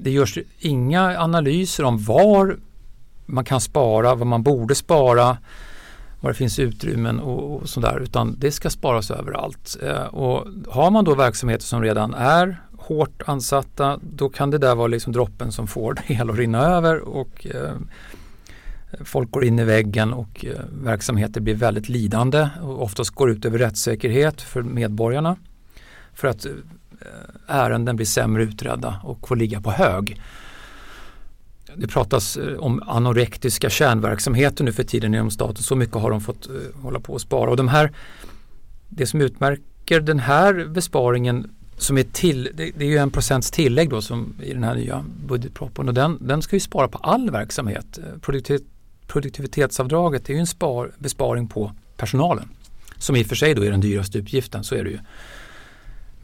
det 0.00 0.10
görs 0.10 0.38
inga 0.58 1.18
analyser 1.18 1.84
om 1.84 1.98
var 1.98 2.56
man 3.26 3.44
kan 3.44 3.60
spara, 3.60 4.14
vad 4.14 4.26
man 4.26 4.42
borde 4.42 4.74
spara, 4.74 5.38
var 6.20 6.30
det 6.30 6.34
finns 6.34 6.58
utrymmen 6.58 7.20
och, 7.20 7.56
och 7.56 7.68
sådär. 7.68 8.00
Utan 8.02 8.36
det 8.38 8.52
ska 8.52 8.70
sparas 8.70 9.10
överallt. 9.10 9.76
Eh, 9.82 10.02
och 10.02 10.46
har 10.68 10.90
man 10.90 11.04
då 11.04 11.14
verksamheter 11.14 11.64
som 11.64 11.82
redan 11.82 12.14
är 12.14 12.60
hårt 12.78 13.22
ansatta 13.26 13.98
då 14.02 14.28
kan 14.28 14.50
det 14.50 14.58
där 14.58 14.74
vara 14.74 14.86
liksom 14.86 15.12
droppen 15.12 15.52
som 15.52 15.66
får 15.66 15.94
det 16.06 16.14
hela 16.14 16.32
att 16.32 16.38
rinna 16.38 16.64
över 16.64 17.00
och 17.00 17.46
eh, 17.46 17.76
folk 19.00 19.30
går 19.30 19.44
in 19.44 19.58
i 19.58 19.64
väggen 19.64 20.12
och 20.12 20.44
eh, 20.44 20.60
verksamheter 20.82 21.40
blir 21.40 21.54
väldigt 21.54 21.88
lidande 21.88 22.48
och 22.62 22.82
oftast 22.82 23.10
går 23.10 23.30
ut 23.30 23.44
över 23.44 23.58
rättssäkerhet 23.58 24.42
för 24.42 24.62
medborgarna 24.62 25.36
för 26.14 26.28
att 26.28 26.46
eh, 26.46 26.52
Eh, 27.06 27.56
ärenden 27.56 27.96
blir 27.96 28.06
sämre 28.06 28.42
utredda 28.42 29.00
och 29.02 29.28
får 29.28 29.36
ligga 29.36 29.60
på 29.60 29.70
hög. 29.70 30.20
Det 31.76 31.88
pratas 31.88 32.36
eh, 32.36 32.58
om 32.58 32.82
anorektiska 32.86 33.70
kärnverksamheter 33.70 34.64
nu 34.64 34.72
för 34.72 34.82
tiden 34.82 35.14
inom 35.14 35.30
staten. 35.30 35.62
Så 35.62 35.76
mycket 35.76 35.96
har 35.96 36.10
de 36.10 36.20
fått 36.20 36.46
eh, 36.46 36.82
hålla 36.82 37.00
på 37.00 37.12
och 37.12 37.20
spara. 37.20 37.50
Och 37.50 37.56
de 37.56 37.68
här, 37.68 37.92
det 38.88 39.06
som 39.06 39.20
utmärker 39.20 40.00
den 40.00 40.18
här 40.18 40.68
besparingen 40.68 41.50
som 41.76 41.98
är 41.98 42.02
till, 42.02 42.50
det, 42.54 42.70
det 42.76 42.84
är 42.84 42.88
ju 42.88 42.98
en 42.98 43.10
procents 43.10 43.50
tillägg 43.50 43.90
då 43.90 44.02
som 44.02 44.34
i 44.42 44.52
den 44.52 44.64
här 44.64 44.74
nya 44.74 45.04
budgetpropositionen 45.26 45.88
och 45.88 45.94
den, 45.94 46.18
den 46.20 46.42
ska 46.42 46.56
ju 46.56 46.60
spara 46.60 46.88
på 46.88 46.98
all 46.98 47.30
verksamhet. 47.30 47.98
Produktiv, 48.20 48.60
produktivitetsavdraget 49.06 50.28
är 50.28 50.34
ju 50.34 50.40
en 50.40 50.46
spar, 50.46 50.92
besparing 50.98 51.48
på 51.48 51.72
personalen 51.96 52.48
som 53.02 53.16
i 53.16 53.22
och 53.22 53.26
för 53.26 53.36
sig 53.36 53.54
då 53.54 53.62
är 53.62 53.70
den 53.70 53.80
dyraste 53.80 54.18
utgiften, 54.18 54.64
så 54.64 54.74
är 54.74 54.84
det 54.84 54.90
ju. 54.90 54.98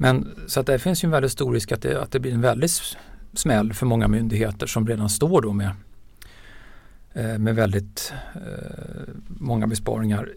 Men 0.00 0.34
så 0.46 0.60
att 0.60 0.66
det 0.66 0.78
finns 0.78 1.04
ju 1.04 1.06
en 1.06 1.10
väldigt 1.10 1.32
stor 1.32 1.52
risk 1.52 1.72
att 1.72 1.82
det, 1.82 2.02
att 2.02 2.12
det 2.12 2.20
blir 2.20 2.32
en 2.32 2.40
väldigt 2.40 2.96
smäll 3.32 3.72
för 3.72 3.86
många 3.86 4.08
myndigheter 4.08 4.66
som 4.66 4.86
redan 4.86 5.08
står 5.08 5.42
då 5.42 5.52
med, 5.52 5.70
eh, 7.12 7.38
med 7.38 7.54
väldigt 7.54 8.12
eh, 8.34 9.12
många 9.28 9.66
besparingar 9.66 10.28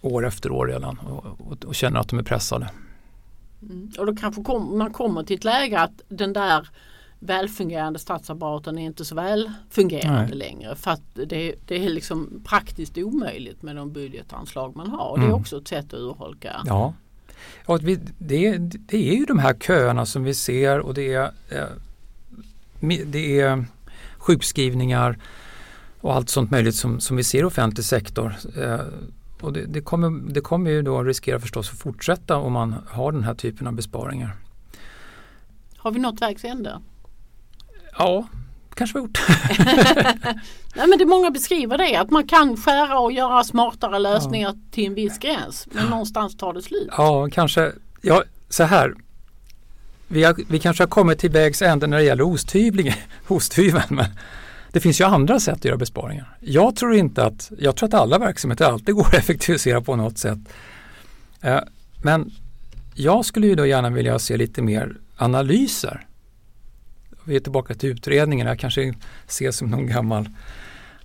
år 0.00 0.26
efter 0.26 0.52
år 0.52 0.66
redan 0.66 0.98
och, 0.98 1.24
och, 1.40 1.64
och 1.64 1.74
känner 1.74 2.00
att 2.00 2.08
de 2.08 2.18
är 2.18 2.22
pressade. 2.22 2.70
Mm. 3.62 3.90
Och 3.98 4.06
då 4.06 4.16
kanske 4.16 4.42
kom, 4.42 4.78
man 4.78 4.92
kommer 4.92 5.22
till 5.22 5.36
ett 5.36 5.44
läge 5.44 5.80
att 5.80 6.02
den 6.08 6.32
där 6.32 6.68
välfungerande 7.18 7.98
statsapparaten 7.98 8.78
är 8.78 8.86
inte 8.86 9.04
så 9.04 9.14
välfungerande 9.14 10.22
Nej. 10.22 10.38
längre. 10.38 10.74
För 10.76 10.90
att 10.90 11.02
det, 11.14 11.54
det 11.66 11.84
är 11.84 11.88
liksom 11.88 12.42
praktiskt 12.44 12.98
omöjligt 12.98 13.62
med 13.62 13.76
de 13.76 13.92
budgetanslag 13.92 14.76
man 14.76 14.90
har. 14.90 15.08
Och 15.08 15.18
det 15.18 15.24
är 15.24 15.28
Mm. 15.28 15.40
också 15.40 15.58
ett 15.58 15.68
sätt 15.68 15.86
att 15.86 16.00
urholka. 16.00 16.62
Ja, 16.66 16.94
att 17.64 17.82
vi, 17.82 17.98
det, 18.18 18.58
det 18.58 19.10
är 19.10 19.14
ju 19.14 19.24
de 19.24 19.38
här 19.38 19.54
köerna 19.54 20.06
som 20.06 20.24
vi 20.24 20.34
ser 20.34 20.78
och 20.78 20.94
det 20.94 21.12
är, 21.12 21.30
eh, 21.48 21.66
det 23.06 23.40
är 23.40 23.64
sjukskrivningar 24.18 25.18
och 26.00 26.14
allt 26.14 26.28
sånt 26.28 26.50
möjligt 26.50 26.74
som, 26.74 27.00
som 27.00 27.16
vi 27.16 27.24
ser 27.24 27.40
i 27.40 27.44
offentlig 27.44 27.84
sektor. 27.84 28.34
Eh, 28.58 28.80
och 29.40 29.52
det, 29.52 29.66
det, 29.66 29.80
kommer, 29.80 30.32
det 30.32 30.40
kommer 30.40 30.70
ju 30.70 30.82
då 30.82 31.02
riskera 31.02 31.40
förstås 31.40 31.70
att 31.70 31.78
fortsätta 31.78 32.36
om 32.36 32.52
man 32.52 32.74
har 32.88 33.12
den 33.12 33.24
här 33.24 33.34
typen 33.34 33.66
av 33.66 33.72
besparingar. 33.72 34.36
Har 35.76 35.90
vi 35.90 35.98
nått 35.98 36.22
vägs 36.22 36.44
ände? 36.44 36.80
Ja, 37.98 38.26
kanske 38.74 38.98
vi 38.98 39.00
har 39.00 39.06
gjort. 39.06 39.20
Nej 40.74 40.86
men 40.88 40.98
det 40.98 41.06
många 41.06 41.30
beskriver 41.30 41.78
det 41.78 41.96
att 41.96 42.10
man 42.10 42.26
kan 42.26 42.56
skära 42.56 42.98
och 42.98 43.12
göra 43.12 43.44
smartare 43.44 43.98
lösningar 43.98 44.54
till 44.70 44.86
en 44.86 44.94
viss 44.94 45.18
gräns. 45.18 45.68
Men 45.70 45.86
någonstans 45.86 46.36
tar 46.36 46.52
det 46.52 46.62
slut. 46.62 46.88
Ja, 46.96 47.28
kanske. 47.32 47.72
Ja, 48.00 48.22
så 48.48 48.64
här. 48.64 48.94
Vi, 50.08 50.24
har, 50.24 50.36
vi 50.48 50.58
kanske 50.58 50.82
har 50.82 50.88
kommit 50.88 51.18
till 51.18 51.30
vägs 51.30 51.62
ände 51.62 51.86
när 51.86 51.96
det 51.96 52.04
gäller 52.04 52.24
osthyveln, 53.28 53.82
men 53.88 54.06
det 54.72 54.80
finns 54.80 55.00
ju 55.00 55.04
andra 55.04 55.40
sätt 55.40 55.54
att 55.54 55.64
göra 55.64 55.76
besparingar. 55.76 56.36
Jag 56.40 56.76
tror 56.76 56.94
inte 56.94 57.24
att, 57.24 57.52
jag 57.58 57.76
tror 57.76 57.88
att 57.88 57.94
alla 57.94 58.18
verksamheter 58.18 58.64
alltid 58.64 58.94
går 58.94 59.06
att 59.06 59.14
effektivisera 59.14 59.80
på 59.80 59.96
något 59.96 60.18
sätt. 60.18 60.38
Eh, 61.40 61.60
men 62.02 62.30
jag 62.94 63.24
skulle 63.24 63.46
ju 63.46 63.54
då 63.54 63.66
gärna 63.66 63.90
vilja 63.90 64.18
se 64.18 64.36
lite 64.36 64.62
mer 64.62 64.96
analyser. 65.16 66.06
Vi 67.24 67.36
är 67.36 67.40
tillbaka 67.40 67.74
till 67.74 67.88
utredningen, 67.88 68.46
jag 68.46 68.58
kanske 68.58 68.94
ses 69.26 69.56
som 69.56 69.68
någon 69.68 69.86
gammal, 69.86 70.28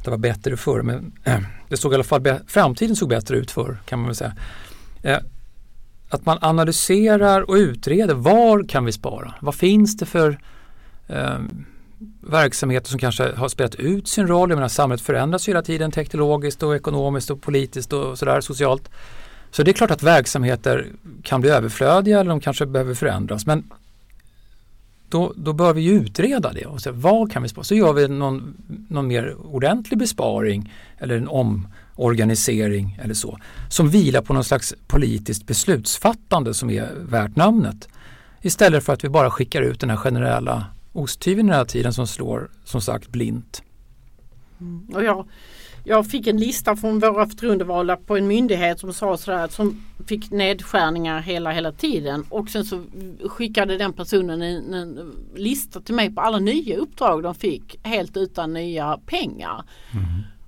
det 0.04 0.10
var 0.10 0.18
bättre 0.18 0.58
förr, 0.58 0.82
men 0.82 1.12
eh, 1.24 1.40
det 1.70 1.78
såg 1.78 1.92
i 1.92 1.96
alla 1.96 2.04
fall, 2.04 2.40
framtiden 2.48 2.96
såg 2.96 3.10
bättre 3.10 3.38
ut 3.38 3.52
förr 3.52 3.78
kan 3.86 4.00
man 4.00 4.08
väl 4.08 4.16
säga. 4.16 4.34
Eh, 5.04 5.18
att 6.10 6.26
man 6.26 6.38
analyserar 6.42 7.50
och 7.50 7.54
utreder 7.54 8.14
var 8.14 8.70
kan 8.70 8.86
vi 8.86 8.92
spara? 8.92 9.34
Vad 9.42 9.56
finns 9.56 9.98
det 9.98 10.06
för 10.06 10.40
eh, 11.08 11.40
verksamheter 12.22 12.90
som 12.90 13.00
kanske 13.00 13.36
har 13.36 13.50
spelat 13.50 13.76
ut 13.76 14.08
sin 14.08 14.28
roll? 14.28 14.50
Jag 14.50 14.58
menar, 14.58 14.68
samhället 14.68 15.02
förändras 15.02 15.48
hela 15.48 15.62
tiden 15.62 15.92
teknologiskt 15.92 16.64
och 16.64 16.76
ekonomiskt 16.76 17.30
och 17.30 17.42
politiskt 17.42 17.94
och 17.94 18.20
sådär 18.20 18.42
socialt. 18.42 18.90
Så 19.52 19.64
det 19.64 19.72
är 19.72 19.74
klart 19.74 19.92
att 19.92 20.04
verksamheter 20.04 20.88
kan 21.24 21.42
bli 21.42 21.50
överflödiga 21.50 22.20
eller 22.20 22.30
de 22.30 22.40
kanske 22.40 22.66
behöver 22.66 22.94
förändras. 22.94 23.46
Men 23.46 23.64
då, 25.10 25.34
då 25.36 25.54
bör 25.54 25.74
vi 25.74 25.82
ju 25.82 25.92
utreda 25.92 26.54
det 26.54 26.66
och 26.66 26.82
se 26.82 26.92
vad 26.92 27.32
kan 27.32 27.44
vi 27.44 27.50
spara? 27.50 27.64
Så 27.64 27.76
gör 27.76 27.94
vi 27.94 28.08
någon, 28.08 28.58
någon 28.90 29.08
mer 29.08 29.36
ordentlig 29.56 30.00
besparing 30.00 30.74
eller 30.98 31.18
en 31.18 31.28
omorganisering 31.28 33.00
eller 33.04 33.14
så. 33.14 33.40
Som 33.70 33.90
vilar 33.90 34.22
på 34.22 34.34
någon 34.34 34.44
slags 34.44 34.76
politiskt 34.88 35.48
beslutsfattande 35.48 36.54
som 36.54 36.70
är 36.70 36.90
värt 36.96 37.36
namnet. 37.36 37.88
Istället 38.42 38.84
för 38.84 38.94
att 38.94 39.04
vi 39.04 39.10
bara 39.10 39.32
skickar 39.32 39.62
ut 39.62 39.80
den 39.80 39.90
här 39.90 39.98
generella 39.98 40.66
osthyveln 40.94 41.50
hela 41.50 41.66
tiden 41.66 41.94
som 41.94 42.08
slår 42.08 42.50
som 42.64 42.82
sagt 42.82 43.08
blint. 43.08 43.62
Mm. 44.60 44.88
Och 44.96 45.04
jag, 45.04 45.28
jag 45.88 46.08
fick 46.08 46.28
en 46.28 46.38
lista 46.38 46.76
från 46.76 47.00
våra 47.00 47.28
förtroendevalda 47.28 47.98
på 47.98 48.18
en 48.18 48.28
myndighet 48.28 48.80
som 48.80 48.94
sa 48.94 49.18
sådär 49.18 49.48
som 49.48 49.84
fick 50.08 50.32
nedskärningar 50.32 51.22
hela 51.22 51.52
hela 51.52 51.72
tiden 51.72 52.26
och 52.30 52.50
sen 52.50 52.66
så 52.66 52.84
skickade 53.26 53.78
den 53.78 53.94
personen 53.94 54.42
en, 54.42 54.74
en 54.74 55.16
lista 55.36 55.82
till 55.82 55.96
mig 55.96 56.16
på 56.16 56.22
alla 56.22 56.40
nya 56.40 56.78
uppdrag 56.78 57.24
de 57.24 57.36
fick 57.36 57.80
helt 57.84 58.18
utan 58.18 58.54
nya 58.54 59.00
pengar. 59.06 59.64
Mm. 59.94 60.06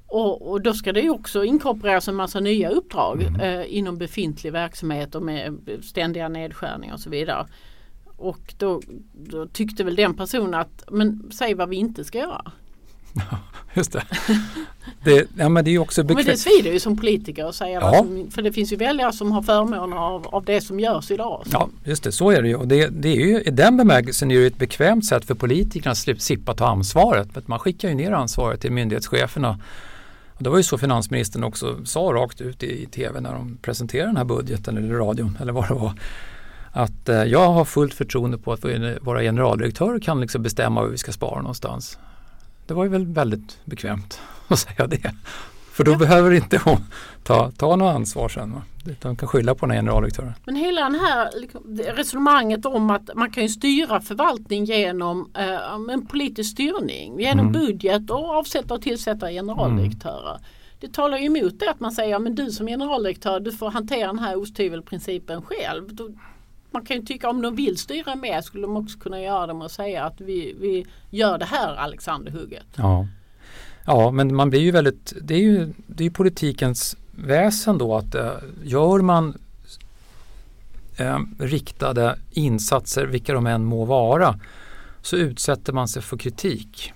Och, 0.07 0.51
och, 0.51 0.61
då 0.61 0.73
ska 0.73 0.93
det 0.93 1.01
ju 1.01 1.09
också 1.09 1.43
inkorporeras 1.43 2.07
en 2.07 2.15
massa 2.15 2.39
nya 2.39 2.69
uppdrag 2.69 3.23
mm. 3.23 3.41
eh, 3.41 3.77
inom 3.77 3.97
befintlig 3.97 4.51
verksamhet 4.51 5.15
och 5.15 5.23
med 5.23 5.57
ständiga 5.81 6.29
nedskärningar 6.29 6.93
och 6.93 6.99
så 6.99 7.09
vidare. 7.09 7.47
Och 8.17 8.53
då, 8.57 8.81
då, 9.13 9.47
tyckte 9.47 9.83
väl 9.83 9.95
den 9.95 10.13
personen 10.13 10.53
att 10.53 10.83
men 10.91 11.31
säg 11.31 11.53
vad 11.53 11.69
vi 11.69 11.75
inte 11.75 12.03
ska 12.03 12.17
göra. 12.17 12.51
Just 13.73 13.91
det. 13.91 14.03
det, 15.03 15.27
ja, 15.37 15.49
men 15.49 15.65
det 15.65 15.75
är 15.75 15.79
också 15.79 16.03
bekvämt. 16.03 16.27
Men 16.27 16.35
det 16.35 16.39
svider 16.39 16.71
ju 16.71 16.79
som 16.79 16.97
politiker 16.97 17.45
att 17.45 17.55
säga 17.55 17.79
ja. 17.81 17.97
Som, 17.97 18.31
för 18.31 18.41
det 18.41 18.51
finns 18.51 18.73
ju 18.73 18.75
väljare 18.75 19.13
som 19.13 19.31
har 19.31 19.41
förmåner 19.41 19.97
av, 19.97 20.27
av 20.27 20.45
det 20.45 20.61
som 20.61 20.79
görs 20.79 21.11
idag. 21.11 21.41
Så. 21.45 21.49
Ja, 21.53 21.69
just 21.83 22.03
det. 22.03 22.11
Så 22.11 22.31
är 22.31 22.41
det 22.41 22.47
ju. 22.47 22.55
Och 22.55 22.67
det, 22.67 22.87
det 22.87 23.09
är 23.09 23.25
ju 23.25 23.41
i 23.41 23.51
den 23.51 23.77
bemärkelsen 23.77 24.31
är 24.31 24.39
det 24.39 24.45
ett 24.45 24.57
bekvämt 24.57 25.05
sätt 25.05 25.25
för 25.25 25.35
politikerna 25.35 25.91
att 25.91 26.21
slippa 26.21 26.53
ta 26.53 26.67
ansvaret. 26.67 27.33
För 27.33 27.43
man 27.45 27.59
skickar 27.59 27.89
ju 27.89 27.95
ner 27.95 28.11
ansvaret 28.11 28.61
till 28.61 28.71
myndighetscheferna. 28.71 29.59
Och 30.33 30.43
det 30.43 30.49
var 30.49 30.57
ju 30.57 30.63
så 30.63 30.77
finansministern 30.77 31.43
också 31.43 31.85
sa 31.85 31.99
rakt 31.99 32.41
ut 32.41 32.63
i, 32.63 32.83
i 32.83 32.85
tv 32.85 33.21
när 33.21 33.33
de 33.33 33.57
presenterade 33.61 34.09
den 34.09 34.17
här 34.17 34.25
budgeten 34.25 34.77
eller 34.77 34.95
radion 34.95 35.37
eller 35.41 35.53
vad 35.53 35.67
det 35.67 35.73
var 35.73 35.93
att 36.71 37.09
eh, 37.09 37.23
jag 37.23 37.49
har 37.49 37.65
fullt 37.65 37.93
förtroende 37.93 38.37
på 38.37 38.53
att 38.53 38.65
våra 39.01 39.21
generaldirektörer 39.21 39.99
kan 39.99 40.21
liksom 40.21 40.43
bestämma 40.43 40.81
var 40.81 40.87
vi 40.87 40.97
ska 40.97 41.11
spara 41.11 41.41
någonstans. 41.41 41.97
Det 42.69 42.75
var 42.75 42.83
ju 42.83 42.89
väl 42.89 43.05
väldigt 43.05 43.59
bekvämt 43.65 44.21
att 44.47 44.59
säga 44.59 44.87
det. 44.87 45.11
För 45.71 45.83
då 45.83 45.91
ja. 45.91 45.97
behöver 45.97 46.31
inte 46.31 46.57
hon 46.57 46.77
ta, 47.23 47.51
ta 47.51 47.75
något 47.75 47.95
ansvar 47.95 48.29
sen. 48.29 48.53
Va? 48.53 48.61
Utan 48.85 49.15
kan 49.15 49.27
skylla 49.27 49.55
på 49.55 49.65
den 49.65 49.75
generaldirektören. 49.75 50.33
Men 50.45 50.55
hela 50.55 50.89
det 50.89 50.97
här 50.97 51.29
liksom, 51.35 51.77
resonemanget 51.95 52.65
om 52.65 52.89
att 52.89 53.09
man 53.15 53.31
kan 53.31 53.43
ju 53.43 53.49
styra 53.49 54.01
förvaltning 54.01 54.65
genom 54.65 55.31
eh, 55.37 55.93
en 55.93 56.07
politisk 56.07 56.51
styrning. 56.51 57.19
Genom 57.19 57.47
mm. 57.47 57.61
budget 57.61 58.09
och 58.09 58.29
avsätta 58.29 58.73
och 58.73 58.81
tillsätta 58.81 59.29
generaldirektörer. 59.29 60.29
Mm. 60.29 60.41
Det 60.79 60.93
talar 60.93 61.17
ju 61.17 61.25
emot 61.25 61.59
det 61.59 61.69
att 61.69 61.79
man 61.79 61.91
säger 61.91 62.15
att 62.15 62.35
du 62.35 62.51
som 62.51 62.67
generaldirektör 62.67 63.39
du 63.39 63.51
får 63.51 63.71
hantera 63.71 64.07
den 64.07 64.19
här 64.19 64.41
osthyvelprincipen 64.41 65.41
själv. 65.41 65.95
Då, 65.95 66.09
man 66.71 66.85
kan 66.85 66.97
ju 66.97 67.03
tycka 67.03 67.29
om 67.29 67.41
de 67.41 67.55
vill 67.55 67.77
styra 67.77 68.15
mer 68.15 68.41
skulle 68.41 68.61
de 68.61 68.77
också 68.77 68.99
kunna 68.99 69.21
göra 69.21 69.47
det 69.47 69.53
med 69.53 69.65
att 69.65 69.71
säga 69.71 70.05
att 70.05 70.21
vi, 70.21 70.55
vi 70.59 70.85
gör 71.09 71.37
det 71.37 71.45
här 71.45 71.75
Alexanderhugget. 71.75 72.67
Ja. 72.75 73.07
ja, 73.85 74.11
men 74.11 74.35
man 74.35 74.49
blir 74.49 74.59
ju 74.59 74.71
väldigt, 74.71 75.13
det 75.21 75.33
är 75.33 75.39
ju 75.39 75.73
det 75.87 76.05
är 76.05 76.09
politikens 76.09 76.97
väsen 77.11 77.77
då 77.77 77.95
att 77.95 78.15
äh, 78.15 78.31
gör 78.63 79.01
man 79.01 79.37
äh, 80.97 81.19
riktade 81.39 82.19
insatser, 82.31 83.05
vilka 83.05 83.33
de 83.33 83.47
än 83.47 83.65
må 83.65 83.85
vara, 83.85 84.39
så 85.01 85.15
utsätter 85.15 85.73
man 85.73 85.87
sig 85.87 86.01
för 86.01 86.17
kritik. 86.17 86.93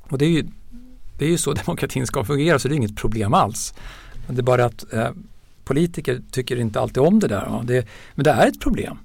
Och 0.00 0.18
det 0.18 0.24
är 0.24 0.30
ju, 0.30 0.46
det 1.18 1.24
är 1.24 1.30
ju 1.30 1.38
så 1.38 1.52
demokratin 1.66 2.06
ska 2.06 2.24
fungera 2.24 2.58
så 2.58 2.68
det 2.68 2.74
är 2.74 2.76
inget 2.76 2.96
problem 2.96 3.34
alls. 3.34 3.74
Men 4.26 4.36
det 4.36 4.40
är 4.40 4.44
bara 4.44 4.64
att 4.64 4.92
äh, 4.92 5.10
politiker 5.68 6.20
tycker 6.30 6.60
inte 6.60 6.80
alltid 6.80 7.02
om 7.02 7.20
det 7.20 7.28
där. 7.28 7.62
Det, 7.64 7.86
men 8.14 8.24
det 8.24 8.30
är 8.30 8.46
ett 8.46 8.60
problem. 8.60 8.98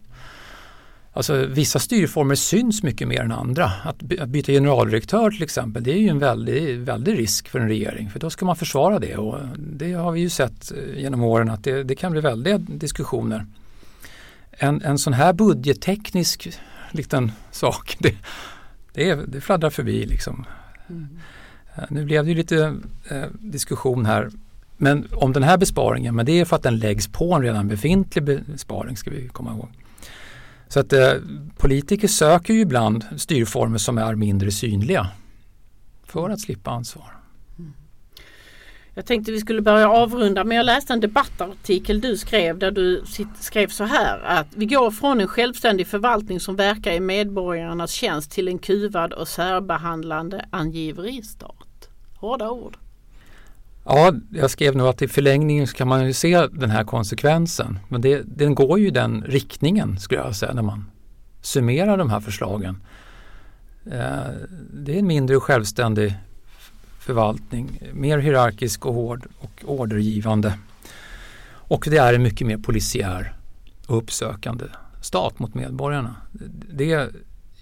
Alltså, 1.15 1.45
vissa 1.45 1.79
styrformer 1.79 2.35
syns 2.35 2.83
mycket 2.83 3.07
mer 3.07 3.21
än 3.21 3.31
andra. 3.31 3.71
Att, 3.83 4.01
byta 4.27 4.51
generaldirektör 4.51 5.31
till 5.31 5.43
exempel, 5.43 5.83
det 5.83 5.91
är 5.91 5.97
ju 5.97 6.07
en 6.07 6.19
väldig, 6.19 6.79
väldig 6.79 7.19
risk 7.19 7.49
för 7.49 7.59
en 7.59 7.67
regering 7.67 8.09
för 8.09 8.19
då 8.19 8.29
ska 8.29 8.45
man 8.45 8.55
försvara 8.55 8.99
det 8.99 9.17
och 9.17 9.39
det 9.57 9.93
har 9.93 10.11
vi 10.11 10.19
ju 10.19 10.29
sett 10.29 10.71
eh, 10.71 11.01
genom 11.01 11.23
åren 11.23 11.49
att 11.49 11.63
det, 11.63 11.83
det 11.83 11.95
kan 11.95 12.11
bli 12.11 12.21
väldiga 12.21 12.57
diskussioner. 12.57 13.45
En, 14.51 14.81
en 14.81 14.97
sån 14.97 15.13
här 15.13 15.33
budgetteknisk 15.33 16.49
liten 16.91 17.31
sak, 17.51 17.97
det, 17.99 18.15
det, 18.93 19.15
det 19.15 19.41
fladdrar 19.41 19.69
förbi 19.69 20.05
liksom. 20.05 20.45
Mm. 20.89 21.07
Eh, 21.75 21.83
nu 21.89 22.05
blev 22.05 22.23
det 22.23 22.29
ju 22.29 22.37
lite 22.37 22.75
eh, 23.09 23.25
diskussion 23.39 24.05
här 24.05 24.29
men 24.83 25.07
om 25.13 25.33
den 25.33 25.43
här 25.43 25.57
besparingen, 25.57 26.15
men 26.15 26.25
det 26.25 26.39
är 26.39 26.45
för 26.45 26.55
att 26.55 26.63
den 26.63 26.77
läggs 26.77 27.07
på 27.07 27.33
en 27.33 27.41
redan 27.41 27.67
befintlig 27.67 28.23
besparing 28.23 28.97
ska 28.97 29.09
vi 29.09 29.27
komma 29.27 29.51
ihåg. 29.51 29.69
Så 30.67 30.79
att 30.79 30.93
eh, 30.93 31.13
politiker 31.57 32.07
söker 32.07 32.53
ju 32.53 32.59
ibland 32.59 33.05
styrformer 33.17 33.77
som 33.77 33.97
är 33.97 34.15
mindre 34.15 34.51
synliga 34.51 35.07
för 36.05 36.29
att 36.29 36.39
slippa 36.39 36.71
ansvar. 36.71 37.13
Jag 38.95 39.05
tänkte 39.05 39.31
vi 39.31 39.39
skulle 39.39 39.61
börja 39.61 39.89
avrunda 39.89 40.43
men 40.43 40.57
jag 40.57 40.65
läste 40.65 40.93
en 40.93 40.99
debattartikel 40.99 42.01
du 42.01 42.17
skrev 42.17 42.57
där 42.57 42.71
du 42.71 43.03
skrev 43.39 43.67
så 43.67 43.83
här 43.83 44.19
att 44.19 44.47
vi 44.55 44.65
går 44.65 44.91
från 44.91 45.21
en 45.21 45.27
självständig 45.27 45.87
förvaltning 45.87 46.39
som 46.39 46.55
verkar 46.55 46.91
i 46.91 46.99
medborgarnas 46.99 47.91
tjänst 47.91 48.31
till 48.31 48.47
en 48.47 48.59
kuvad 48.59 49.13
och 49.13 49.27
särbehandlande 49.27 50.45
angiveristat. 50.51 51.89
Hårda 52.15 52.49
ord. 52.49 52.77
Ja, 53.85 54.13
jag 54.29 54.51
skrev 54.51 54.75
nog 54.75 54.87
att 54.87 55.01
i 55.01 55.07
förlängningen 55.07 55.67
så 55.67 55.75
kan 55.75 55.87
man 55.87 56.05
ju 56.05 56.13
se 56.13 56.47
den 56.47 56.69
här 56.69 56.83
konsekvensen. 56.83 57.79
Men 57.87 58.01
det, 58.01 58.21
den 58.25 58.55
går 58.55 58.79
ju 58.79 58.87
i 58.87 58.91
den 58.91 59.23
riktningen 59.23 59.99
skulle 59.99 60.21
jag 60.21 60.35
säga 60.35 60.53
när 60.53 60.61
man 60.61 60.91
summerar 61.41 61.97
de 61.97 62.09
här 62.09 62.19
förslagen. 62.19 62.81
Eh, 63.85 64.31
det 64.73 64.95
är 64.95 64.99
en 64.99 65.07
mindre 65.07 65.39
självständig 65.39 66.15
förvaltning, 66.99 67.81
mer 67.93 68.17
hierarkisk 68.17 68.85
och 68.85 68.93
hård 68.93 69.27
och 69.39 69.61
ordergivande. 69.65 70.53
Och 71.53 71.87
det 71.89 71.97
är 71.97 72.13
en 72.13 72.23
mycket 72.23 72.47
mer 72.47 72.57
polisiär 72.57 73.33
och 73.87 73.97
uppsökande 73.97 74.65
stat 75.01 75.39
mot 75.39 75.53
medborgarna. 75.53 76.15
Det 76.73 77.09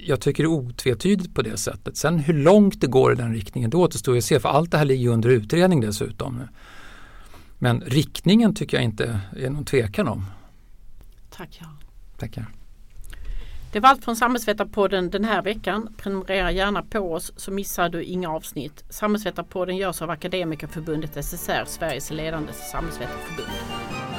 jag 0.05 0.21
tycker 0.21 0.43
det 0.43 0.47
är 0.47 0.51
otvetydigt 0.51 1.35
på 1.35 1.41
det 1.41 1.57
sättet. 1.57 1.97
Sen 1.97 2.19
hur 2.19 2.33
långt 2.33 2.81
det 2.81 2.87
går 2.87 3.13
i 3.13 3.15
den 3.15 3.33
riktningen, 3.33 3.69
det 3.69 3.77
återstår 3.77 4.17
att 4.17 4.23
se 4.23 4.39
för 4.39 4.49
allt 4.49 4.71
det 4.71 4.77
här 4.77 4.85
ligger 4.85 5.09
under 5.09 5.29
utredning 5.29 5.81
dessutom. 5.81 6.41
Men 7.59 7.81
riktningen 7.81 8.55
tycker 8.55 8.77
jag 8.77 8.83
inte 8.83 9.19
är 9.37 9.49
någon 9.49 9.65
tvekan 9.65 10.07
om. 10.07 10.25
Tack 11.29 11.61
Göran. 11.61 11.77
Tackar. 12.17 12.45
Det 13.71 13.79
var 13.79 13.89
allt 13.89 14.03
från 14.03 14.15
Samhällsvetarpodden 14.15 15.09
den 15.09 15.25
här 15.25 15.41
veckan. 15.41 15.93
Prenumerera 15.97 16.51
gärna 16.51 16.83
på 16.83 17.13
oss 17.13 17.31
så 17.35 17.51
missar 17.51 17.89
du 17.89 18.03
inga 18.03 18.29
avsnitt. 18.29 18.83
Samhällsvetarpodden 18.89 19.77
görs 19.77 20.01
av 20.01 20.09
Akademikerförbundet 20.09 21.25
SSR, 21.25 21.65
Sveriges 21.65 22.11
ledande 22.11 22.53
samhällsvetarförbund. 22.53 24.10